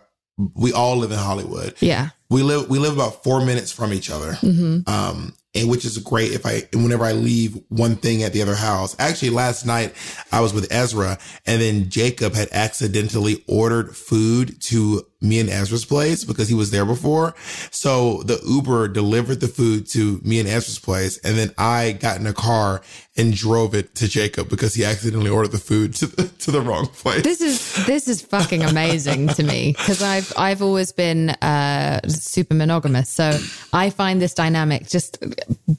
we 0.54 0.72
all 0.72 0.96
live 0.96 1.12
in 1.12 1.18
Hollywood. 1.18 1.74
Yeah. 1.80 2.08
We 2.28 2.42
live 2.42 2.68
we 2.68 2.78
live 2.78 2.94
about 2.94 3.22
four 3.22 3.44
minutes 3.44 3.70
from 3.72 3.92
each 3.92 4.10
other. 4.10 4.34
hmm 4.34 4.80
Um, 4.86 5.34
and 5.54 5.68
which 5.68 5.84
is 5.84 5.98
great 5.98 6.32
if 6.32 6.46
I 6.46 6.68
whenever 6.72 7.04
I 7.04 7.12
leave 7.12 7.58
one 7.68 7.96
thing 7.96 8.22
at 8.22 8.32
the 8.32 8.42
other 8.42 8.54
house. 8.54 8.94
Actually, 8.98 9.30
last 9.30 9.66
night 9.66 9.94
I 10.32 10.40
was 10.40 10.52
with 10.54 10.66
Ezra, 10.72 11.18
and 11.46 11.60
then 11.60 11.90
Jacob 11.90 12.34
had 12.34 12.48
accidentally 12.52 13.44
ordered 13.48 13.96
food 13.96 14.60
to 14.62 15.06
me 15.20 15.38
and 15.38 15.50
Ezra's 15.50 15.84
place 15.84 16.24
because 16.24 16.48
he 16.48 16.54
was 16.54 16.70
there 16.70 16.84
before. 16.84 17.34
So 17.70 18.22
the 18.22 18.40
Uber 18.46 18.88
delivered 18.88 19.40
the 19.40 19.48
food 19.48 19.86
to 19.90 20.20
me 20.24 20.40
and 20.40 20.48
Ezra's 20.48 20.78
place, 20.78 21.18
and 21.18 21.36
then 21.36 21.52
I 21.58 21.92
got 21.92 22.18
in 22.18 22.26
a 22.26 22.32
car 22.32 22.82
and 23.16 23.34
drove 23.34 23.74
it 23.74 23.94
to 23.96 24.08
Jacob 24.08 24.48
because 24.48 24.74
he 24.74 24.84
accidentally 24.84 25.30
ordered 25.30 25.52
the 25.52 25.58
food 25.58 25.94
to 25.94 26.06
the, 26.06 26.28
to 26.38 26.50
the 26.50 26.60
wrong 26.60 26.86
place. 26.86 27.22
This 27.22 27.40
is 27.40 27.86
this 27.86 28.08
is 28.08 28.22
fucking 28.22 28.62
amazing 28.62 29.28
to 29.28 29.42
me 29.42 29.72
because 29.76 30.02
I've 30.02 30.32
I've 30.36 30.62
always 30.62 30.92
been 30.92 31.30
uh, 31.30 32.00
super 32.08 32.54
monogamous, 32.54 33.10
so 33.10 33.38
I 33.72 33.90
find 33.90 34.20
this 34.22 34.34
dynamic 34.34 34.88
just 34.88 35.22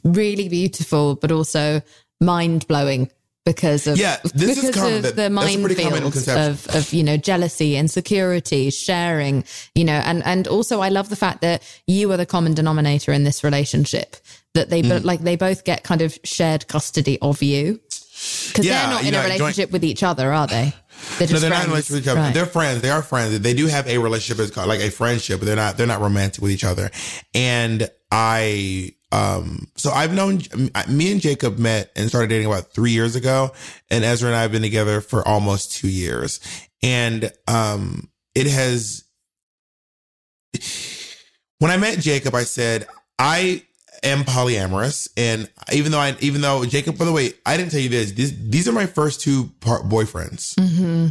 really 0.03 0.49
beautiful, 0.49 1.15
but 1.15 1.31
also 1.31 1.81
mind 2.19 2.67
blowing 2.67 3.09
because 3.45 3.87
of 3.87 3.97
Yeah, 3.97 4.17
this 4.35 4.57
is 4.57 4.65
because 4.67 4.75
common. 4.75 4.93
of 4.97 5.03
That- 5.03 5.15
the 5.15 5.29
that's 5.29 5.55
a 5.55 5.59
pretty 5.59 5.75
common 5.83 6.03
minefields 6.03 6.49
of 6.49 6.67
of 6.75 6.93
you 6.93 7.03
know 7.03 7.17
jealousy, 7.17 7.75
insecurity, 7.75 8.69
sharing, 8.69 9.43
you 9.75 9.83
know, 9.83 9.93
and 10.05 10.23
and 10.25 10.47
also 10.47 10.81
I 10.81 10.89
love 10.89 11.09
the 11.09 11.15
fact 11.15 11.41
that 11.41 11.63
you 11.87 12.11
are 12.11 12.17
the 12.17 12.25
common 12.25 12.53
denominator 12.53 13.11
in 13.13 13.23
this 13.23 13.43
relationship. 13.43 14.15
That 14.53 14.69
they 14.69 14.81
Mm. 14.83 14.89
but 14.89 15.05
like 15.05 15.21
they 15.23 15.35
both 15.37 15.63
get 15.63 15.83
kind 15.83 16.01
of 16.01 16.17
shared 16.23 16.67
custody 16.67 17.17
of 17.21 17.41
you 17.41 17.79
because 18.49 18.65
Yeah, 18.65 18.81
they're 18.81 18.89
not 18.91 19.03
in 19.05 19.11
know, 19.13 19.19
a 19.19 19.23
joint- 19.23 19.39
relationship 19.39 19.71
with 19.71 19.83
each 19.85 20.03
other, 20.03 20.31
are 20.33 20.45
they? 20.47 20.73
They're 21.17 21.27
No, 21.29 21.39
they're 21.39 21.49
not 21.49 21.63
friends. 21.63 21.63
in 21.65 21.69
a 21.69 21.73
relationship 21.73 21.93
with 21.95 22.03
each 22.03 22.07
other. 22.09 22.19
Right. 22.21 22.33
They're 22.33 22.45
friends. 22.45 22.81
They 22.81 22.89
are 22.91 23.01
friends. 23.01 23.39
They 23.39 23.53
do 23.55 23.65
have 23.67 23.87
a 23.87 23.97
relationship. 23.97 24.55
Like 24.57 24.81
a 24.81 24.91
friendship, 24.91 25.39
but 25.39 25.45
they're 25.47 25.55
not. 25.55 25.77
They're 25.77 25.87
not 25.87 25.99
romantic 26.01 26.41
with 26.43 26.51
each 26.51 26.63
other. 26.63 26.91
And 27.33 27.89
I, 28.11 28.91
um, 29.11 29.67
so 29.75 29.91
I've 29.91 30.13
known 30.13 30.41
me 30.89 31.11
and 31.11 31.21
Jacob 31.21 31.57
met 31.57 31.91
and 31.95 32.07
started 32.07 32.29
dating 32.29 32.47
about 32.47 32.71
three 32.73 32.91
years 32.91 33.15
ago, 33.15 33.51
and 33.89 34.03
Ezra 34.03 34.29
and 34.29 34.35
I 34.35 34.41
have 34.41 34.51
been 34.51 34.61
together 34.61 35.01
for 35.01 35.27
almost 35.27 35.73
two 35.73 35.89
years, 35.89 36.39
and 36.81 37.31
um, 37.47 38.09
it 38.35 38.47
has. 38.47 39.03
When 41.59 41.71
I 41.71 41.77
met 41.77 41.99
Jacob, 41.99 42.33
I 42.35 42.43
said 42.43 42.87
I 43.19 43.63
am 44.03 44.23
polyamorous, 44.23 45.09
and 45.17 45.49
even 45.71 45.91
though 45.91 45.99
I, 45.99 46.15
even 46.19 46.41
though 46.41 46.65
Jacob, 46.65 46.97
by 46.97 47.05
the 47.05 47.11
way, 47.11 47.33
I 47.45 47.57
didn't 47.57 47.71
tell 47.71 47.81
you 47.81 47.89
this. 47.89 48.11
These 48.13 48.49
these 48.49 48.67
are 48.67 48.73
my 48.73 48.85
first 48.85 49.21
two 49.21 49.51
part 49.59 49.83
boyfriends. 49.83 50.59
hmm 50.59 51.07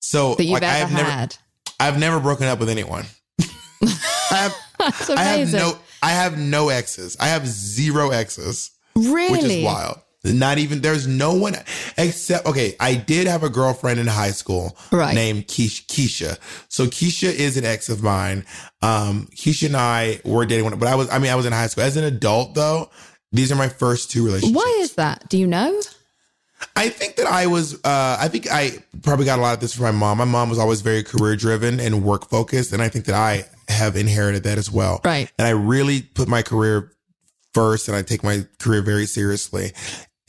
So 0.00 0.34
that 0.34 0.44
you've 0.44 0.54
like, 0.54 0.62
ever 0.62 0.92
never, 0.92 1.10
had. 1.10 1.36
I've 1.78 1.98
never 1.98 2.20
broken 2.20 2.46
up 2.46 2.58
with 2.58 2.68
anyone. 2.68 3.06
I 3.82 3.86
have, 4.30 4.56
That's 4.78 5.10
I 5.10 5.22
have 5.22 5.52
no, 5.52 5.78
I 6.02 6.10
have 6.10 6.38
no 6.38 6.68
exes. 6.68 7.16
I 7.20 7.28
have 7.28 7.46
zero 7.46 8.10
exes, 8.10 8.70
really? 8.94 9.32
which 9.32 9.44
is 9.44 9.64
wild. 9.64 9.98
Not 10.24 10.58
even 10.58 10.80
there's 10.80 11.06
no 11.06 11.34
one 11.34 11.54
except 11.96 12.44
okay. 12.46 12.74
I 12.80 12.96
did 12.96 13.26
have 13.28 13.44
a 13.44 13.48
girlfriend 13.48 14.00
in 14.00 14.06
high 14.08 14.32
school 14.32 14.76
Right. 14.90 15.14
named 15.14 15.46
Keisha. 15.46 15.86
Keisha. 15.86 16.38
So 16.68 16.86
Keisha 16.86 17.32
is 17.32 17.56
an 17.56 17.64
ex 17.64 17.88
of 17.88 18.02
mine. 18.02 18.44
Um, 18.82 19.28
Keisha 19.36 19.66
and 19.66 19.76
I 19.76 20.20
were 20.24 20.44
dating, 20.44 20.64
when, 20.64 20.78
but 20.78 20.88
I 20.88 20.96
was 20.96 21.08
I 21.10 21.18
mean 21.18 21.30
I 21.30 21.36
was 21.36 21.46
in 21.46 21.52
high 21.52 21.68
school. 21.68 21.84
As 21.84 21.96
an 21.96 22.04
adult 22.04 22.54
though, 22.54 22.90
these 23.32 23.52
are 23.52 23.56
my 23.56 23.68
first 23.68 24.10
two 24.10 24.24
relationships. 24.24 24.56
Why 24.56 24.78
is 24.80 24.94
that? 24.94 25.28
Do 25.28 25.38
you 25.38 25.46
know? 25.46 25.80
I 26.74 26.88
think 26.88 27.14
that 27.16 27.26
I 27.26 27.46
was, 27.46 27.74
uh, 27.84 28.16
I 28.18 28.26
think 28.26 28.48
I 28.50 28.72
probably 29.02 29.24
got 29.24 29.38
a 29.38 29.42
lot 29.42 29.54
of 29.54 29.60
this 29.60 29.74
from 29.76 29.84
my 29.84 29.92
mom. 29.92 30.18
My 30.18 30.24
mom 30.24 30.50
was 30.50 30.58
always 30.58 30.80
very 30.80 31.04
career 31.04 31.36
driven 31.36 31.78
and 31.78 32.02
work 32.02 32.28
focused. 32.28 32.72
And 32.72 32.82
I 32.82 32.88
think 32.88 33.04
that 33.04 33.14
I 33.14 33.44
have 33.68 33.96
inherited 33.96 34.44
that 34.44 34.58
as 34.58 34.70
well. 34.70 35.00
Right. 35.04 35.32
And 35.38 35.46
I 35.46 35.50
really 35.50 36.02
put 36.02 36.28
my 36.28 36.42
career 36.42 36.92
first 37.54 37.88
and 37.88 37.96
I 37.96 38.02
take 38.02 38.22
my 38.22 38.46
career 38.58 38.82
very 38.82 39.06
seriously. 39.06 39.72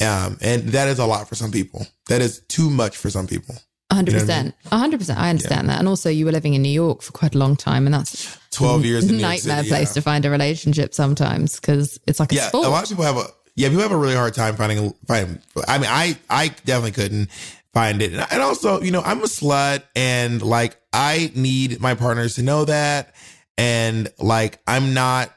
Um, 0.02 0.38
and 0.42 0.70
that 0.70 0.88
is 0.88 1.00
a 1.00 1.06
lot 1.06 1.28
for 1.28 1.36
some 1.36 1.52
people. 1.52 1.86
That 2.08 2.22
is 2.22 2.42
too 2.48 2.70
much 2.70 2.98
for 2.98 3.10
some 3.10 3.28
people. 3.28 3.56
100%. 3.92 4.08
You 4.08 4.14
know 4.14 4.34
I 4.34 4.88
mean? 4.88 5.00
100%. 5.00 5.18
I 5.18 5.30
understand 5.30 5.70
that. 5.70 5.80
And 5.80 5.88
also, 5.88 6.10
you 6.10 6.26
were 6.26 6.32
living 6.32 6.54
in 6.54 6.62
New 6.62 6.70
York 6.70 7.02
for 7.02 7.12
quite 7.12 7.36
a 7.36 7.38
long 7.38 7.56
time, 7.56 7.86
and 7.88 7.94
that's 7.94 8.38
12 8.52 8.86
years 8.86 9.04
in 9.06 9.10
a 9.10 9.14
New 9.14 9.22
nightmare 9.22 9.58
City, 9.58 9.70
place 9.70 9.90
yeah. 9.90 9.94
to 9.94 10.02
find 10.02 10.26
a 10.26 10.30
relationship 10.30 10.94
sometimes 10.94 11.60
because 11.60 12.00
it's 12.08 12.20
like 12.20 12.32
a 12.32 12.36
yeah, 12.36 12.48
sport. 12.48 12.68
a 12.68 12.70
lot 12.70 12.84
of 12.84 12.90
people 12.90 13.04
have 13.04 13.18
a 13.18 13.26
yeah, 13.56 13.68
people 13.68 13.82
have 13.82 13.92
a 13.92 13.98
really 13.98 14.16
hard 14.16 14.34
time 14.34 14.56
finding 14.56 14.94
finding. 15.08 15.42
I 15.68 15.80
mean, 15.80 15.90
I 15.90 16.18
I 16.30 16.50
definitely 16.66 16.92
couldn't 16.92 17.30
find 17.74 18.02
it, 18.02 18.14
and 18.14 18.42
also, 18.42 18.82
you 18.82 18.92
know, 18.92 19.02
I'm 19.02 19.22
a 19.22 19.28
slut, 19.28 19.84
and 19.96 20.42
like 20.42 20.80
I 20.94 21.32
need 21.36 21.82
my 21.82 21.96
partners 21.96 22.36
to 22.36 22.44
know 22.44 22.66
that, 22.66 23.14
and 23.60 24.08
like 24.20 24.60
I'm 24.66 24.94
not 24.94 25.32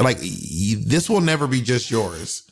like 0.00 0.18
this 0.18 1.08
will 1.08 1.20
never 1.20 1.46
be 1.46 1.62
just 1.62 1.90
yours. 1.90 2.42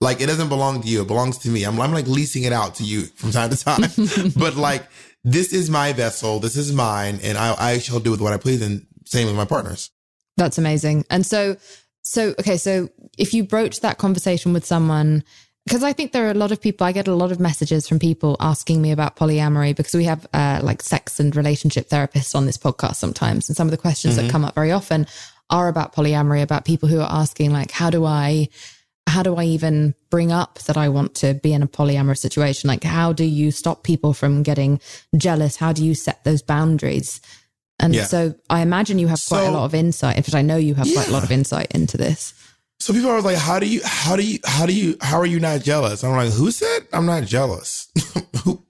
Like 0.00 0.20
it 0.20 0.26
doesn't 0.26 0.48
belong 0.48 0.82
to 0.82 0.88
you; 0.88 1.02
it 1.02 1.06
belongs 1.06 1.38
to 1.38 1.50
me. 1.50 1.64
I'm 1.64 1.78
I'm 1.80 1.92
like 1.92 2.08
leasing 2.08 2.44
it 2.44 2.52
out 2.52 2.76
to 2.76 2.82
you 2.82 3.02
from 3.02 3.30
time 3.30 3.50
to 3.50 3.56
time, 3.56 4.32
but 4.36 4.56
like 4.56 4.84
this 5.22 5.52
is 5.52 5.68
my 5.68 5.92
vessel, 5.92 6.40
this 6.40 6.56
is 6.56 6.72
mine, 6.72 7.20
and 7.22 7.36
I 7.36 7.54
I 7.58 7.78
shall 7.78 8.00
do 8.00 8.10
with 8.10 8.22
what 8.22 8.32
I 8.32 8.38
please, 8.38 8.62
and 8.62 8.86
same 9.04 9.26
with 9.26 9.36
my 9.36 9.44
partners. 9.44 9.90
That's 10.36 10.58
amazing. 10.58 11.04
And 11.10 11.24
so, 11.24 11.56
so, 12.02 12.34
okay, 12.40 12.56
so 12.56 12.88
if 13.16 13.34
you 13.34 13.44
broach 13.44 13.80
that 13.80 13.98
conversation 13.98 14.52
with 14.52 14.64
someone, 14.64 15.22
because 15.66 15.82
I 15.82 15.92
think 15.94 16.12
there 16.12 16.26
are 16.26 16.30
a 16.30 16.34
lot 16.34 16.52
of 16.52 16.60
people, 16.60 16.86
I 16.86 16.92
get 16.92 17.08
a 17.08 17.14
lot 17.14 17.32
of 17.32 17.40
messages 17.40 17.88
from 17.88 17.98
people 17.98 18.36
asking 18.38 18.82
me 18.82 18.92
about 18.92 19.16
polyamory 19.16 19.74
because 19.74 19.94
we 19.94 20.04
have 20.04 20.26
uh, 20.34 20.60
like 20.62 20.82
sex 20.82 21.18
and 21.18 21.34
relationship 21.34 21.88
therapists 21.88 22.34
on 22.34 22.44
this 22.44 22.58
podcast 22.58 22.96
sometimes. 22.96 23.48
And 23.48 23.56
some 23.56 23.66
of 23.66 23.70
the 23.70 23.78
questions 23.78 24.16
that 24.16 24.30
come 24.30 24.44
up 24.44 24.54
very 24.54 24.72
often 24.72 25.06
are 25.48 25.68
about 25.68 25.94
polyamory, 25.94 26.42
about 26.42 26.64
people 26.66 26.88
who 26.88 27.00
are 27.00 27.10
asking, 27.10 27.52
like, 27.52 27.70
how 27.70 27.88
do 27.88 28.04
I, 28.04 28.48
how 29.06 29.22
do 29.22 29.36
I 29.36 29.44
even 29.44 29.94
bring 30.10 30.32
up 30.32 30.58
that 30.60 30.76
I 30.76 30.90
want 30.90 31.14
to 31.16 31.34
be 31.34 31.54
in 31.54 31.62
a 31.62 31.66
polyamorous 31.66 32.18
situation? 32.18 32.68
Like, 32.68 32.84
how 32.84 33.14
do 33.14 33.24
you 33.24 33.50
stop 33.50 33.84
people 33.84 34.12
from 34.12 34.42
getting 34.42 34.80
jealous? 35.16 35.56
How 35.56 35.72
do 35.72 35.84
you 35.84 35.94
set 35.94 36.24
those 36.24 36.42
boundaries? 36.42 37.22
And 37.80 37.94
Yeah. 37.94 38.04
so 38.04 38.34
I 38.50 38.60
imagine 38.60 38.98
you 38.98 39.08
have 39.08 39.22
quite 39.28 39.46
a 39.46 39.50
lot 39.50 39.64
of 39.64 39.74
insight. 39.74 40.16
In 40.18 40.22
fact, 40.22 40.34
I 40.34 40.42
know 40.42 40.56
you 40.56 40.74
have 40.74 40.88
quite 40.92 41.08
a 41.08 41.12
lot 41.12 41.24
of 41.24 41.30
insight 41.30 41.72
into 41.72 41.96
this. 41.96 42.34
So 42.80 42.92
people 42.92 43.10
are 43.10 43.22
like, 43.22 43.36
how 43.36 43.58
do 43.58 43.66
you, 43.66 43.80
how 43.84 44.16
do 44.16 44.22
you, 44.22 44.38
how 44.44 44.66
do 44.66 44.74
you, 44.74 44.96
how 45.00 45.18
are 45.18 45.26
you 45.26 45.40
not 45.40 45.62
jealous? 45.62 46.04
I'm 46.04 46.12
like, 46.12 46.32
who 46.32 46.50
said 46.50 46.86
I'm 46.92 47.06
not 47.06 47.24
jealous? 47.24 47.90
who, 48.44 48.62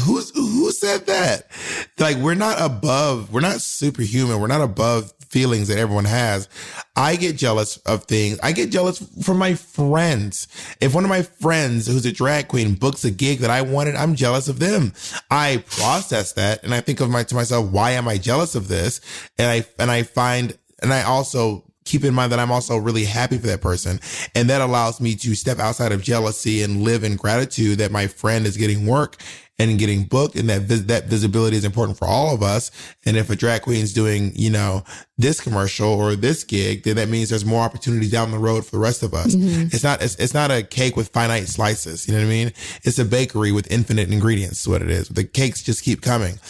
who's, 0.00 0.30
who 0.34 0.70
said 0.70 1.06
that? 1.06 1.50
Like, 1.98 2.16
we're 2.16 2.34
not 2.34 2.60
above, 2.60 3.32
we're 3.32 3.40
not 3.40 3.60
superhuman. 3.60 4.40
We're 4.40 4.46
not 4.46 4.62
above 4.62 5.12
feelings 5.34 5.66
that 5.66 5.78
everyone 5.78 6.04
has. 6.04 6.48
I 6.94 7.16
get 7.16 7.36
jealous 7.36 7.76
of 7.78 8.04
things. 8.04 8.38
I 8.40 8.52
get 8.52 8.70
jealous 8.70 9.04
from 9.24 9.36
my 9.36 9.54
friends. 9.54 10.46
If 10.80 10.94
one 10.94 11.02
of 11.02 11.10
my 11.10 11.22
friends 11.22 11.88
who's 11.88 12.06
a 12.06 12.12
drag 12.12 12.46
queen 12.46 12.74
books 12.74 13.04
a 13.04 13.10
gig 13.10 13.40
that 13.40 13.50
I 13.50 13.62
wanted, 13.62 13.96
I'm 13.96 14.14
jealous 14.14 14.46
of 14.46 14.60
them. 14.60 14.92
I 15.32 15.64
process 15.66 16.34
that 16.34 16.62
and 16.62 16.72
I 16.72 16.80
think 16.80 17.00
of 17.00 17.10
my, 17.10 17.24
to 17.24 17.34
myself, 17.34 17.68
why 17.72 17.90
am 17.90 18.06
I 18.06 18.16
jealous 18.16 18.54
of 18.54 18.68
this? 18.68 19.00
And 19.36 19.50
I, 19.50 19.66
and 19.80 19.90
I 19.90 20.04
find, 20.04 20.56
and 20.80 20.92
I 20.92 21.02
also 21.02 21.63
keep 21.84 22.04
in 22.04 22.14
mind 22.14 22.32
that 22.32 22.38
I'm 22.38 22.50
also 22.50 22.76
really 22.76 23.04
happy 23.04 23.38
for 23.38 23.46
that 23.46 23.60
person. 23.60 24.00
And 24.34 24.48
that 24.50 24.60
allows 24.60 25.00
me 25.00 25.14
to 25.16 25.34
step 25.34 25.58
outside 25.58 25.92
of 25.92 26.02
jealousy 26.02 26.62
and 26.62 26.82
live 26.82 27.04
in 27.04 27.16
gratitude 27.16 27.78
that 27.78 27.90
my 27.90 28.06
friend 28.06 28.46
is 28.46 28.56
getting 28.56 28.86
work 28.86 29.16
and 29.56 29.78
getting 29.78 30.02
booked 30.04 30.34
and 30.34 30.50
that 30.50 30.62
vis- 30.62 30.82
that 30.84 31.04
visibility 31.04 31.56
is 31.56 31.64
important 31.64 31.96
for 31.96 32.08
all 32.08 32.34
of 32.34 32.42
us. 32.42 32.72
And 33.06 33.16
if 33.16 33.30
a 33.30 33.36
drag 33.36 33.62
queen's 33.62 33.92
doing, 33.92 34.32
you 34.34 34.50
know, 34.50 34.82
this 35.16 35.40
commercial 35.40 35.88
or 35.88 36.16
this 36.16 36.42
gig, 36.42 36.82
then 36.82 36.96
that 36.96 37.08
means 37.08 37.28
there's 37.28 37.44
more 37.44 37.62
opportunities 37.62 38.10
down 38.10 38.32
the 38.32 38.38
road 38.38 38.64
for 38.64 38.72
the 38.72 38.80
rest 38.80 39.04
of 39.04 39.14
us. 39.14 39.34
It's 39.72 39.84
not, 39.84 40.02
it's, 40.02 40.16
it's 40.16 40.34
not 40.34 40.50
a 40.50 40.62
cake 40.64 40.96
with 40.96 41.08
finite 41.08 41.46
slices. 41.46 42.08
You 42.08 42.14
know 42.14 42.20
what 42.20 42.26
I 42.26 42.30
mean? 42.30 42.52
It's 42.82 42.98
a 42.98 43.04
bakery 43.04 43.52
with 43.52 43.70
infinite 43.70 44.10
ingredients 44.10 44.62
is 44.62 44.68
what 44.68 44.82
it 44.82 44.90
is. 44.90 45.08
The 45.08 45.24
cakes 45.24 45.62
just 45.62 45.84
keep 45.84 46.02
coming. 46.02 46.40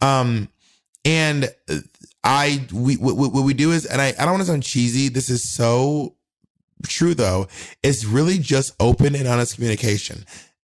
Um, 0.00 0.48
and 1.04 1.52
uh, 1.68 1.78
I, 2.24 2.66
we, 2.72 2.96
what, 2.96 3.16
we 3.16 3.54
do 3.54 3.72
is, 3.72 3.84
and 3.84 4.00
I, 4.00 4.08
I 4.08 4.24
don't 4.24 4.32
want 4.32 4.42
to 4.42 4.46
sound 4.46 4.62
cheesy. 4.62 5.08
This 5.08 5.28
is 5.28 5.52
so 5.52 6.16
true 6.86 7.14
though. 7.14 7.48
It's 7.82 8.04
really 8.04 8.38
just 8.38 8.74
open 8.80 9.14
and 9.14 9.26
honest 9.26 9.56
communication. 9.56 10.24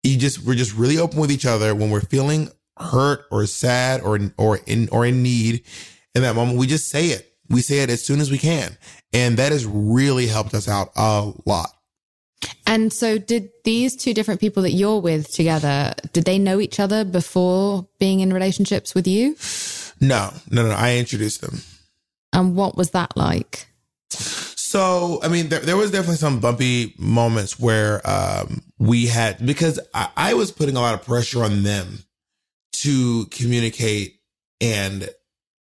You 0.04 0.18
just, 0.18 0.44
we're 0.46 0.56
just 0.56 0.76
really 0.76 0.98
open 0.98 1.20
with 1.20 1.32
each 1.32 1.46
other 1.46 1.76
when 1.76 1.90
we're 1.90 2.02
feeling 2.02 2.50
hurt 2.78 3.26
or 3.32 3.46
sad 3.46 4.02
or, 4.02 4.20
or 4.38 4.60
in, 4.66 4.90
or 4.92 5.06
in 5.06 5.22
need 5.24 5.64
in 6.16 6.22
that 6.24 6.36
moment. 6.36 6.58
We 6.58 6.68
just 6.68 6.90
say 6.90 7.08
it. 7.08 7.34
We 7.50 7.62
say 7.62 7.80
it 7.80 7.90
as 7.90 8.04
soon 8.04 8.22
as 8.22 8.32
we 8.32 8.38
can. 8.38 8.78
And 9.14 9.38
that 9.38 9.52
has 9.52 9.66
really 9.66 10.28
helped 10.28 10.54
us 10.54 10.70
out 10.70 10.92
a 10.96 11.32
lot. 11.46 11.70
And 12.66 12.94
so, 12.94 13.18
did 13.18 13.50
these 13.66 13.96
two 13.96 14.14
different 14.14 14.40
people 14.40 14.64
that 14.64 14.72
you're 14.72 15.00
with 15.00 15.30
together, 15.30 15.94
did 16.14 16.24
they 16.24 16.40
know 16.40 16.60
each 16.60 16.80
other 16.80 17.04
before 17.04 17.88
being 18.00 18.22
in 18.22 18.34
relationships 18.34 18.96
with 18.96 19.08
you? 19.08 19.36
No, 20.02 20.34
no, 20.50 20.68
no. 20.68 20.72
I 20.72 20.98
introduced 20.98 21.42
them. 21.42 21.62
And 22.34 22.56
what 22.56 22.76
was 22.76 22.92
that 22.92 23.16
like? 23.16 23.68
So, 24.10 25.20
I 25.22 25.28
mean, 25.28 25.50
there, 25.50 25.60
there 25.60 25.78
was 25.78 25.92
definitely 25.92 26.16
some 26.16 26.40
bumpy 26.40 26.96
moments 26.98 27.60
where 27.60 28.02
um, 28.10 28.64
we 28.80 29.08
had, 29.08 29.46
because 29.46 29.80
I, 29.94 30.10
I 30.16 30.34
was 30.34 30.52
putting 30.52 30.76
a 30.76 30.82
lot 30.82 30.94
of 30.94 31.06
pressure 31.06 31.44
on 31.44 31.64
them 31.64 32.00
to 32.74 33.26
communicate 33.26 34.20
and 34.60 35.10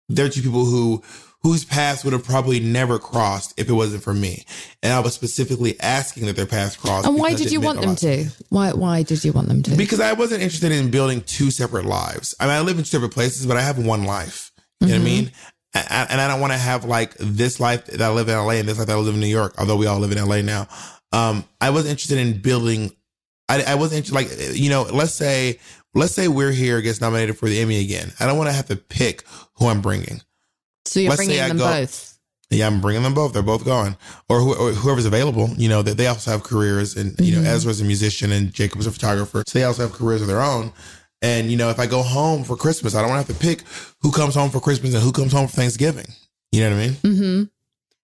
they're 0.09 0.29
two 0.29 0.41
people 0.41 0.65
who 0.65 1.03
whose 1.43 1.65
paths 1.65 2.03
would 2.03 2.13
have 2.13 2.23
probably 2.23 2.59
never 2.59 2.99
crossed 2.99 3.53
if 3.57 3.67
it 3.69 3.73
wasn't 3.73 4.03
for 4.03 4.13
me. 4.13 4.45
And 4.83 4.93
I 4.93 4.99
was 4.99 5.13
specifically 5.13 5.79
asking 5.79 6.27
that 6.27 6.35
their 6.35 6.45
paths 6.45 6.75
cross. 6.75 7.05
And 7.05 7.17
why 7.17 7.33
did 7.33 7.51
you 7.51 7.59
want 7.61 7.81
them 7.81 7.95
to? 7.95 8.29
Why 8.49 8.71
why 8.73 9.03
did 9.03 9.23
you 9.23 9.31
want 9.31 9.47
them 9.47 9.63
to? 9.63 9.75
Because 9.75 9.99
I 9.99 10.13
wasn't 10.13 10.43
interested 10.43 10.71
in 10.71 10.91
building 10.91 11.21
two 11.21 11.49
separate 11.51 11.85
lives. 11.85 12.35
I 12.39 12.45
mean, 12.45 12.53
I 12.53 12.61
live 12.61 12.77
in 12.77 12.83
two 12.83 12.89
separate 12.89 13.11
places, 13.13 13.45
but 13.45 13.57
I 13.57 13.61
have 13.61 13.83
one 13.83 14.03
life. 14.03 14.51
You 14.81 14.87
know 14.87 14.93
what 14.93 15.01
I 15.01 15.03
mean? 15.03 15.31
A- 15.75 15.79
a- 15.79 16.11
And 16.11 16.19
I 16.21 16.27
don't 16.27 16.41
want 16.41 16.53
to 16.53 16.59
have 16.59 16.85
like 16.85 17.15
this 17.17 17.59
life 17.59 17.85
that 17.85 18.01
I 18.01 18.09
live 18.11 18.27
in 18.29 18.35
LA 18.35 18.53
and 18.59 18.67
this 18.67 18.77
life 18.77 18.87
that 18.87 18.93
I 18.93 18.99
live 18.99 19.13
in 19.15 19.19
New 19.21 19.27
York, 19.27 19.55
although 19.57 19.77
we 19.77 19.85
all 19.87 19.99
live 19.99 20.11
in 20.11 20.17
LA 20.23 20.41
now. 20.41 20.67
Um, 21.11 21.43
I 21.59 21.69
wasn't 21.71 21.91
interested 21.91 22.17
in 22.19 22.39
building. 22.41 22.91
I, 23.49 23.63
I 23.63 23.75
wasn't 23.75 24.05
inter- 24.07 24.15
like, 24.15 24.29
you 24.57 24.69
know, 24.69 24.83
let's 24.83 25.13
say, 25.13 25.59
let's 25.93 26.13
say 26.13 26.27
we're 26.27 26.51
here, 26.51 26.79
gets 26.81 27.01
nominated 27.01 27.37
for 27.37 27.49
the 27.49 27.59
Emmy 27.59 27.79
again. 27.79 28.11
I 28.19 28.25
don't 28.25 28.37
want 28.37 28.49
to 28.49 28.53
have 28.53 28.67
to 28.67 28.75
pick 28.75 29.23
who 29.55 29.67
I'm 29.67 29.81
bringing. 29.81 30.21
So 30.91 30.99
you're 30.99 31.09
let's 31.09 31.19
bringing 31.25 31.37
them 31.37 31.57
go- 31.57 31.67
both. 31.67 32.09
Yeah, 32.49 32.67
I'm 32.67 32.81
bringing 32.81 33.03
them 33.03 33.13
both. 33.13 33.31
They're 33.31 33.41
both 33.41 33.63
going, 33.63 33.95
or, 34.27 34.41
who, 34.41 34.53
or 34.53 34.71
whoever's 34.73 35.05
available. 35.05 35.47
You 35.55 35.69
know 35.69 35.81
that 35.83 35.95
they 35.95 36.07
also 36.07 36.31
have 36.31 36.43
careers, 36.43 36.97
and 36.97 37.17
you 37.17 37.35
know 37.37 37.49
Ezra's 37.49 37.79
a 37.79 37.85
musician 37.85 38.33
and 38.33 38.51
Jacob's 38.51 38.85
a 38.87 38.91
photographer, 38.91 39.43
so 39.47 39.57
they 39.57 39.63
also 39.63 39.83
have 39.83 39.93
careers 39.93 40.21
of 40.21 40.27
their 40.27 40.41
own. 40.41 40.73
And 41.21 41.49
you 41.49 41.55
know, 41.55 41.69
if 41.69 41.79
I 41.79 41.85
go 41.85 42.01
home 42.03 42.43
for 42.43 42.57
Christmas, 42.57 42.93
I 42.93 42.99
don't 43.01 43.09
want 43.09 43.25
to 43.25 43.31
have 43.33 43.39
to 43.39 43.47
pick 43.47 43.63
who 44.01 44.11
comes 44.11 44.35
home 44.35 44.49
for 44.49 44.59
Christmas 44.59 44.93
and 44.93 45.01
who 45.01 45.13
comes 45.13 45.31
home 45.31 45.47
for 45.47 45.55
Thanksgiving. 45.55 46.07
You 46.51 46.61
know 46.61 46.75
what 46.75 46.83
I 46.83 46.87
mean? 46.87 46.93
hmm 47.03 47.43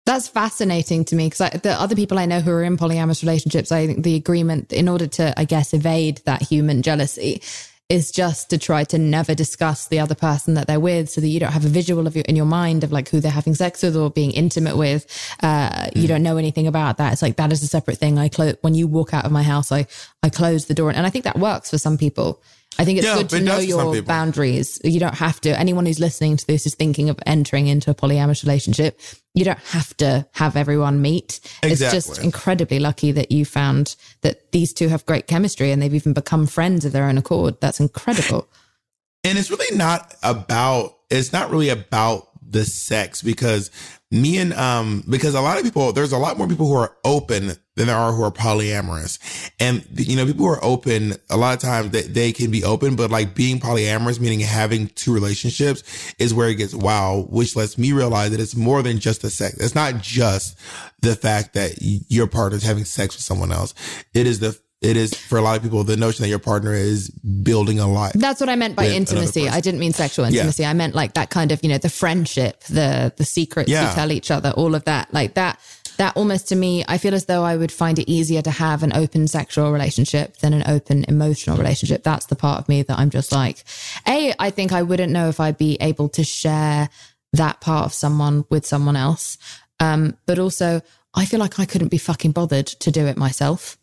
That's 0.05 0.29
fascinating 0.29 1.03
to 1.05 1.15
me 1.17 1.29
because 1.29 1.59
the 1.59 1.75
other 1.77 1.95
people 1.97 2.17
I 2.17 2.25
know 2.25 2.39
who 2.39 2.51
are 2.51 2.63
in 2.63 2.77
polyamorous 2.77 3.23
relationships, 3.23 3.73
I 3.73 3.87
think 3.87 4.03
the 4.05 4.15
agreement, 4.15 4.71
in 4.71 4.87
order 4.87 5.07
to, 5.07 5.37
I 5.37 5.43
guess, 5.43 5.73
evade 5.73 6.21
that 6.23 6.41
human 6.41 6.83
jealousy, 6.83 7.41
is 7.89 8.11
just 8.11 8.49
to 8.49 8.57
try 8.57 8.83
to 8.83 8.97
never 8.97 9.33
discuss 9.33 9.87
the 9.87 9.99
other 9.99 10.15
person 10.15 10.55
that 10.55 10.67
they're 10.67 10.79
with, 10.79 11.09
so 11.09 11.21
that 11.21 11.27
you 11.27 11.39
don't 11.39 11.53
have 11.53 11.65
a 11.65 11.69
visual 11.69 12.05
of 12.05 12.15
your 12.15 12.25
in 12.25 12.35
your 12.35 12.45
mind 12.45 12.83
of 12.83 12.91
like 12.91 13.09
who 13.09 13.19
they're 13.19 13.31
having 13.31 13.55
sex 13.55 13.81
with 13.83 13.95
or 13.95 14.09
being 14.09 14.31
intimate 14.31 14.75
with. 14.75 15.05
Uh, 15.41 15.89
You 15.95 16.07
don't 16.07 16.23
know 16.23 16.37
anything 16.37 16.67
about 16.67 16.97
that. 16.97 17.13
It's 17.13 17.21
like 17.21 17.37
that 17.37 17.51
is 17.51 17.63
a 17.63 17.67
separate 17.67 17.97
thing. 17.97 18.17
I 18.19 18.29
close 18.29 18.55
when 18.61 18.75
you 18.75 18.87
walk 18.87 19.13
out 19.13 19.25
of 19.25 19.31
my 19.31 19.43
house, 19.43 19.71
I 19.71 19.87
I 20.21 20.29
close 20.29 20.65
the 20.65 20.73
door, 20.73 20.91
and 20.91 21.05
I 21.07 21.09
think 21.09 21.23
that 21.23 21.39
works 21.39 21.69
for 21.69 21.77
some 21.77 21.97
people. 21.97 22.41
I 22.79 22.85
think 22.85 22.99
it's 22.99 23.07
Yeah, 23.07 23.15
good 23.15 23.29
to 23.29 23.39
know 23.39 23.55
does 23.55 23.65
for 23.65 23.71
some 23.71 23.93
your 23.93 24.03
boundaries. 24.03 24.79
You 24.83 24.99
don't 24.99 25.15
have 25.15 25.41
to. 25.41 25.57
Anyone 25.57 25.85
who's 25.85 25.99
listening 25.99 26.37
to 26.37 26.45
this 26.45 26.65
is 26.65 26.75
thinking 26.75 27.09
of 27.09 27.19
entering 27.25 27.67
into 27.67 27.89
a 27.89 27.95
polyamorous 27.95 28.43
relationship. 28.43 28.99
You 29.33 29.45
don't 29.45 29.59
have 29.59 29.95
to 29.97 30.27
have 30.33 30.55
everyone 30.55 31.01
meet. 31.01 31.39
It's 31.63 31.79
just 31.79 32.19
incredibly 32.19 32.79
lucky 32.79 33.11
that 33.11 33.31
you 33.31 33.45
found 33.45 33.95
that 34.21 34.51
these 34.51 34.73
two 34.73 34.89
have 34.89 35.05
great 35.05 35.27
chemistry 35.27 35.71
and 35.71 35.81
they've 35.81 35.93
even 35.93 36.13
become 36.13 36.47
friends 36.47 36.85
of 36.85 36.91
their 36.91 37.05
own 37.05 37.17
accord. 37.17 37.59
That's 37.61 37.79
incredible. 37.79 38.47
and 39.23 39.37
it's 39.37 39.49
really 39.49 39.75
not 39.75 40.15
about 40.23 40.95
it's 41.09 41.33
not 41.33 41.49
really 41.51 41.69
about 41.69 42.27
the 42.49 42.65
sex 42.65 43.21
because 43.21 43.71
me 44.09 44.37
and 44.37 44.53
um 44.53 45.03
because 45.09 45.35
a 45.35 45.41
lot 45.41 45.57
of 45.57 45.63
people 45.63 45.91
there's 45.91 46.13
a 46.13 46.17
lot 46.17 46.37
more 46.37 46.47
people 46.47 46.65
who 46.65 46.75
are 46.75 46.95
open 47.03 47.51
than 47.75 47.87
there 47.87 47.95
are 47.95 48.13
who 48.13 48.23
are 48.23 48.31
polyamorous. 48.31 49.19
And 49.59 49.85
you 49.93 50.15
know 50.15 50.25
people 50.25 50.45
who 50.45 50.51
are 50.51 50.63
open 50.63 51.13
a 51.29 51.35
lot 51.35 51.53
of 51.53 51.59
times 51.59 51.91
they, 51.91 52.03
they 52.03 52.31
can 52.31 52.49
be 52.49 52.63
open 52.63 52.95
but 52.95 53.11
like 53.11 53.35
being 53.35 53.59
polyamorous 53.59 54.19
meaning 54.19 54.39
having 54.39 54.87
two 54.89 55.13
relationships 55.13 56.13
is 56.19 56.33
where 56.33 56.47
it 56.47 56.55
gets 56.55 56.73
wow 56.73 57.27
which 57.29 57.55
lets 57.55 57.77
me 57.77 57.91
realize 57.91 58.31
that 58.31 58.39
it's 58.39 58.55
more 58.55 58.81
than 58.81 58.97
just 58.99 59.21
the 59.21 59.29
sex. 59.29 59.57
It's 59.57 59.75
not 59.75 60.01
just 60.01 60.57
the 61.01 61.15
fact 61.15 61.53
that 61.53 61.73
your 61.81 62.27
partner's 62.27 62.63
having 62.63 62.85
sex 62.85 63.15
with 63.15 63.23
someone 63.23 63.51
else. 63.51 63.73
It 64.13 64.25
is 64.25 64.39
the 64.39 64.57
it 64.81 64.95
is 64.95 65.13
for 65.15 65.37
a 65.37 65.41
lot 65.41 65.57
of 65.57 65.63
people 65.63 65.83
the 65.83 65.97
notion 65.97 66.21
that 66.23 66.29
your 66.29 66.39
partner 66.39 66.73
is 66.73 67.09
building 67.09 67.79
a 67.79 67.87
life 67.87 68.13
That's 68.13 68.39
what 68.39 68.49
I 68.49 68.55
meant 68.55 68.75
by 68.75 68.87
intimacy. 68.87 69.49
I 69.49 69.59
didn't 69.59 69.79
mean 69.79 69.93
sexual 69.93 70.25
Yeah. 70.25 70.41
intimacy. 70.41 70.65
I 70.65 70.73
meant 70.73 70.93
like 70.93 71.13
that 71.15 71.29
kind 71.31 71.51
of, 71.51 71.59
you 71.63 71.69
know, 71.69 71.77
the 71.79 71.89
friendship, 71.89 72.63
the 72.65 73.11
the 73.17 73.25
secrets 73.25 73.69
Yeah. 73.69 73.89
you 73.89 73.95
tell 73.95 74.11
each 74.11 74.29
other, 74.31 74.51
all 74.51 74.75
of 74.75 74.83
that. 74.85 75.11
Like 75.13 75.33
that 75.33 75.59
that 75.97 76.15
almost 76.15 76.47
to 76.49 76.55
me, 76.55 76.85
I 76.87 76.99
feel 76.99 77.15
as 77.15 77.25
though 77.25 77.43
I 77.43 77.57
would 77.57 77.71
find 77.71 77.97
it 77.97 78.07
easier 78.07 78.43
to 78.43 78.51
have 78.51 78.83
an 78.83 78.93
open 78.93 79.27
sexual 79.27 79.71
relationship 79.71 80.37
than 80.37 80.53
an 80.53 80.63
open 80.67 81.05
emotional 81.07 81.57
relationship. 81.57 82.03
That's 82.03 82.27
the 82.27 82.35
part 82.35 82.59
of 82.59 82.69
me 82.69 82.83
that 82.83 82.99
I'm 82.99 83.09
just 83.09 83.31
like, 83.31 83.63
A, 84.07 84.31
I 84.37 84.51
think 84.51 84.71
I 84.71 84.83
wouldn't 84.83 85.11
know 85.11 85.27
if 85.29 85.39
I'd 85.39 85.57
be 85.57 85.75
able 85.81 86.09
to 86.09 86.23
share 86.23 86.89
that 87.33 87.61
part 87.61 87.85
of 87.87 87.93
someone 87.95 88.45
with 88.51 88.63
someone 88.67 88.95
else. 88.95 89.39
Um, 89.79 90.17
but 90.27 90.37
also 90.37 90.81
I 91.15 91.25
feel 91.25 91.39
like 91.39 91.59
I 91.59 91.65
couldn't 91.65 91.87
be 91.89 91.97
fucking 91.97 92.31
bothered 92.33 92.67
to 92.67 92.91
do 92.91 93.07
it 93.07 93.17
myself 93.17 93.75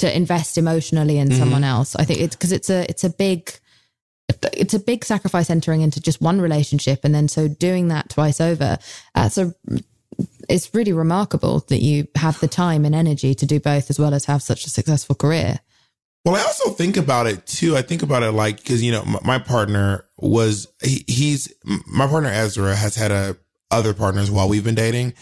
to 0.00 0.16
invest 0.16 0.58
emotionally 0.58 1.18
in 1.18 1.28
mm-hmm. 1.28 1.38
someone 1.38 1.64
else. 1.64 1.96
I 1.96 2.04
think 2.04 2.20
it's 2.20 2.36
because 2.36 2.52
it's 2.52 2.70
a 2.70 2.88
it's 2.88 3.04
a 3.04 3.10
big 3.10 3.52
it's 4.52 4.74
a 4.74 4.78
big 4.78 5.04
sacrifice 5.04 5.50
entering 5.50 5.80
into 5.80 6.00
just 6.00 6.20
one 6.20 6.40
relationship 6.40 7.00
and 7.04 7.14
then 7.14 7.28
so 7.28 7.48
doing 7.48 7.88
that 7.88 8.10
twice 8.10 8.40
over. 8.40 8.78
That's 9.14 9.38
a 9.38 9.54
it's 10.48 10.74
really 10.74 10.92
remarkable 10.92 11.60
that 11.68 11.80
you 11.80 12.06
have 12.16 12.40
the 12.40 12.48
time 12.48 12.84
and 12.84 12.94
energy 12.94 13.34
to 13.34 13.46
do 13.46 13.60
both 13.60 13.90
as 13.90 13.98
well 13.98 14.14
as 14.14 14.24
have 14.24 14.42
such 14.42 14.66
a 14.66 14.70
successful 14.70 15.14
career. 15.14 15.60
Well, 16.24 16.36
I 16.36 16.42
also 16.42 16.70
think 16.70 16.96
about 16.96 17.26
it 17.26 17.46
too. 17.46 17.76
I 17.76 17.82
think 17.82 18.02
about 18.02 18.22
it 18.22 18.32
like 18.32 18.58
because 18.58 18.82
you 18.82 18.92
know 18.92 19.04
my, 19.04 19.20
my 19.22 19.38
partner 19.38 20.04
was 20.18 20.66
he, 20.82 21.04
he's 21.06 21.52
my 21.86 22.06
partner 22.06 22.28
Ezra 22.30 22.74
has 22.74 22.94
had 22.94 23.10
a 23.10 23.36
other 23.70 23.94
partners 23.94 24.30
while 24.30 24.48
we've 24.48 24.64
been 24.64 24.74
dating. 24.74 25.14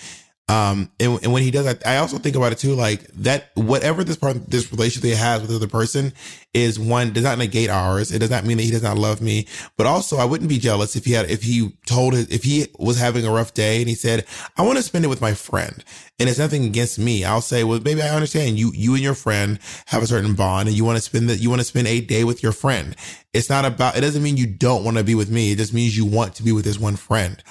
Um, 0.49 0.91
and, 0.99 1.23
and 1.23 1.33
when 1.33 1.43
he 1.43 1.51
does 1.51 1.67
that, 1.67 1.87
I 1.87 1.99
also 1.99 2.19
think 2.19 2.35
about 2.35 2.53
it 2.53 2.59
too, 2.59 2.75
like 2.75 3.07
that, 3.09 3.51
whatever 3.55 4.03
this 4.03 4.17
part, 4.17 4.51
this 4.51 4.73
relationship 4.73 5.05
he 5.05 5.15
has 5.15 5.43
with 5.43 5.51
the 5.51 5.57
other 5.57 5.69
person 5.69 6.15
is 6.55 6.79
one, 6.79 7.13
does 7.13 7.25
not 7.25 7.39
negate 7.39 7.69
ours. 7.69 8.11
It 8.11 8.21
does 8.21 8.31
not 8.31 8.45
mean 8.45 8.57
that 8.57 8.63
he 8.63 8.71
does 8.71 8.83
not 8.83 8.99
love 8.99 9.21
me, 9.21 9.47
but 9.77 9.87
also 9.87 10.17
I 10.17 10.25
wouldn't 10.25 10.49
be 10.49 10.59
jealous 10.59 10.97
if 10.97 11.05
he 11.05 11.13
had, 11.13 11.31
if 11.31 11.43
he 11.43 11.77
told 11.87 12.15
his, 12.15 12.29
if 12.31 12.43
he 12.45 12.69
was 12.79 12.99
having 12.99 13.27
a 13.27 13.31
rough 13.31 13.55
day 13.55 13.81
and 13.81 13.89
he 13.89 13.95
said, 13.95 14.25
I 14.57 14.63
want 14.63 14.79
to 14.79 14.83
spend 14.83 15.05
it 15.05 15.09
with 15.09 15.21
my 15.21 15.35
friend 15.35 15.85
and 16.19 16.29
it's 16.29 16.39
nothing 16.39 16.65
against 16.65 16.99
me. 16.99 17.25
I'll 17.25 17.43
say, 17.43 17.65
well, 17.65 17.81
maybe 17.85 18.01
I 18.03 18.09
understand 18.09 18.59
you, 18.59 18.73
you 18.75 18.95
and 18.95 19.03
your 19.03 19.15
friend 19.15 19.59
have 19.87 20.03
a 20.03 20.07
certain 20.07 20.35
bond 20.35 20.69
and 20.69 20.77
you 20.77 20.85
want 20.85 20.97
to 20.97 21.03
spend 21.03 21.29
that, 21.29 21.39
you 21.39 21.51
want 21.51 21.61
to 21.61 21.67
spend 21.67 21.87
a 21.87 22.01
day 22.01 22.25
with 22.25 22.43
your 22.43 22.53
friend. 22.53 22.97
It's 23.35 23.51
not 23.51 23.67
about, 23.67 23.97
it 23.97 24.01
doesn't 24.01 24.23
mean 24.23 24.39
you 24.39 24.47
don't 24.47 24.85
want 24.85 24.97
to 24.97 25.05
be 25.05 25.15
with 25.15 25.31
me. 25.31 25.53
It 25.53 25.59
just 25.59 25.75
means 25.75 25.97
you 25.97 26.07
want 26.07 26.35
to 26.37 26.43
be 26.43 26.53
with 26.53 26.65
this 26.65 26.79
one 26.79 26.97
friend. 26.97 27.43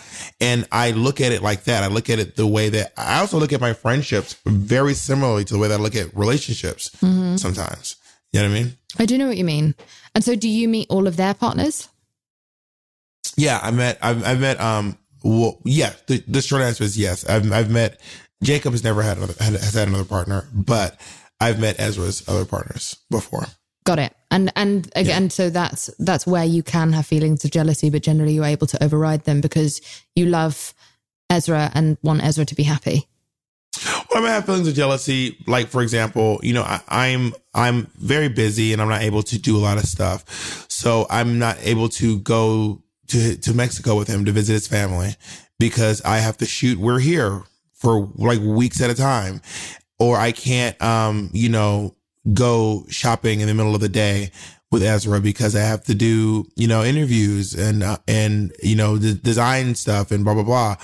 And 0.41 0.67
I 0.71 0.91
look 0.91 1.21
at 1.21 1.31
it 1.31 1.43
like 1.43 1.65
that. 1.65 1.83
I 1.83 1.87
look 1.87 2.09
at 2.09 2.17
it 2.17 2.35
the 2.35 2.47
way 2.47 2.69
that 2.69 2.93
I 2.97 3.19
also 3.19 3.37
look 3.37 3.53
at 3.53 3.61
my 3.61 3.73
friendships 3.73 4.35
very 4.45 4.95
similarly 4.95 5.45
to 5.45 5.53
the 5.53 5.59
way 5.59 5.67
that 5.67 5.79
I 5.79 5.83
look 5.83 5.95
at 5.95 6.17
relationships 6.17 6.89
mm-hmm. 6.95 7.35
sometimes. 7.35 7.97
You 8.37 8.43
know 8.43 8.49
what 8.49 8.57
I 8.59 8.63
mean? 8.63 8.77
I 8.99 9.05
do 9.07 9.17
know 9.17 9.27
what 9.27 9.37
you 9.37 9.43
mean. 9.43 9.73
And 10.13 10.23
so 10.23 10.35
do 10.35 10.47
you 10.47 10.67
meet 10.67 10.91
all 10.91 11.07
of 11.07 11.17
their 11.17 11.33
partners? 11.33 11.89
Yeah, 13.35 13.59
I 13.63 13.71
met, 13.71 13.97
I've, 13.99 14.23
I've 14.23 14.39
met, 14.39 14.61
um, 14.61 14.95
well, 15.23 15.57
yeah, 15.65 15.93
the, 16.05 16.23
the 16.27 16.43
short 16.43 16.61
answer 16.61 16.83
is 16.83 16.95
yes. 16.95 17.27
I've, 17.27 17.51
I've 17.51 17.71
met, 17.71 17.99
Jacob 18.43 18.73
has 18.73 18.83
never 18.83 19.01
had 19.01 19.17
another, 19.17 19.33
has 19.39 19.73
had 19.73 19.87
another 19.87 20.03
partner, 20.05 20.45
but 20.53 21.01
I've 21.39 21.59
met 21.59 21.79
Ezra's 21.79 22.29
other 22.29 22.45
partners 22.45 22.97
before. 23.09 23.47
Got 23.85 23.97
it. 23.97 24.13
And 24.29 24.51
and 24.55 24.91
again, 24.95 25.29
so 25.29 25.49
that's 25.49 25.89
that's 25.97 26.27
where 26.27 26.43
you 26.43 26.61
can 26.61 26.91
have 26.91 27.05
feelings 27.05 27.45
of 27.45 27.51
jealousy, 27.51 27.89
but 27.89 28.03
generally 28.03 28.33
you're 28.33 28.43
able 28.43 28.67
to 28.67 28.83
override 28.83 29.23
them 29.23 29.39
because 29.39 29.79
you 30.13 30.25
love 30.25 30.73
Ezra 31.29 31.71
and 31.73 31.97
want 32.03 32.21
Ezra 32.21 32.43
to 32.45 32.55
be 32.55 32.63
happy. 32.63 33.07
I 34.15 34.19
might 34.19 34.29
have 34.29 34.45
feelings 34.45 34.67
of 34.67 34.73
jealousy. 34.73 35.37
Like, 35.47 35.67
for 35.67 35.81
example, 35.81 36.39
you 36.43 36.53
know, 36.53 36.63
I, 36.63 36.81
I'm 36.87 37.33
I'm 37.53 37.87
very 37.97 38.29
busy 38.29 38.73
and 38.73 38.81
I'm 38.81 38.89
not 38.89 39.01
able 39.01 39.23
to 39.23 39.37
do 39.37 39.57
a 39.57 39.59
lot 39.59 39.77
of 39.77 39.83
stuff. 39.83 40.65
So 40.69 41.05
I'm 41.09 41.39
not 41.39 41.57
able 41.61 41.89
to 41.89 42.19
go 42.19 42.81
to 43.07 43.35
to 43.35 43.53
Mexico 43.53 43.95
with 43.95 44.07
him 44.07 44.25
to 44.25 44.31
visit 44.31 44.53
his 44.53 44.67
family 44.67 45.15
because 45.59 46.01
I 46.03 46.17
have 46.17 46.37
to 46.37 46.45
shoot. 46.45 46.79
We're 46.79 46.99
here 46.99 47.43
for 47.73 48.09
like 48.15 48.39
weeks 48.39 48.81
at 48.81 48.89
a 48.89 48.95
time, 48.95 49.41
or 49.99 50.17
I 50.17 50.31
can't, 50.31 50.79
um, 50.81 51.29
you 51.33 51.49
know, 51.49 51.95
go 52.33 52.85
shopping 52.89 53.39
in 53.39 53.47
the 53.47 53.53
middle 53.53 53.75
of 53.75 53.81
the 53.81 53.89
day 53.89 54.31
with 54.71 54.83
Ezra 54.83 55.21
because 55.21 55.55
I 55.55 55.61
have 55.61 55.83
to 55.85 55.95
do, 55.95 56.45
you 56.55 56.67
know, 56.67 56.83
interviews 56.83 57.53
and, 57.53 57.83
uh, 57.83 57.97
and, 58.07 58.51
you 58.61 58.75
know, 58.75 58.97
the 58.97 59.13
design 59.13 59.75
stuff 59.75 60.11
and 60.11 60.25
blah, 60.25 60.33
blah, 60.33 60.43
blah. 60.43 60.75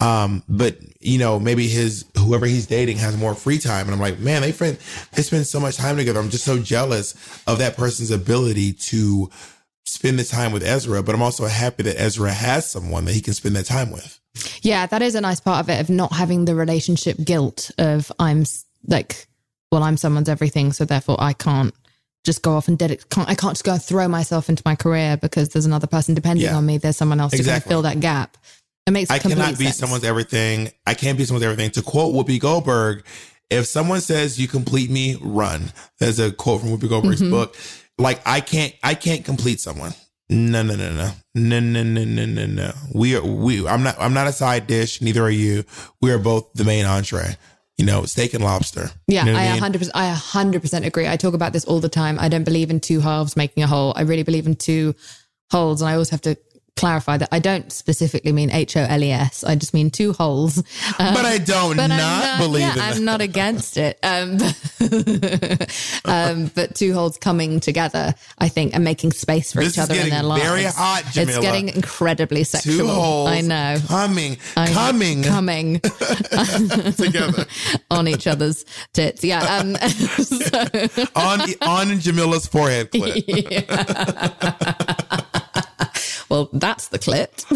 Um, 0.00 0.42
but 0.48 0.78
you 1.00 1.18
know, 1.18 1.40
maybe 1.40 1.68
his, 1.68 2.04
whoever 2.18 2.44
he's 2.46 2.66
dating 2.66 2.98
has 2.98 3.16
more 3.16 3.34
free 3.34 3.58
time. 3.58 3.86
And 3.86 3.94
I'm 3.94 4.00
like, 4.00 4.18
man, 4.18 4.42
they 4.42 4.52
friend, 4.52 4.76
they 5.14 5.22
spend 5.22 5.46
so 5.46 5.58
much 5.58 5.76
time 5.76 5.96
together. 5.96 6.20
I'm 6.20 6.28
just 6.30 6.44
so 6.44 6.58
jealous 6.58 7.14
of 7.46 7.58
that 7.58 7.76
person's 7.76 8.10
ability 8.10 8.74
to 8.74 9.30
spend 9.84 10.18
the 10.18 10.24
time 10.24 10.52
with 10.52 10.62
Ezra. 10.62 11.02
But 11.02 11.14
I'm 11.14 11.22
also 11.22 11.46
happy 11.46 11.82
that 11.84 11.98
Ezra 11.98 12.32
has 12.32 12.70
someone 12.70 13.04
that 13.06 13.12
he 13.14 13.22
can 13.22 13.32
spend 13.34 13.56
that 13.56 13.64
time 13.66 13.90
with. 13.90 14.20
Yeah, 14.60 14.84
that 14.86 15.00
is 15.00 15.14
a 15.14 15.20
nice 15.22 15.40
part 15.40 15.60
of 15.60 15.70
it 15.70 15.80
of 15.80 15.88
not 15.88 16.12
having 16.12 16.44
the 16.44 16.54
relationship 16.54 17.16
guilt 17.24 17.70
of 17.78 18.12
I'm 18.18 18.44
like, 18.86 19.26
well, 19.72 19.82
I'm 19.82 19.96
someone's 19.96 20.28
everything, 20.28 20.72
so 20.74 20.84
therefore 20.84 21.16
I 21.18 21.32
can't 21.32 21.72
just 22.24 22.42
go 22.42 22.54
off 22.56 22.68
and 22.68 22.78
dedic- 22.78 23.08
can't 23.08 23.28
I 23.30 23.34
can't 23.34 23.52
just 23.54 23.64
go 23.64 23.72
and 23.72 23.82
throw 23.82 24.08
myself 24.08 24.50
into 24.50 24.62
my 24.66 24.74
career 24.74 25.16
because 25.16 25.50
there's 25.50 25.64
another 25.64 25.86
person 25.86 26.14
depending 26.14 26.44
Yeah. 26.44 26.56
on 26.56 26.66
me. 26.66 26.76
There's 26.76 26.96
someone 26.98 27.18
else 27.20 27.32
to 27.32 27.42
kind 27.42 27.56
of 27.56 27.64
fill 27.64 27.82
that 27.82 28.00
gap. 28.00 28.36
It 28.86 28.92
makes 28.92 29.10
I 29.10 29.18
cannot 29.18 29.58
be 29.58 29.64
sense. 29.64 29.78
someone's 29.78 30.04
everything. 30.04 30.70
I 30.86 30.94
can't 30.94 31.18
be 31.18 31.24
someone's 31.24 31.44
everything. 31.44 31.70
To 31.72 31.82
quote 31.82 32.14
Whoopi 32.14 32.38
Goldberg, 32.40 33.04
if 33.50 33.66
someone 33.66 34.00
says 34.00 34.38
you 34.40 34.46
complete 34.48 34.90
me, 34.90 35.18
run. 35.20 35.72
There's 35.98 36.18
a 36.20 36.30
quote 36.32 36.60
from 36.60 36.70
Whoopi 36.70 36.88
Goldberg's 36.88 37.20
Mm-hmm. 37.20 37.30
book. 37.30 37.56
Like 37.98 38.20
I 38.26 38.40
can't, 38.40 38.74
I 38.82 38.94
can't 38.94 39.24
complete 39.24 39.58
someone. 39.60 39.92
No, 40.28 40.62
no, 40.62 40.74
no, 40.76 40.92
no, 40.92 41.12
no, 41.34 41.60
no, 41.60 41.82
no, 41.82 42.04
no, 42.04 42.26
no, 42.26 42.46
no. 42.46 42.72
We 42.94 43.16
are 43.16 43.22
we. 43.24 43.66
I'm 43.66 43.82
not. 43.82 43.96
I'm 43.98 44.12
not 44.12 44.26
a 44.26 44.32
side 44.32 44.66
dish. 44.66 45.00
Neither 45.00 45.22
are 45.22 45.30
you. 45.30 45.64
We 46.00 46.10
are 46.12 46.18
both 46.18 46.52
the 46.54 46.64
main 46.64 46.84
entree. 46.84 47.36
You 47.78 47.86
know, 47.86 48.04
steak 48.06 48.34
and 48.34 48.42
lobster. 48.42 48.90
Yeah, 49.06 49.24
You 49.26 49.32
know 49.34 49.38
I 49.38 49.52
mean? 49.60 49.62
100%, 49.72 49.90
I 49.94 50.10
100% 50.14 50.86
agree. 50.86 51.06
I 51.06 51.16
talk 51.18 51.34
about 51.34 51.52
this 51.52 51.64
all 51.66 51.78
the 51.78 51.90
time. 51.90 52.18
I 52.18 52.28
don't 52.30 52.42
believe 52.44 52.70
in 52.70 52.80
two 52.80 53.00
halves 53.00 53.36
making 53.36 53.62
a 53.62 53.66
whole. 53.66 53.92
I 53.94 54.00
really 54.02 54.22
believe 54.22 54.46
in 54.46 54.56
two 54.56 54.94
wholes. 55.50 55.82
And 55.82 55.90
I 55.90 55.92
always 55.92 56.08
have 56.08 56.22
to 56.22 56.38
clarify 56.76 57.16
that 57.16 57.28
I 57.32 57.38
don't 57.38 57.72
specifically 57.72 58.32
mean 58.32 58.50
H 58.50 58.76
O 58.76 58.80
L 58.80 59.02
E 59.02 59.10
S. 59.10 59.42
I 59.44 59.54
just 59.56 59.72
mean 59.74 59.90
two 59.90 60.12
holes. 60.12 60.58
Um, 60.98 61.14
But 61.14 61.24
I 61.24 61.38
don't 61.38 61.76
but 61.76 61.88
not, 61.88 61.98
not, 61.98 62.38
believe 62.38 62.62
yeah. 62.76 62.90
I'm 62.90 63.04
not 63.04 63.20
against 63.20 63.76
it. 63.76 63.98
Um, 64.02 64.38
um, 66.04 66.50
but 66.54 66.74
two 66.74 66.92
holes 66.94 67.16
coming 67.18 67.60
together, 67.60 68.14
I 68.38 68.48
think, 68.48 68.74
and 68.74 68.84
making 68.84 69.12
space 69.12 69.52
for 69.52 69.60
This 69.60 69.74
each 69.74 69.78
other 69.78 69.94
in 69.94 70.10
their 70.10 70.22
lives. 70.22 70.42
very 70.44 70.64
hot, 70.64 71.02
Jameela. 71.04 71.28
It's 71.28 71.38
getting 71.38 71.68
incredibly 71.70 72.44
sexual. 72.44 72.78
Two 72.78 72.86
holes. 72.88 73.30
I 73.30 73.40
know. 73.40 73.76
Coming, 73.88 74.36
I 74.56 74.66
know. 74.68 74.72
coming, 74.74 75.22
Coming 75.22 75.80
together 76.96 77.46
on 77.90 78.06
each 78.08 78.26
other's 78.26 78.64
tits. 78.92 79.24
Yeah. 79.24 79.40
Um, 79.40 79.76
so, 79.76 80.58
on 81.16 81.40
on 81.62 81.98
Jameela's 82.00 82.46
forehead 82.46 82.90
clip. 82.90 83.24
Well, 86.28 86.48
that's 86.52 86.88
the 86.88 86.98
clip. 86.98 87.32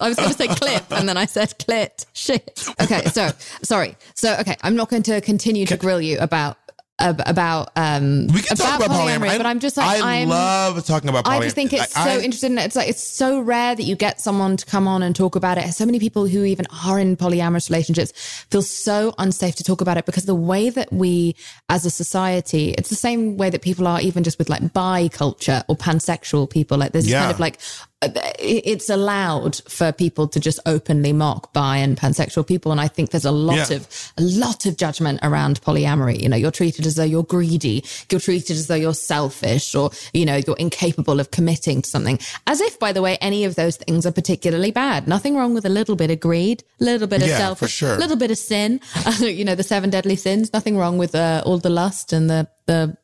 I 0.00 0.08
was 0.08 0.16
going 0.16 0.30
to 0.30 0.34
say 0.36 0.48
clip 0.48 0.84
and 0.92 1.08
then 1.08 1.16
I 1.16 1.26
said 1.26 1.50
clit. 1.58 2.06
Shit. 2.12 2.66
Okay. 2.80 3.04
So, 3.06 3.30
sorry. 3.62 3.96
So, 4.14 4.36
okay. 4.40 4.56
I'm 4.62 4.76
not 4.76 4.88
going 4.88 5.02
to 5.04 5.20
continue 5.20 5.66
to 5.66 5.76
grill 5.76 6.00
you 6.00 6.18
about. 6.18 6.56
ab- 6.98 7.22
About 7.26 7.70
um, 7.74 8.28
We 8.28 8.42
can 8.42 8.56
talk 8.56 8.78
about 8.78 8.90
polyamory, 8.94 9.36
but 9.36 9.46
I'm 9.46 9.58
just 9.58 9.76
like 9.76 10.00
I 10.02 10.20
I'm, 10.22 10.28
love 10.28 10.84
talking 10.86 11.08
about 11.08 11.24
polyamory. 11.24 11.38
I 11.40 11.40
just 11.42 11.54
think 11.56 11.72
it's 11.72 11.92
so 11.94 12.00
I- 12.00 12.18
interesting. 12.20 12.56
It's 12.58 12.76
like 12.76 12.88
it's 12.88 13.02
so 13.02 13.40
rare 13.40 13.74
that 13.74 13.82
you 13.82 13.96
get 13.96 14.20
someone 14.20 14.56
to 14.58 14.66
come 14.66 14.86
on 14.86 15.02
and 15.02 15.16
talk 15.16 15.34
about 15.34 15.58
it. 15.58 15.72
So 15.72 15.84
many 15.86 15.98
people 15.98 16.26
who 16.28 16.44
even 16.44 16.66
are 16.86 17.00
in 17.00 17.16
polyamorous 17.16 17.70
relationships 17.70 18.12
feel 18.50 18.62
so 18.62 19.14
unsafe 19.18 19.56
to 19.56 19.64
talk 19.64 19.80
about 19.80 19.96
it 19.96 20.06
because 20.06 20.26
the 20.26 20.34
way 20.52 20.70
that 20.70 20.92
we, 20.92 21.34
as 21.68 21.84
a 21.86 21.90
society, 21.90 22.70
it's 22.78 22.90
the 22.90 22.94
same 23.08 23.36
way 23.36 23.50
that 23.50 23.62
people 23.62 23.88
are 23.88 24.00
even 24.00 24.22
just 24.22 24.38
with 24.38 24.48
like 24.48 24.72
bi 24.72 25.08
culture 25.08 25.64
or 25.68 25.74
pansexual 25.76 26.48
people. 26.48 26.78
Like 26.78 26.92
there's 26.92 27.06
this 27.06 27.12
Yeah. 27.12 27.22
kind 27.22 27.32
of 27.32 27.40
like 27.40 27.58
it's 28.38 28.88
allowed 28.90 29.56
for 29.68 29.92
people 29.92 30.26
to 30.28 30.40
just 30.40 30.58
openly 30.66 31.12
mock 31.12 31.52
bi 31.52 31.76
and 31.76 31.96
pansexual 31.96 32.46
people, 32.46 32.72
and 32.72 32.80
I 32.80 32.88
think 32.88 33.10
there's 33.10 33.24
a 33.24 33.30
lot 33.30 33.70
Yeah. 33.70 33.76
of 33.76 34.12
a 34.18 34.22
lot 34.22 34.66
of 34.66 34.76
judgment 34.76 35.20
around 35.22 35.60
polyamory. 35.62 36.20
You 36.20 36.28
know, 36.28 36.36
you're 36.36 36.50
treated 36.50 36.86
as 36.86 36.96
though 36.96 37.04
you're 37.04 37.22
greedy, 37.22 37.84
you're 38.10 38.20
treated 38.20 38.56
as 38.56 38.66
though 38.66 38.74
you're 38.74 38.94
selfish, 38.94 39.74
or, 39.74 39.90
you 40.12 40.24
know, 40.24 40.36
you're 40.46 40.56
incapable 40.56 41.20
of 41.20 41.30
committing 41.30 41.82
to 41.82 41.88
something. 41.88 42.18
As 42.46 42.60
if, 42.60 42.78
by 42.78 42.92
the 42.92 43.02
way, 43.02 43.16
any 43.20 43.44
of 43.44 43.54
those 43.54 43.76
things 43.76 44.04
are 44.06 44.12
particularly 44.12 44.70
bad. 44.72 45.06
Nothing 45.06 45.36
wrong 45.36 45.54
with 45.54 45.64
a 45.64 45.68
little 45.70 45.96
bit 45.96 46.10
of 46.10 46.20
greed, 46.20 46.64
a 46.80 46.84
little 46.84 47.06
bit 47.06 47.22
of 47.22 47.28
Yeah, 47.28 47.38
selfish, 47.38 47.70
for 47.70 47.76
sure. 47.86 47.94
a 47.94 47.98
little 47.98 48.16
bit 48.16 48.30
of 48.30 48.38
sin, 48.38 48.80
you 49.20 49.44
know, 49.44 49.54
the 49.54 49.62
seven 49.62 49.90
deadly 49.90 50.16
sins. 50.16 50.52
Nothing 50.52 50.76
wrong 50.76 50.98
with 50.98 51.14
uh, 51.14 51.42
all 51.46 51.58
the 51.58 51.70
lust 51.70 52.12
and 52.12 52.28
the, 52.28 52.48
the, 52.66 52.96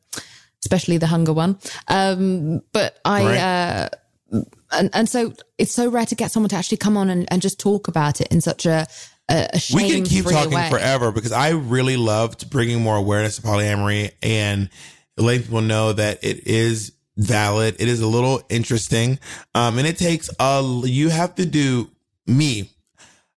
especially 0.65 0.99
the 0.99 1.07
hunger 1.07 1.33
one. 1.33 1.59
Um, 1.87 2.63
but 2.73 2.99
I, 3.05 3.23
Right. 3.25 3.39
uh, 3.39 3.89
and, 4.31 4.91
and 4.93 5.09
so 5.09 5.33
it's 5.57 5.73
so 5.73 5.89
rare 5.89 6.07
to 6.07 6.15
get 6.15 6.31
someone 6.31 6.49
to 6.51 6.57
actually 6.57 6.79
come 6.79 6.97
on 6.97 7.11
and, 7.11 7.27
and 7.33 7.43
just 7.43 7.59
talk 7.59 7.89
about 7.89 8.21
it 8.21 8.29
in 8.29 8.41
such 8.41 8.67
a, 8.67 8.87
a, 9.31 9.49
a 9.53 9.61
we 9.75 9.91
can 9.91 10.05
keep 10.05 10.25
talking 10.25 10.53
way. 10.53 10.69
forever 10.71 11.13
because 11.13 11.33
I 11.33 11.51
really 11.51 11.97
loved 11.97 12.51
bringing 12.51 12.81
more 12.81 12.97
awareness 12.97 13.37
to 13.37 13.43
polyamory 13.43 14.13
and 14.23 14.69
letting 15.17 15.43
people 15.43 15.63
know 15.63 15.93
that 15.93 16.23
it 16.23 16.47
is 16.47 16.93
valid. 17.17 17.77
It 17.79 17.89
is 17.89 18.01
a 18.01 18.07
little 18.07 18.43
interesting. 18.49 19.19
Um, 19.55 19.79
and 19.79 19.87
it 19.87 19.99
takes 19.99 20.31
a, 20.39 20.83
you 20.85 21.09
have 21.09 21.35
to 21.37 21.47
do 21.47 21.91
me. 22.27 22.71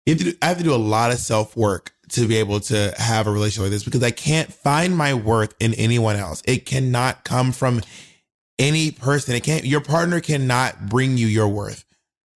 You 0.06 0.14
have 0.14 0.18
to 0.20 0.24
do, 0.26 0.34
I 0.42 0.48
have 0.48 0.58
to 0.58 0.64
do 0.64 0.74
a 0.74 0.78
lot 0.78 1.12
of 1.12 1.18
self 1.18 1.56
work 1.56 1.94
to 2.10 2.28
be 2.28 2.38
able 2.38 2.60
to 2.60 2.94
have 2.98 3.26
a 3.26 3.32
relationship 3.32 3.64
like 3.64 3.72
this 3.72 3.86
because 3.86 4.04
I 4.04 4.12
can't 4.12 4.52
find 4.52 4.96
my 4.96 5.14
worth 5.14 5.56
in 5.60 5.74
anyone 5.76 6.18
else. 6.18 6.44
It 6.46 6.66
cannot 6.66 7.24
come 7.24 7.54
from 7.54 7.82
any 8.62 8.92
person. 8.92 9.36
It 9.36 9.44
can't, 9.44 9.66
your 9.66 9.82
partner 9.82 10.20
cannot 10.22 10.88
bring 10.90 11.18
you 11.18 11.28
your 11.28 11.48
worth. 11.48 11.84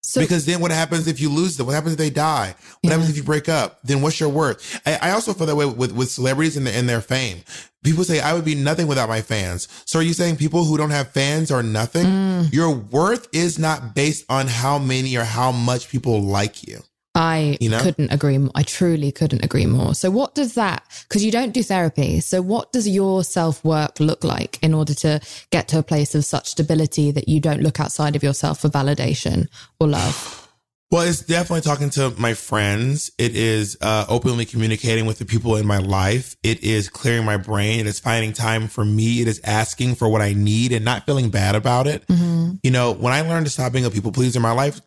So- 0.02 0.20
because 0.20 0.46
then 0.46 0.60
what 0.60 0.70
happens 0.70 1.08
if 1.08 1.20
you 1.20 1.28
lose 1.28 1.56
them? 1.56 1.66
What 1.66 1.74
happens 1.74 1.94
if 1.94 1.98
they 1.98 2.10
die? 2.10 2.54
What 2.80 2.90
happens 2.90 3.10
if 3.10 3.16
you 3.16 3.24
break 3.24 3.48
up? 3.48 3.80
Then 3.82 4.02
what's 4.02 4.20
your 4.20 4.28
worth? 4.28 4.80
I, 4.86 4.98
I 5.02 5.10
also 5.10 5.32
feel 5.32 5.46
that 5.46 5.56
way 5.56 5.66
with, 5.66 5.92
with 5.92 6.10
celebrities 6.10 6.56
and 6.56 6.66
their, 6.66 6.78
and 6.78 6.88
their 6.88 7.00
fame. 7.00 7.38
People 7.82 8.04
say, 8.04 8.20
I 8.20 8.32
would 8.32 8.44
be 8.44 8.54
nothing 8.54 8.86
without 8.86 9.08
my 9.08 9.20
fans. 9.20 9.68
So 9.84 9.98
are 9.98 10.02
you 10.02 10.12
saying 10.12 10.36
people 10.36 10.64
who 10.64 10.76
don't 10.76 10.90
have 10.90 11.10
fans 11.10 11.50
are 11.50 11.62
nothing? 11.62 12.06
Mm. 12.06 12.52
Your 12.52 12.70
worth 12.70 13.28
is 13.32 13.58
not 13.58 13.94
based 13.94 14.24
on 14.28 14.46
how 14.46 14.78
many 14.78 15.16
or 15.16 15.24
how 15.24 15.50
much 15.52 15.88
people 15.88 16.22
like 16.22 16.66
you. 16.66 16.82
I 17.16 17.56
You 17.60 17.70
know? 17.70 17.80
couldn't 17.80 18.12
agree 18.12 18.36
more. 18.36 18.50
I 18.54 18.62
truly 18.62 19.10
couldn't 19.10 19.42
agree 19.44 19.64
more. 19.66 19.94
So 19.94 20.10
what 20.10 20.34
does 20.34 20.54
that, 20.54 20.84
because 21.08 21.24
you 21.24 21.32
don't 21.32 21.52
do 21.54 21.62
therapy. 21.62 22.20
So 22.20 22.42
what 22.42 22.72
does 22.72 22.86
your 22.86 23.24
self 23.24 23.64
work 23.64 23.98
look 23.98 24.22
like 24.22 24.58
in 24.62 24.74
order 24.74 24.94
to 24.96 25.20
get 25.50 25.66
to 25.68 25.78
a 25.78 25.82
place 25.82 26.14
of 26.14 26.24
such 26.26 26.48
stability 26.50 27.10
that 27.12 27.26
you 27.28 27.40
don't 27.40 27.62
look 27.62 27.80
outside 27.80 28.16
of 28.16 28.22
yourself 28.22 28.60
for 28.60 28.68
validation 28.68 29.48
or 29.80 29.88
love? 29.88 30.42
Well, 30.92 31.02
it's 31.02 31.20
definitely 31.22 31.62
talking 31.62 31.90
to 31.90 32.10
my 32.16 32.34
friends. 32.34 33.10
It 33.18 33.34
is 33.34 33.76
uh, 33.80 34.06
openly 34.08 34.44
communicating 34.44 35.04
with 35.04 35.18
the 35.18 35.24
people 35.24 35.56
in 35.56 35.66
my 35.66 35.78
life. 35.78 36.36
It 36.44 36.62
is 36.62 36.88
clearing 36.88 37.24
my 37.24 37.36
brain. 37.38 37.80
It 37.80 37.86
is 37.86 37.98
finding 37.98 38.32
time 38.32 38.68
for 38.68 38.84
me. 38.84 39.20
It 39.20 39.26
is 39.26 39.40
asking 39.42 39.96
for 39.96 40.08
what 40.08 40.22
I 40.22 40.32
need 40.34 40.70
and 40.70 40.84
not 40.84 41.04
feeling 41.04 41.28
bad 41.28 41.56
about 41.56 41.88
it. 41.88 42.04
You 42.08 42.70
know, 42.70 42.92
when 42.92 43.12
I 43.12 43.22
learned 43.22 43.46
to 43.46 43.50
stop 43.50 43.72
being 43.72 43.84
a 43.84 43.90
people 43.90 44.12
pleaser, 44.12 44.38
in 44.38 44.42
my 44.44 44.52
life 44.52 44.80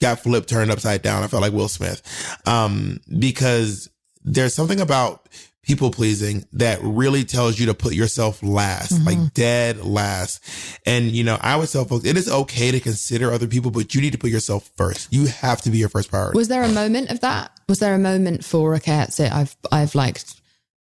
got 0.00 0.20
flipped, 0.20 0.48
turned 0.48 0.70
upside 0.70 1.02
down. 1.02 1.22
I 1.22 1.26
felt 1.26 1.42
like 1.42 1.52
Will 1.52 1.68
Smith. 1.68 2.02
Um, 2.46 3.00
because 3.18 3.88
there's 4.24 4.54
something 4.54 4.80
about 4.80 5.28
people 5.62 5.90
pleasing 5.90 6.44
that 6.52 6.78
really 6.80 7.24
tells 7.24 7.58
you 7.58 7.66
to 7.66 7.74
put 7.74 7.92
yourself 7.92 8.40
last, 8.40 9.04
like 9.04 9.34
dead 9.34 9.84
last. 9.84 10.44
And, 10.86 11.10
you 11.10 11.24
know, 11.24 11.36
I 11.40 11.56
would 11.56 11.68
tell 11.68 11.84
folks, 11.84 12.04
it 12.04 12.16
is 12.16 12.30
okay 12.30 12.70
to 12.70 12.78
consider 12.78 13.32
other 13.32 13.48
people, 13.48 13.72
but 13.72 13.92
you 13.92 14.00
need 14.00 14.12
to 14.12 14.18
put 14.18 14.30
yourself 14.30 14.70
first. 14.76 15.12
You 15.12 15.26
have 15.26 15.62
to 15.62 15.70
be 15.70 15.78
your 15.78 15.88
first 15.88 16.08
priority. 16.08 16.38
Was 16.38 16.46
there 16.46 16.62
a 16.62 16.68
moment 16.68 17.10
of 17.10 17.20
that? 17.20 17.50
Was 17.68 17.80
there 17.80 17.96
a 17.96 17.98
moment 17.98 18.44
for, 18.44 18.76
okay, 18.76 18.92
that's 18.92 19.18
it. 19.18 19.32
I've, 19.32 19.56
I've 19.72 19.96
like, 19.96 20.20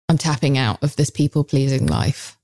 I'm 0.07 0.17
tapping 0.17 0.57
out 0.57 0.81
of 0.81 0.95
this 0.95 1.09
people 1.09 1.43
pleasing 1.43 1.87
life. 1.87 2.37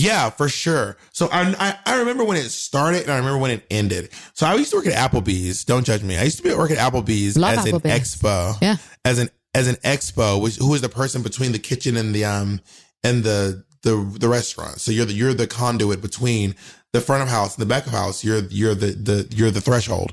Yeah, 0.00 0.30
for 0.30 0.48
sure. 0.48 0.96
So 1.12 1.28
I, 1.30 1.54
I 1.58 1.94
I 1.94 1.98
remember 1.98 2.24
when 2.24 2.36
it 2.36 2.48
started 2.50 3.02
and 3.02 3.12
I 3.12 3.18
remember 3.18 3.38
when 3.38 3.50
it 3.50 3.66
ended. 3.70 4.10
So 4.34 4.46
I 4.46 4.54
used 4.54 4.70
to 4.70 4.76
work 4.76 4.86
at 4.86 5.10
Applebee's. 5.10 5.64
Don't 5.64 5.84
judge 5.84 6.02
me. 6.02 6.16
I 6.16 6.22
used 6.22 6.38
to 6.38 6.42
be 6.42 6.54
work 6.54 6.70
at 6.70 6.78
Applebee's 6.78 7.36
Love 7.36 7.58
as 7.58 7.66
an 7.66 7.80
expo. 7.80 8.60
Yeah. 8.62 8.76
As 9.04 9.18
an 9.18 9.28
as 9.54 9.68
an 9.68 9.76
expo, 9.76 10.40
which 10.40 10.56
who 10.56 10.74
is 10.74 10.80
the 10.80 10.88
person 10.88 11.22
between 11.22 11.52
the 11.52 11.58
kitchen 11.58 11.96
and 11.96 12.14
the 12.14 12.24
um 12.24 12.60
and 13.04 13.24
the 13.24 13.64
the 13.82 13.96
the 14.18 14.28
restaurant. 14.28 14.80
So 14.80 14.90
you're 14.90 15.06
the 15.06 15.12
you're 15.12 15.34
the 15.34 15.46
conduit 15.46 16.00
between 16.00 16.54
the 16.92 17.00
front 17.00 17.22
of 17.22 17.28
house 17.28 17.56
and 17.56 17.62
the 17.62 17.68
back 17.68 17.86
of 17.86 17.92
house. 17.92 18.24
You're 18.24 18.42
you're 18.44 18.74
the 18.74 18.92
the 18.92 19.28
you're 19.34 19.50
the 19.50 19.60
threshold. 19.60 20.12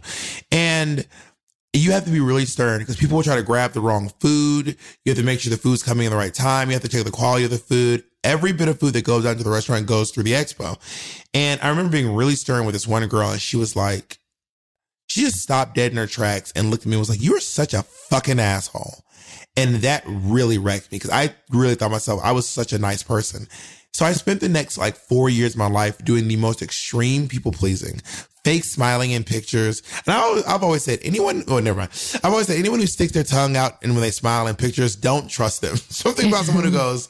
And 0.52 1.06
you 1.74 1.92
have 1.92 2.06
to 2.06 2.12
be 2.12 2.20
really 2.20 2.46
stern 2.46 2.80
because 2.80 2.96
people 2.96 3.18
will 3.18 3.24
try 3.24 3.36
to 3.36 3.44
grab 3.44 3.74
the 3.74 3.82
wrong 3.82 4.10
food. 4.20 4.68
You 5.06 5.12
have 5.12 5.18
to 5.18 5.24
make 5.24 5.40
sure 5.40 5.52
the 5.52 5.58
food's 5.58 5.84
coming 5.84 6.06
in 6.06 6.12
the 6.12 6.18
right 6.18 6.34
time. 6.34 6.70
You 6.70 6.74
have 6.74 6.84
to 6.84 6.90
check 6.90 7.04
the 7.04 7.12
quality 7.12 7.46
of 7.46 7.52
the 7.52 7.58
food. 7.58 8.04
Every 8.28 8.52
bit 8.52 8.68
of 8.68 8.78
food 8.78 8.94
that 8.94 9.06
goes 9.06 9.26
out 9.26 9.38
to 9.38 9.44
the 9.44 9.50
restaurant 9.50 9.86
goes 9.86 10.12
through 10.12 10.24
the 10.24 10.34
expo. 10.34 10.78
And 11.34 11.62
I 11.62 11.70
remember 11.70 11.94
being 11.94 12.14
really 12.14 12.36
stern 12.36 12.66
with 12.66 12.74
this 12.74 12.86
one 12.86 13.08
girl 13.08 13.32
and 13.32 13.42
she 13.42 13.56
was 13.56 13.74
like, 13.74 14.20
she 15.08 15.22
just 15.22 15.42
stopped 15.42 15.76
dead 15.76 15.92
in 15.92 15.98
her 15.98 16.08
tracks 16.08 16.52
and 16.54 16.70
looked 16.70 16.84
at 16.84 16.88
me 16.88 16.96
and 16.96 17.00
was 17.00 17.10
like, 17.10 17.22
you 17.22 17.38
are 17.38 17.40
such 17.40 17.74
a 17.74 17.84
fucking 17.84 18.38
asshole. 18.38 19.06
And 19.56 19.76
that 19.76 20.04
really 20.06 20.58
wrecked 20.58 20.92
me 20.92 20.98
because 20.98 21.10
I 21.10 21.34
really 21.52 21.76
thought 21.76 21.90
myself, 21.90 22.20
I 22.22 22.34
was 22.34 22.48
such 22.48 22.74
a 22.74 22.78
nice 22.78 23.02
person. 23.02 23.48
So 23.94 24.06
I 24.06 24.12
spent 24.12 24.42
the 24.42 24.50
next 24.50 24.78
like 24.78 24.98
four 24.98 25.30
years 25.30 25.54
of 25.54 25.60
my 25.60 25.70
life 25.70 25.98
doing 26.04 26.28
the 26.28 26.36
most 26.36 26.62
extreme 26.62 27.30
people 27.30 27.54
pleasing, 27.54 28.02
fake 28.44 28.66
smiling 28.66 29.12
in 29.12 29.24
pictures. 29.24 29.82
And 30.06 30.14
I 30.14 30.42
I've 30.54 30.64
always 30.64 30.84
said 30.84 31.00
anyone, 31.02 31.46
oh, 31.48 31.60
never 31.60 31.80
mind. 31.80 31.92
I've 32.24 32.32
always 32.32 32.48
said 32.48 32.60
anyone 32.60 32.80
who 32.80 32.88
sticks 32.88 33.14
their 33.14 33.24
tongue 33.24 33.56
out 33.56 33.82
and 33.84 33.94
when 33.94 34.02
they 34.02 34.12
smile 34.12 34.48
in 34.48 34.56
pictures, 34.58 34.98
don't 34.98 35.30
trust 35.30 35.62
them. 35.62 35.78
Something 35.90 36.28
about 36.28 36.44
someone 36.44 36.66
who 36.66 36.72
goes, 36.72 37.10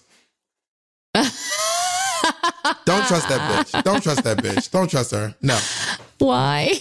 don't 1.14 3.06
trust 3.08 3.30
that 3.30 3.66
bitch. 3.72 3.84
Don't 3.84 4.02
trust 4.02 4.24
that 4.24 4.38
bitch. 4.38 4.70
Don't 4.72 4.90
trust 4.90 5.12
her. 5.12 5.36
No. 5.42 5.60
Why? 6.20 6.74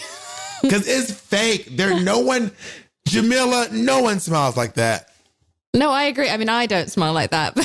Cause 0.62 0.88
it's 0.88 1.12
fake. 1.12 1.76
There, 1.76 2.00
no 2.00 2.20
one, 2.20 2.50
Jameela, 3.08 3.70
no 3.72 4.00
one 4.00 4.20
smiles 4.20 4.56
like 4.56 4.74
that. 4.74 5.10
No, 5.74 5.90
I 5.90 6.04
agree. 6.04 6.30
I 6.30 6.36
mean, 6.36 6.48
I 6.48 6.66
don't 6.66 6.90
smile 6.90 7.12
like 7.12 7.30
that. 7.30 7.56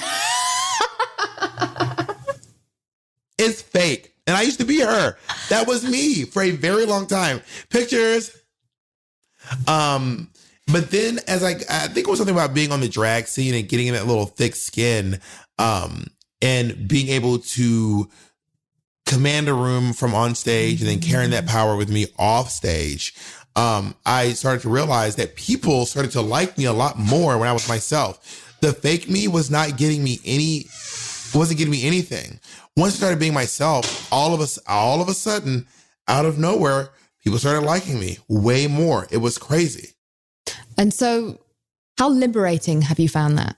It's 3.42 3.62
fake. 3.62 4.14
And 4.28 4.38
I 4.38 4.44
used 4.44 4.60
to 4.60 4.66
be 4.66 4.82
her. 4.82 5.18
That 5.50 5.68
was 5.68 5.84
me 5.90 6.26
for 6.26 6.44
a 6.44 6.52
very 6.52 6.86
long 6.86 7.08
time. 7.08 7.42
Pictures. 7.70 8.38
Um, 9.68 10.30
but 10.72 10.92
then 10.92 11.20
as 11.28 11.44
I 11.44 11.56
I 11.70 11.88
think 11.88 12.08
it 12.08 12.08
was 12.08 12.20
something 12.20 12.36
about 12.36 12.54
being 12.54 12.72
on 12.72 12.82
the 12.82 12.88
drag 12.88 13.28
scene 13.28 13.56
and 13.56 13.68
getting 13.68 13.88
in 13.88 13.96
that 13.96 14.06
little 14.06 14.28
thick 14.28 14.56
skin, 14.56 15.20
um, 15.58 16.06
and 16.42 16.88
being 16.88 17.10
able 17.10 17.40
to 17.40 18.10
command 19.06 19.50
a 19.50 19.54
room 19.54 19.94
from 19.94 20.14
on 20.14 20.36
stage 20.36 20.82
and 20.82 20.90
then 20.90 21.00
carrying 21.00 21.32
that 21.32 21.48
power 21.48 21.76
with 21.76 21.90
me 21.90 22.08
off 22.18 22.50
stage, 22.50 23.14
um, 23.56 23.96
I 24.06 24.34
started 24.34 24.62
to 24.62 24.70
realize 24.70 25.16
that 25.18 25.36
people 25.36 25.86
started 25.86 26.12
to 26.14 26.22
like 26.22 26.58
me 26.58 26.66
a 26.66 26.74
lot 26.74 26.98
more 26.98 27.38
when 27.38 27.48
I 27.48 27.54
was 27.54 27.68
myself. 27.68 28.58
The 28.62 28.74
fake 28.74 29.10
me 29.10 29.28
was 29.28 29.50
not 29.52 29.78
getting 29.78 30.04
me 30.04 30.20
any, 30.24 30.68
wasn't 31.34 31.58
getting 31.58 31.72
me 31.72 31.86
anything. 31.86 32.40
Once 32.78 32.94
I 32.94 32.98
started 32.98 33.20
being 33.20 33.34
myself, 33.34 34.12
all 34.14 34.34
of 34.34 34.40
us, 34.40 34.58
all 34.68 35.02
of 35.02 35.10
a 35.10 35.14
sudden, 35.14 35.68
out 36.08 36.26
of 36.26 36.38
nowhere, 36.38 36.90
people 37.24 37.40
started 37.40 37.66
liking 37.66 38.00
me 38.00 38.20
way 38.30 38.68
more. 38.68 39.08
It 39.12 39.18
was 39.18 39.38
crazy. 39.38 39.90
And 40.78 40.94
so, 40.94 41.40
how 41.98 42.10
liberating 42.10 42.84
have 42.84 43.00
you 43.00 43.10
found 43.10 43.38
that 43.38 43.58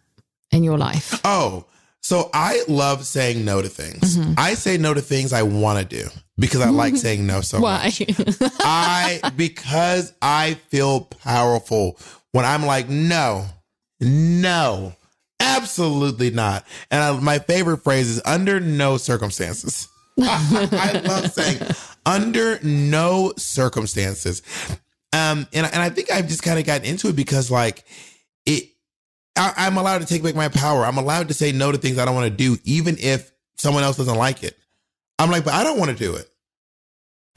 in 0.51 0.63
your 0.63 0.77
life? 0.77 1.21
Oh, 1.23 1.65
so 2.03 2.29
I 2.33 2.63
love 2.67 3.05
saying 3.05 3.45
no 3.45 3.61
to 3.61 3.69
things. 3.69 4.17
Mm-hmm. 4.17 4.33
I 4.37 4.55
say 4.55 4.77
no 4.77 4.93
to 4.93 5.01
things 5.01 5.31
I 5.31 5.43
want 5.43 5.79
to 5.79 5.85
do 6.03 6.09
because 6.37 6.59
I 6.59 6.69
like 6.69 6.97
saying 6.97 7.25
no 7.25 7.39
so 7.41 7.61
Why? 7.61 7.85
much. 7.85 8.01
I 8.59 9.31
because 9.37 10.13
I 10.21 10.55
feel 10.67 11.01
powerful 11.01 11.97
when 12.33 12.43
I'm 12.43 12.65
like 12.65 12.89
no, 12.89 13.45
no, 14.01 14.93
absolutely 15.39 16.29
not. 16.29 16.67
And 16.91 17.01
I, 17.01 17.19
my 17.19 17.39
favorite 17.39 17.77
phrase 17.77 18.09
is 18.09 18.21
under 18.25 18.59
no 18.59 18.97
circumstances. 18.97 19.87
I 20.19 21.01
love 21.05 21.31
saying 21.31 21.59
under 22.05 22.59
no 22.63 23.31
circumstances. 23.37 24.41
Um, 25.13 25.47
and 25.53 25.65
and 25.67 25.77
I 25.77 25.89
think 25.89 26.11
I've 26.11 26.27
just 26.27 26.43
kind 26.43 26.59
of 26.59 26.65
gotten 26.65 26.85
into 26.85 27.07
it 27.07 27.15
because 27.15 27.49
like 27.49 27.85
I, 29.35 29.53
I'm 29.57 29.77
allowed 29.77 29.99
to 29.99 30.05
take 30.05 30.23
back 30.23 30.35
my 30.35 30.49
power. 30.49 30.85
I'm 30.85 30.97
allowed 30.97 31.27
to 31.29 31.33
say 31.33 31.51
no 31.51 31.71
to 31.71 31.77
things 31.77 31.97
I 31.97 32.05
don't 32.05 32.15
want 32.15 32.29
to 32.29 32.35
do, 32.35 32.57
even 32.63 32.97
if 32.99 33.31
someone 33.57 33.83
else 33.83 33.97
doesn't 33.97 34.17
like 34.17 34.43
it. 34.43 34.57
I'm 35.19 35.31
like, 35.31 35.45
but 35.45 35.53
I 35.53 35.63
don't 35.63 35.79
want 35.79 35.91
to 35.91 35.97
do 35.97 36.15
it. 36.15 36.29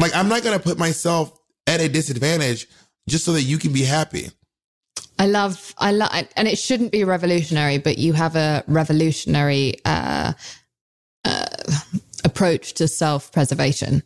Like, 0.00 0.14
I'm 0.14 0.28
not 0.28 0.42
going 0.42 0.58
to 0.58 0.62
put 0.62 0.78
myself 0.78 1.38
at 1.66 1.80
a 1.80 1.88
disadvantage 1.88 2.68
just 3.08 3.24
so 3.24 3.32
that 3.32 3.42
you 3.42 3.58
can 3.58 3.72
be 3.72 3.82
happy. 3.82 4.30
I 5.18 5.26
love, 5.26 5.74
I 5.78 5.92
love, 5.92 6.10
and 6.36 6.46
it 6.46 6.58
shouldn't 6.58 6.92
be 6.92 7.04
revolutionary, 7.04 7.78
but 7.78 7.96
you 7.96 8.12
have 8.12 8.36
a 8.36 8.62
revolutionary 8.66 9.76
uh, 9.84 10.34
uh, 11.24 11.46
approach 12.24 12.74
to 12.74 12.88
self 12.88 13.32
preservation. 13.32 14.02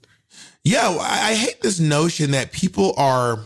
Yeah, 0.63 0.97
I, 1.01 1.31
I 1.31 1.35
hate 1.35 1.63
this 1.63 1.81
notion 1.81 2.31
that 2.33 2.53
people 2.53 2.95
are 2.97 3.41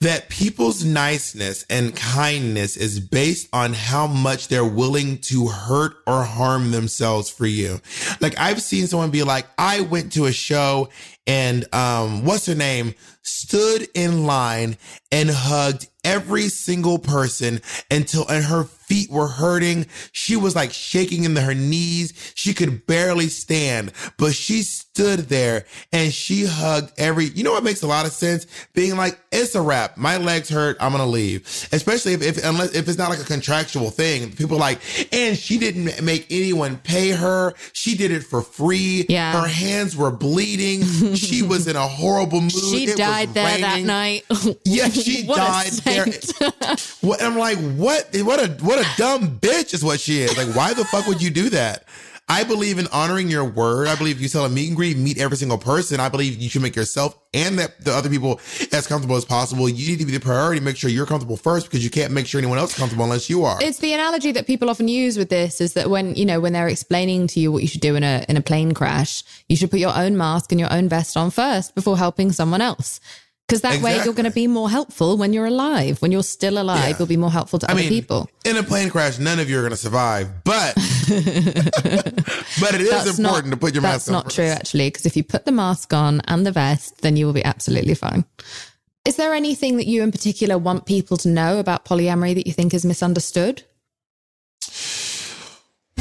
that 0.00 0.30
people's 0.30 0.82
niceness 0.82 1.66
and 1.68 1.94
kindness 1.94 2.76
is 2.76 2.98
based 2.98 3.48
on 3.52 3.74
how 3.74 4.06
much 4.06 4.48
they're 4.48 4.64
willing 4.64 5.18
to 5.18 5.48
hurt 5.48 5.96
or 6.06 6.24
harm 6.24 6.70
themselves 6.70 7.28
for 7.28 7.46
you. 7.46 7.80
Like 8.18 8.38
I've 8.38 8.62
seen 8.62 8.86
someone 8.86 9.10
be 9.10 9.22
like, 9.24 9.46
I 9.58 9.82
went 9.82 10.12
to 10.12 10.24
a 10.24 10.32
show 10.32 10.88
and 11.30 11.72
um 11.72 12.24
what's 12.24 12.46
her 12.46 12.56
name 12.56 12.92
stood 13.22 13.86
in 13.94 14.26
line 14.26 14.76
and 15.12 15.30
hugged 15.30 15.88
every 16.04 16.48
single 16.48 16.98
person 16.98 17.60
until 17.90 18.26
and 18.28 18.44
her 18.44 18.64
feet 18.64 19.10
were 19.10 19.28
hurting. 19.28 19.86
She 20.12 20.34
was 20.34 20.56
like 20.56 20.72
shaking 20.72 21.24
in 21.24 21.34
the, 21.34 21.42
her 21.42 21.54
knees. 21.54 22.32
She 22.34 22.54
could 22.54 22.86
barely 22.86 23.28
stand, 23.28 23.92
but 24.16 24.34
she 24.34 24.62
stood 24.62 25.28
there 25.28 25.66
and 25.92 26.12
she 26.12 26.44
hugged 26.46 26.92
every, 26.98 27.26
you 27.26 27.44
know 27.44 27.52
what 27.52 27.64
makes 27.64 27.82
a 27.82 27.86
lot 27.86 28.06
of 28.06 28.12
sense? 28.12 28.46
Being 28.72 28.96
like, 28.96 29.20
it's 29.30 29.54
a 29.54 29.62
wrap. 29.62 29.96
My 29.96 30.16
legs 30.16 30.48
hurt. 30.48 30.76
I'm 30.80 30.92
going 30.92 31.04
to 31.04 31.10
leave. 31.10 31.42
Especially 31.72 32.14
if, 32.14 32.22
if, 32.22 32.44
unless, 32.44 32.74
if 32.74 32.88
it's 32.88 32.98
not 32.98 33.10
like 33.10 33.20
a 33.20 33.24
contractual 33.24 33.90
thing. 33.90 34.32
People 34.32 34.58
like, 34.58 34.80
and 35.12 35.36
she 35.36 35.58
didn't 35.58 36.02
make 36.02 36.26
anyone 36.30 36.78
pay 36.78 37.10
her. 37.10 37.54
She 37.72 37.96
did 37.96 38.10
it 38.10 38.24
for 38.24 38.42
free. 38.42 39.06
Yeah. 39.08 39.40
Her 39.40 39.46
hands 39.46 39.96
were 39.96 40.10
bleeding. 40.10 40.80
she 41.20 41.42
was 41.42 41.66
in 41.66 41.76
a 41.76 41.86
horrible 41.86 42.40
mood. 42.40 42.52
She 42.52 42.84
It 42.84 42.96
died 42.96 43.34
there 43.34 43.58
that 43.58 43.82
night. 43.82 44.24
Yeah, 44.64 44.88
she 44.88 45.26
died 45.26 45.72
there. 45.84 46.06
What 47.00 47.22
I'm 47.22 47.36
like, 47.36 47.58
what? 47.58 48.08
What 48.14 48.40
a 48.40 48.48
what 48.64 48.78
a 48.78 48.88
dumb 48.96 49.38
bitch 49.38 49.74
is 49.74 49.84
what 49.84 50.00
she 50.00 50.22
is. 50.22 50.36
Like, 50.36 50.54
why 50.54 50.74
the 50.74 50.84
fuck 50.84 51.06
would 51.06 51.20
you 51.22 51.30
do 51.30 51.48
that? 51.50 51.84
I 52.30 52.44
believe 52.44 52.78
in 52.78 52.86
honoring 52.92 53.28
your 53.28 53.44
word. 53.44 53.88
I 53.88 53.96
believe 53.96 54.20
you 54.20 54.28
sell 54.28 54.44
a 54.44 54.48
meet 54.48 54.68
and 54.68 54.76
greet, 54.76 54.96
meet 54.96 55.18
every 55.18 55.36
single 55.36 55.58
person. 55.58 55.98
I 55.98 56.08
believe 56.08 56.40
you 56.40 56.48
should 56.48 56.62
make 56.62 56.76
yourself 56.76 57.18
and 57.34 57.58
that 57.58 57.84
the 57.84 57.92
other 57.92 58.08
people 58.08 58.40
as 58.70 58.86
comfortable 58.86 59.16
as 59.16 59.24
possible. 59.24 59.68
You 59.68 59.90
need 59.90 59.98
to 59.98 60.06
be 60.06 60.12
the 60.12 60.20
priority. 60.20 60.60
Make 60.60 60.76
sure 60.76 60.90
you're 60.90 61.06
comfortable 61.06 61.36
first 61.36 61.66
because 61.66 61.82
you 61.82 61.90
can't 61.90 62.12
make 62.12 62.28
sure 62.28 62.38
anyone 62.38 62.56
else 62.56 62.70
is 62.70 62.78
comfortable 62.78 63.02
unless 63.02 63.28
you 63.28 63.42
are. 63.42 63.58
It's 63.60 63.78
the 63.78 63.94
analogy 63.94 64.30
that 64.30 64.46
people 64.46 64.70
often 64.70 64.86
use 64.86 65.18
with 65.18 65.28
this 65.28 65.60
is 65.60 65.72
that 65.72 65.90
when, 65.90 66.14
you 66.14 66.24
know, 66.24 66.38
when 66.38 66.52
they're 66.52 66.68
explaining 66.68 67.26
to 67.26 67.40
you 67.40 67.50
what 67.50 67.62
you 67.62 67.68
should 67.68 67.80
do 67.80 67.96
in 67.96 68.04
a 68.04 68.24
in 68.28 68.36
a 68.36 68.40
plane 68.40 68.74
crash, 68.74 69.24
you 69.48 69.56
should 69.56 69.72
put 69.72 69.80
your 69.80 69.96
own 69.96 70.16
mask 70.16 70.52
and 70.52 70.60
your 70.60 70.72
own 70.72 70.88
vest 70.88 71.16
on 71.16 71.32
first 71.32 71.74
before 71.74 71.98
helping 71.98 72.30
someone 72.30 72.60
else. 72.60 73.00
Because 73.50 73.62
that 73.62 73.82
way 73.82 73.96
you're 74.04 74.14
going 74.14 74.24
to 74.24 74.30
be 74.30 74.46
more 74.46 74.70
helpful 74.70 75.16
when 75.16 75.32
you're 75.32 75.46
alive. 75.46 76.00
When 76.00 76.12
you're 76.12 76.22
still 76.22 76.56
alive, 76.58 76.90
Yeah. 76.90 76.96
you'll 76.98 77.08
be 77.08 77.16
more 77.16 77.32
helpful 77.32 77.58
to 77.58 77.68
I 77.68 77.72
other 77.72 77.80
mean, 77.80 77.88
people. 77.88 78.30
in 78.44 78.56
a 78.56 78.62
plane 78.62 78.90
crash, 78.90 79.18
none 79.18 79.40
of 79.40 79.50
you 79.50 79.58
are 79.58 79.62
going 79.62 79.72
to 79.72 79.76
survive, 79.76 80.28
but 80.44 80.74
but 82.60 82.74
it 82.74 82.80
is 82.80 82.90
That's 82.90 83.18
important 83.18 83.46
not, 83.46 83.50
to 83.50 83.56
put 83.56 83.74
your 83.74 83.82
mask 83.82 84.08
on. 84.08 84.12
not 84.12 84.24
first. 84.26 84.36
true, 84.36 84.44
actually, 84.46 84.86
because 84.88 85.04
if 85.06 85.16
you 85.16 85.24
put 85.24 85.44
the 85.44 85.52
mask 85.52 85.92
on 85.92 86.20
and 86.28 86.46
the 86.46 86.52
vest, 86.52 87.02
then 87.02 87.16
you 87.16 87.26
will 87.26 87.32
be 87.32 87.44
absolutely 87.44 87.94
fine. 87.94 88.24
Is 89.04 89.16
there 89.16 89.34
anything 89.34 89.78
that 89.78 89.86
you 89.86 90.02
in 90.02 90.12
particular 90.12 90.56
want 90.58 90.86
people 90.86 91.16
to 91.18 91.28
know 91.28 91.58
about 91.58 91.84
polyamory 91.84 92.34
that 92.34 92.46
you 92.46 92.52
think 92.52 92.72
is 92.74 92.84
misunderstood? 92.84 93.64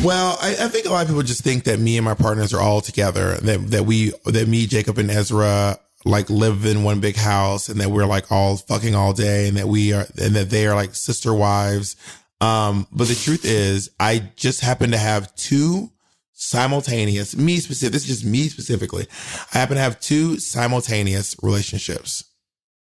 Well, 0.04 0.38
I, 0.42 0.52
I 0.52 0.68
think 0.70 0.86
a 0.86 0.90
lot 0.90 1.02
of 1.04 1.08
people 1.10 1.24
just 1.24 1.44
think 1.44 1.66
that 1.66 1.80
me 1.80 1.98
and 1.98 2.06
my 2.06 2.14
partners 2.14 2.54
are 2.54 2.62
all 2.62 2.80
together. 2.82 3.36
That 3.42 3.72
that 3.72 3.86
we 3.86 4.14
that 4.26 4.48
me, 4.48 4.66
Jacob, 4.66 4.98
and 4.98 5.12
Ezra 5.12 5.78
like 6.06 6.30
live 6.30 6.66
in 6.66 6.84
one 6.84 7.00
big 7.00 7.16
house, 7.16 7.70
and 7.70 7.80
that 7.82 7.90
we're 7.90 8.06
like 8.06 8.32
all 8.32 8.58
fucking 8.58 8.96
all 8.96 9.14
day, 9.14 9.48
and 9.48 9.58
that 9.58 9.68
we 9.68 9.94
are 9.94 10.06
and 10.22 10.36
that 10.36 10.50
they 10.50 10.68
are 10.68 10.76
like 10.76 10.96
sister 10.96 11.34
wives. 11.34 11.96
Um, 12.42 12.88
but 12.92 13.08
the 13.08 13.16
truth 13.16 13.44
is, 13.44 13.92
I 14.00 14.32
just 14.36 14.62
happen 14.62 14.92
to 14.92 14.98
have 14.98 15.36
two 15.36 15.92
simultaneous 16.34 17.36
me 17.36 17.58
specific. 17.58 17.94
This 17.94 18.04
is 18.04 18.22
just 18.22 18.26
me 18.26 18.48
specifically. 18.48 19.08
I 19.54 19.58
happen 19.58 19.76
to 19.76 19.82
have 19.82 20.00
two 20.00 20.40
simultaneous 20.40 21.36
relationships, 21.44 22.24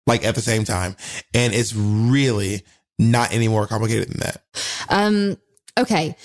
like 0.06 0.24
at 0.24 0.34
the 0.34 0.40
same 0.40 0.64
time, 0.64 0.96
and 1.32 1.54
it's 1.54 1.74
really 1.74 2.62
not 2.98 3.32
any 3.32 3.46
more 3.46 3.66
complicated 3.66 4.08
than 4.08 4.20
that. 4.20 4.42
Um, 4.88 5.36
okay. 5.78 6.16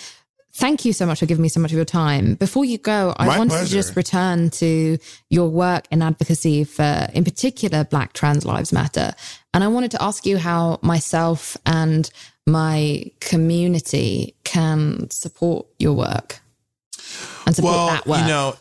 Thank 0.54 0.86
you 0.86 0.94
so 0.94 1.06
much 1.06 1.20
for 1.20 1.26
giving 1.26 1.42
me 1.42 1.50
so 1.50 1.60
much 1.60 1.72
of 1.72 1.78
your 1.78 1.86
time. 1.86 2.36
Before 2.36 2.66
you 2.66 2.78
go, 2.78 3.14
I 3.18 3.26
My 3.26 3.38
wanted 3.38 3.60
to 3.60 3.66
just 3.66 3.96
return 3.96 4.50
to 4.52 4.98
your 5.30 5.50
work 5.50 5.86
in 5.92 6.02
advocacy 6.02 6.66
for, 6.66 7.08
in 7.14 7.24
particular, 7.24 7.84
Black 7.86 8.14
Trans 8.14 8.46
Lives 8.46 8.74
Matter. 8.74 9.14
And 9.54 9.64
I 9.64 9.68
wanted 9.68 9.92
to 9.92 10.04
ask 10.04 10.26
you 10.26 10.38
how 10.38 10.80
myself 10.82 11.58
and 11.66 12.10
my 12.46 13.12
community 13.20 14.36
can 14.44 15.10
support 15.10 15.68
your 15.80 15.94
work 15.94 16.40
and 17.46 17.56
support 17.56 17.74
well, 17.74 17.88
that 17.88 18.08
work. 18.08 18.20
you 18.20 18.28
know, 18.28 18.56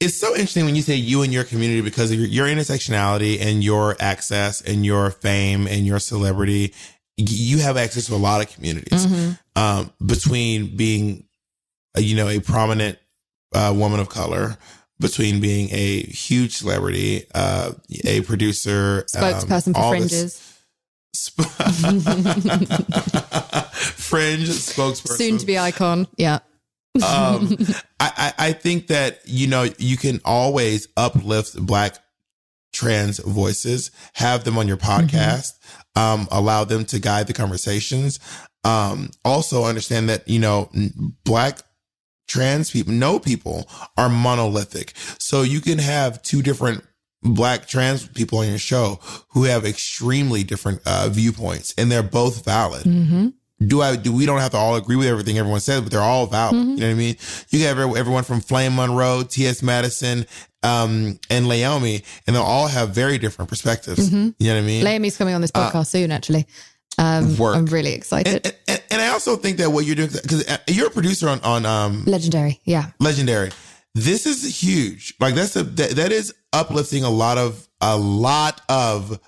it's 0.00 0.18
so 0.18 0.32
interesting 0.32 0.64
when 0.64 0.76
you 0.76 0.82
say 0.82 0.94
you 0.94 1.22
and 1.22 1.32
your 1.32 1.44
community 1.44 1.80
because 1.80 2.10
of 2.10 2.18
your, 2.18 2.28
your 2.28 2.46
intersectionality 2.46 3.40
and 3.40 3.62
your 3.62 3.96
access 4.00 4.60
and 4.60 4.84
your 4.84 5.10
fame 5.10 5.66
and 5.66 5.86
your 5.86 5.98
celebrity. 5.98 6.74
You 7.16 7.58
have 7.58 7.76
access 7.76 8.06
to 8.06 8.14
a 8.14 8.16
lot 8.16 8.40
of 8.40 8.52
communities 8.52 9.06
Mm-hmm. 9.06 9.32
um, 9.62 9.92
between 10.04 10.76
being, 10.76 11.23
uh, 11.96 12.00
you 12.00 12.16
know, 12.16 12.28
a 12.28 12.40
prominent 12.40 12.98
uh, 13.54 13.72
woman 13.76 14.00
of 14.00 14.08
color, 14.08 14.56
between 15.00 15.40
being 15.40 15.68
a 15.72 16.02
huge 16.02 16.54
celebrity, 16.56 17.24
uh, 17.34 17.72
a 18.04 18.20
producer, 18.22 19.04
um, 19.16 19.22
Spokesperson 19.22 19.74
for 19.74 19.80
all 19.80 19.92
this- 19.92 20.10
Fringes. 20.10 20.50
Sp- 21.14 21.46
Fringe 23.74 24.48
spokesperson 24.48 25.16
Soon 25.16 25.38
to 25.38 25.46
be 25.46 25.58
icon. 25.58 26.08
Yeah. 26.16 26.40
um, 26.96 27.56
I, 28.00 28.10
I, 28.16 28.32
I 28.38 28.52
think 28.52 28.88
that, 28.88 29.20
you 29.24 29.46
know, 29.46 29.66
you 29.78 29.96
can 29.96 30.20
always 30.24 30.88
uplift 30.96 31.56
black 31.64 31.98
trans 32.72 33.18
voices, 33.20 33.90
have 34.14 34.44
them 34.44 34.58
on 34.58 34.66
your 34.68 34.76
podcast, 34.76 35.52
um, 35.96 36.26
allow 36.30 36.64
them 36.64 36.84
to 36.86 36.98
guide 36.98 37.26
the 37.28 37.32
conversations. 37.32 38.18
Um, 38.64 39.10
also 39.24 39.64
understand 39.64 40.08
that, 40.08 40.26
you 40.28 40.38
know, 40.40 40.70
black 41.24 41.60
trans 42.26 42.70
people, 42.70 42.92
no 42.92 43.18
people 43.18 43.68
are 43.96 44.08
monolithic. 44.08 44.92
So 45.18 45.42
you 45.42 45.60
can 45.60 45.78
have 45.78 46.22
two 46.22 46.42
different 46.42 46.84
black 47.22 47.66
trans 47.66 48.06
people 48.08 48.38
on 48.40 48.48
your 48.48 48.58
show 48.58 48.98
who 49.30 49.44
have 49.44 49.64
extremely 49.64 50.44
different 50.44 50.80
uh, 50.84 51.08
viewpoints 51.10 51.72
and 51.78 51.90
they're 51.90 52.02
both 52.02 52.44
valid 52.44 52.84
Mm-hmm. 52.84 53.28
do 53.66 53.80
I 53.80 53.96
do 53.96 54.12
we 54.12 54.26
don't 54.26 54.40
have 54.40 54.50
to 54.50 54.58
all 54.58 54.76
agree 54.76 54.96
with 54.96 55.06
everything 55.06 55.38
everyone 55.38 55.60
says, 55.60 55.80
but 55.80 55.90
they're 55.90 56.00
all 56.02 56.26
valid. 56.26 56.56
You 56.56 56.62
know 56.76 56.86
what 56.86 56.92
I 56.92 56.94
mean? 56.94 57.16
You 57.48 57.66
every- 57.66 57.98
everyone 57.98 58.24
from 58.24 58.40
Flame 58.40 58.76
Monroe, 58.76 59.22
T.S. 59.22 59.62
Madison, 59.62 60.26
um, 60.62 61.18
and 61.30 61.46
Laomi, 61.46 62.02
and 62.26 62.34
they'll 62.36 62.42
all 62.42 62.66
have 62.66 62.90
very 62.90 63.16
different 63.16 63.48
perspectives. 63.48 64.12
You 64.12 64.18
know 64.40 64.54
what 64.54 64.56
I 64.56 64.60
mean? 64.62 64.84
Laomi's 64.84 65.16
coming 65.16 65.34
on 65.34 65.40
this 65.40 65.50
podcast 65.52 65.86
soon, 65.86 66.10
actually. 66.12 66.46
Um, 66.98 67.36
Work. 67.36 67.56
I'm 67.56 67.66
really 67.66 67.92
excited. 67.92 68.46
and, 68.46 68.56
and, 68.68 68.82
and 68.90 69.02
I 69.02 69.08
also 69.08 69.36
think 69.36 69.58
that 69.58 69.70
what 69.70 69.84
you're 69.84 69.96
doing 69.96 70.10
because 70.10 70.44
you're 70.68 70.86
a 70.88 70.90
producer 70.90 71.28
on 71.28 71.40
on 71.40 71.66
um, 71.66 72.04
Legendary. 72.04 72.60
Yeah. 72.64 72.90
Legendary. 73.00 73.50
this 73.94 74.26
is 74.26 74.62
huge. 74.62 75.14
Like 75.20 75.34
that's 75.34 75.56
a 75.56 75.62
that, 75.62 75.90
that 75.90 76.12
is 76.12 76.34
uplifting 76.52 77.04
a 77.04 77.10
lot 77.10 77.38
of 77.38 77.68
a 77.80 77.96
lot 77.96 78.60
of 78.68 79.18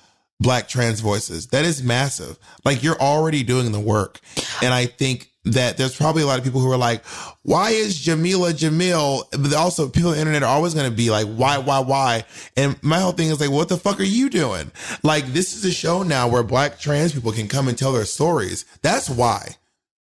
black 0.41 0.69
trans 0.69 1.01
voices. 1.01 1.49
That 1.49 1.65
is 1.65 1.83
massive. 1.83 2.39
Like 2.65 2.83
you're 2.83 3.01
already 3.01 3.43
doing 3.43 3.73
the 3.73 3.81
work. 3.81 4.21
And 4.63 4.73
I 4.73 4.87
think 4.87 5.31
that 5.47 5.77
there's 5.77 5.97
probably 5.97 6.23
a 6.23 6.27
lot 6.27 6.39
of 6.39 6.45
people 6.45 6.61
who 6.61 6.71
are 6.71 6.77
like, 6.77 7.05
why 7.43 7.71
is 7.71 8.05
Jameela 8.05 8.53
Jamil? 8.53 9.23
But 9.31 9.55
also 9.55 9.89
people 9.89 10.11
on 10.11 10.17
the 10.17 10.21
internet 10.21 10.43
are 10.43 10.49
always 10.49 10.75
going 10.75 10.91
to 10.91 10.97
be 10.97 11.09
like, 11.09 11.27
why, 11.27 11.59
why, 11.59 11.79
why? 11.79 12.25
And 12.57 12.81
my 12.83 12.99
whole 12.99 13.13
thing 13.13 13.31
is 13.31 13.41
like, 13.41 13.51
what 13.51 13.69
the 13.69 13.77
fuck 13.77 14.01
are 14.01 14.05
you 14.05 14.29
doing? 14.29 14.73
Like 15.03 15.27
this 15.27 15.57
is 15.57 15.65
a 15.65 15.73
show 15.73 16.03
now 16.03 16.29
where 16.29 16.43
black 16.43 16.79
trans 16.79 17.13
people 17.13 17.33
can 17.33 17.47
come 17.47 17.69
and 17.69 17.79
tell 17.79 17.93
their 17.93 18.05
stories. 18.05 18.65
That's 18.83 19.09
why. 19.09 19.57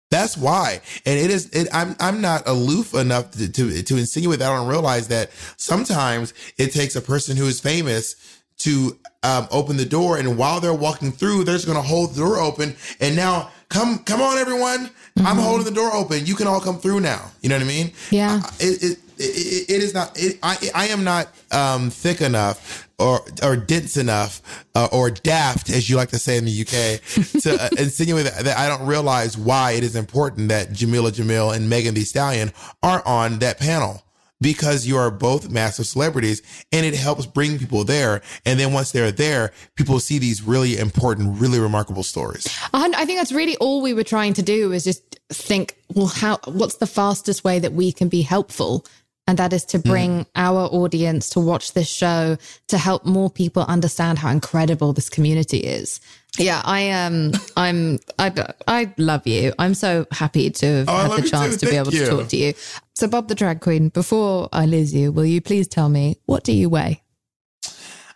That's 0.09 0.35
why. 0.35 0.81
And 1.05 1.17
it 1.17 1.31
is, 1.31 1.49
it, 1.51 1.69
I'm, 1.73 1.95
I'm 2.01 2.19
not 2.19 2.45
aloof 2.45 2.93
enough 2.93 3.31
to, 3.31 3.49
to, 3.49 3.83
to 3.83 3.97
insinuate 3.97 4.39
that 4.39 4.51
I 4.51 4.55
don't 4.57 4.67
realize 4.67 5.07
that 5.07 5.31
sometimes 5.55 6.33
it 6.57 6.73
takes 6.73 6.97
a 6.97 7.01
person 7.01 7.37
who 7.37 7.47
is 7.47 7.61
famous 7.61 8.43
to 8.57 8.99
um, 9.23 9.47
open 9.49 9.77
the 9.77 9.85
door. 9.85 10.17
And 10.17 10.37
while 10.37 10.59
they're 10.59 10.73
walking 10.73 11.13
through, 11.13 11.45
they're 11.45 11.55
just 11.55 11.65
going 11.65 11.77
to 11.77 11.87
hold 11.87 12.13
the 12.13 12.19
door 12.19 12.39
open. 12.39 12.75
And 12.99 13.15
now 13.15 13.49
come, 13.71 13.99
come 13.99 14.21
on, 14.21 14.37
everyone. 14.37 14.87
Mm-hmm. 14.87 15.27
I'm 15.27 15.37
holding 15.37 15.65
the 15.65 15.71
door 15.71 15.93
open. 15.93 16.25
You 16.25 16.35
can 16.35 16.47
all 16.47 16.61
come 16.61 16.77
through 16.77 16.99
now. 16.99 17.31
You 17.41 17.49
know 17.49 17.55
what 17.55 17.63
I 17.63 17.67
mean? 17.67 17.91
Yeah. 18.11 18.41
It, 18.59 18.83
it, 18.83 18.99
it, 19.17 19.69
it 19.69 19.83
is 19.83 19.93
not, 19.93 20.11
it, 20.15 20.37
I, 20.43 20.57
I 20.75 20.87
am 20.87 21.03
not 21.03 21.29
um, 21.51 21.89
thick 21.89 22.21
enough 22.21 22.87
or, 22.99 23.21
or 23.41 23.55
dense 23.55 23.97
enough 23.97 24.41
uh, 24.75 24.87
or 24.91 25.09
daft, 25.09 25.69
as 25.69 25.89
you 25.89 25.95
like 25.95 26.09
to 26.09 26.19
say 26.19 26.37
in 26.37 26.45
the 26.45 26.61
UK, 26.61 27.41
to 27.41 27.57
uh, 27.59 27.69
insinuate 27.81 28.25
that, 28.25 28.43
that, 28.45 28.57
I 28.57 28.67
don't 28.67 28.85
realize 28.85 29.37
why 29.37 29.71
it 29.71 29.83
is 29.83 29.95
important 29.95 30.49
that 30.49 30.69
Jameela 30.69 31.11
Jamil 31.11 31.55
and 31.55 31.69
Megan 31.69 31.93
Thee 31.93 32.03
Stallion 32.03 32.51
are 32.83 33.01
on 33.05 33.39
that 33.39 33.59
panel 33.59 34.03
because 34.41 34.85
you 34.85 34.97
are 34.97 35.11
both 35.11 35.49
massive 35.49 35.85
celebrities 35.85 36.41
and 36.71 36.85
it 36.85 36.95
helps 36.95 37.25
bring 37.25 37.59
people 37.59 37.83
there. 37.83 38.21
And 38.45 38.59
then 38.59 38.73
once 38.73 38.91
they're 38.91 39.11
there, 39.11 39.53
people 39.75 39.99
see 39.99 40.17
these 40.17 40.41
really 40.41 40.77
important, 40.77 41.39
really 41.39 41.59
remarkable 41.59 42.03
stories. 42.03 42.47
I 42.73 43.05
think 43.05 43.19
that's 43.19 43.31
really 43.31 43.55
all 43.57 43.81
we 43.81 43.93
were 43.93 44.03
trying 44.03 44.33
to 44.33 44.41
do 44.41 44.71
is 44.71 44.83
just 44.83 45.19
think, 45.29 45.77
well, 45.93 46.07
how, 46.07 46.39
what's 46.45 46.77
the 46.77 46.87
fastest 46.87 47.43
way 47.43 47.59
that 47.59 47.73
we 47.73 47.91
can 47.91 48.09
be 48.09 48.21
helpful? 48.21 48.85
And 49.27 49.37
that 49.37 49.53
is 49.53 49.63
to 49.65 49.79
mm. 49.79 49.83
bring 49.83 50.11
mm. 50.21 50.25
our 50.35 50.61
audience 50.61 51.29
to 51.29 51.39
watch 51.39 51.73
this 51.73 51.87
show 51.87 52.37
to 52.67 52.77
help 52.77 53.05
more 53.05 53.29
people 53.29 53.63
understand 53.63 54.19
how 54.19 54.29
incredible 54.29 54.93
this 54.93 55.09
community 55.09 55.59
is. 55.59 56.01
Yeah, 56.37 56.61
I 56.63 56.81
am. 56.81 57.31
Um, 57.33 57.41
I'm. 57.57 57.99
I. 58.17 58.53
I 58.67 58.93
love 58.97 59.27
you. 59.27 59.53
I'm 59.59 59.73
so 59.73 60.07
happy 60.11 60.49
to 60.49 60.65
have 60.65 60.89
oh, 60.89 61.11
had 61.11 61.23
the 61.23 61.29
chance 61.29 61.57
to 61.57 61.65
be 61.65 61.75
able 61.75 61.93
you. 61.93 62.05
to 62.05 62.09
talk 62.09 62.27
to 62.29 62.37
you. 62.37 62.53
So, 63.01 63.07
Bob 63.07 63.29
the 63.29 63.33
drag 63.33 63.61
queen. 63.61 63.89
Before 63.89 64.47
I 64.53 64.67
lose 64.67 64.93
you, 64.93 65.11
will 65.11 65.25
you 65.25 65.41
please 65.41 65.67
tell 65.67 65.89
me 65.89 66.17
what 66.27 66.43
do 66.43 66.51
you 66.51 66.69
weigh? 66.69 67.01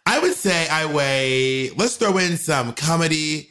I 0.05 0.19
would 0.19 0.35
say 0.35 0.67
I 0.69 0.85
weigh. 0.85 1.71
Let's 1.71 1.95
throw 1.95 2.19
in 2.19 2.37
some 2.37 2.71
comedy, 2.73 3.49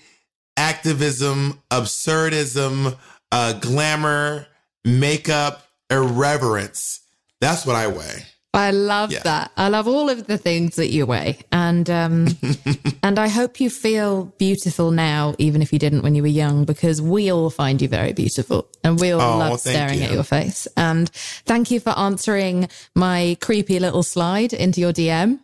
activism, 0.57 1.61
absurdism, 1.72 2.97
uh, 3.32 3.53
glamour, 3.55 4.47
makeup, 4.85 5.66
irreverence. 5.91 7.01
That's 7.41 7.66
what 7.66 7.74
I 7.74 7.89
weigh. 7.89 8.26
I 8.55 8.70
love 8.70 9.12
yeah. 9.12 9.22
that. 9.24 9.50
I 9.57 9.68
love 9.68 9.88
all 9.88 10.09
of 10.09 10.26
the 10.26 10.38
things 10.38 10.76
that 10.76 10.88
you 10.88 11.07
weigh, 11.07 11.38
and 11.50 11.88
um, 11.90 12.28
and 13.02 13.18
I 13.18 13.28
hope 13.28 13.61
you 13.61 13.68
feel 13.70 14.26
beautiful 14.38 14.90
now, 14.90 15.34
even 15.38 15.62
if 15.62 15.72
you 15.72 15.78
didn't 15.78 16.02
when 16.02 16.14
you 16.14 16.22
were 16.22 16.28
young, 16.28 16.64
because 16.64 17.02
we 17.02 17.30
all 17.30 17.50
find 17.50 17.82
you 17.82 17.88
very 17.88 18.12
beautiful, 18.12 18.68
and 18.82 19.00
we 19.00 19.11
all 19.12 19.20
oh, 19.20 19.38
love 19.38 19.61
staring 19.61 19.98
you. 19.98 20.05
at 20.05 20.12
your 20.12 20.22
face. 20.22 20.68
And 20.76 21.11
thank 21.46 21.70
you 21.70 21.80
for 21.80 21.90
answering 21.98 22.68
my 22.94 23.36
creepy 23.40 23.78
little 23.78 24.02
slide 24.02 24.52
into 24.52 24.80
your 24.80 24.92
DM. 24.92 25.40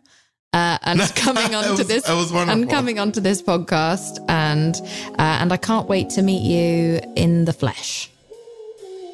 Uh, 0.53 0.77
and 0.83 0.99
coming 1.15 1.55
on 1.55 1.77
to 1.77 1.83
this 1.83 2.07
and 2.09 2.69
coming 2.69 2.99
onto 2.99 3.21
this 3.21 3.41
podcast 3.41 4.19
and 4.27 4.75
uh, 5.17 5.39
and 5.39 5.53
I 5.53 5.57
can't 5.57 5.87
wait 5.87 6.09
to 6.11 6.21
meet 6.21 6.43
you 6.43 6.99
in 7.15 7.45
the 7.45 7.53
flesh. 7.53 8.09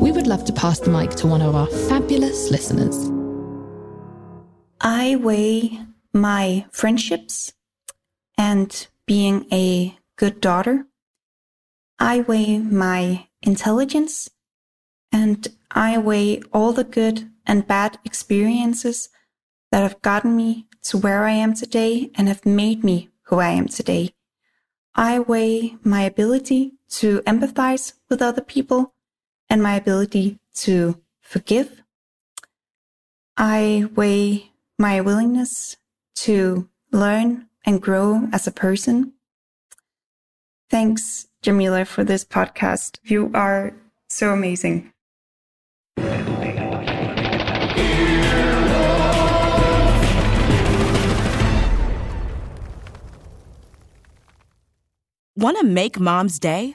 we 0.00 0.12
would 0.12 0.28
love 0.28 0.44
to 0.44 0.52
pass 0.52 0.78
the 0.78 0.90
mic 0.90 1.10
to 1.10 1.26
one 1.26 1.42
of 1.42 1.56
our 1.56 1.66
fabulous 1.66 2.50
listeners. 2.50 3.10
I 4.80 5.16
weigh 5.16 5.80
my 6.12 6.66
friendships 6.70 7.52
and 8.36 8.86
being 9.06 9.46
a 9.52 9.98
good 10.16 10.40
daughter. 10.40 10.86
I 11.98 12.20
weigh 12.20 12.58
my 12.58 13.26
intelligence 13.42 14.30
and 15.10 15.48
I 15.72 15.98
weigh 15.98 16.42
all 16.52 16.72
the 16.72 16.84
good 16.84 17.28
and 17.44 17.66
bad 17.66 17.98
experiences 18.04 19.08
that 19.72 19.82
have 19.82 20.00
gotten 20.02 20.36
me 20.36 20.68
to 20.82 20.98
where 20.98 21.24
I 21.24 21.32
am 21.32 21.54
today 21.54 22.12
and 22.14 22.28
have 22.28 22.46
made 22.46 22.84
me 22.84 23.10
who 23.22 23.40
I 23.40 23.50
am 23.50 23.66
today. 23.66 24.14
I 24.94 25.18
weigh 25.18 25.76
my 25.82 26.02
ability 26.02 26.74
to 26.90 27.20
empathize 27.22 27.94
with 28.08 28.22
other 28.22 28.42
people 28.42 28.94
and 29.50 29.62
my 29.62 29.74
ability 29.74 30.38
to 30.54 31.00
forgive. 31.22 31.82
I 33.36 33.88
weigh 33.94 34.50
my 34.78 35.00
willingness 35.00 35.76
to 36.16 36.68
learn 36.92 37.46
and 37.64 37.80
grow 37.80 38.28
as 38.32 38.46
a 38.46 38.52
person. 38.52 39.12
Thanks, 40.70 41.28
Jameela, 41.42 41.86
for 41.86 42.04
this 42.04 42.24
podcast. 42.24 42.98
You 43.04 43.30
are 43.34 43.72
so 44.08 44.32
amazing. 44.32 44.92
Want 55.36 55.56
to 55.58 55.64
make 55.64 56.00
mom's 56.00 56.40
day? 56.40 56.74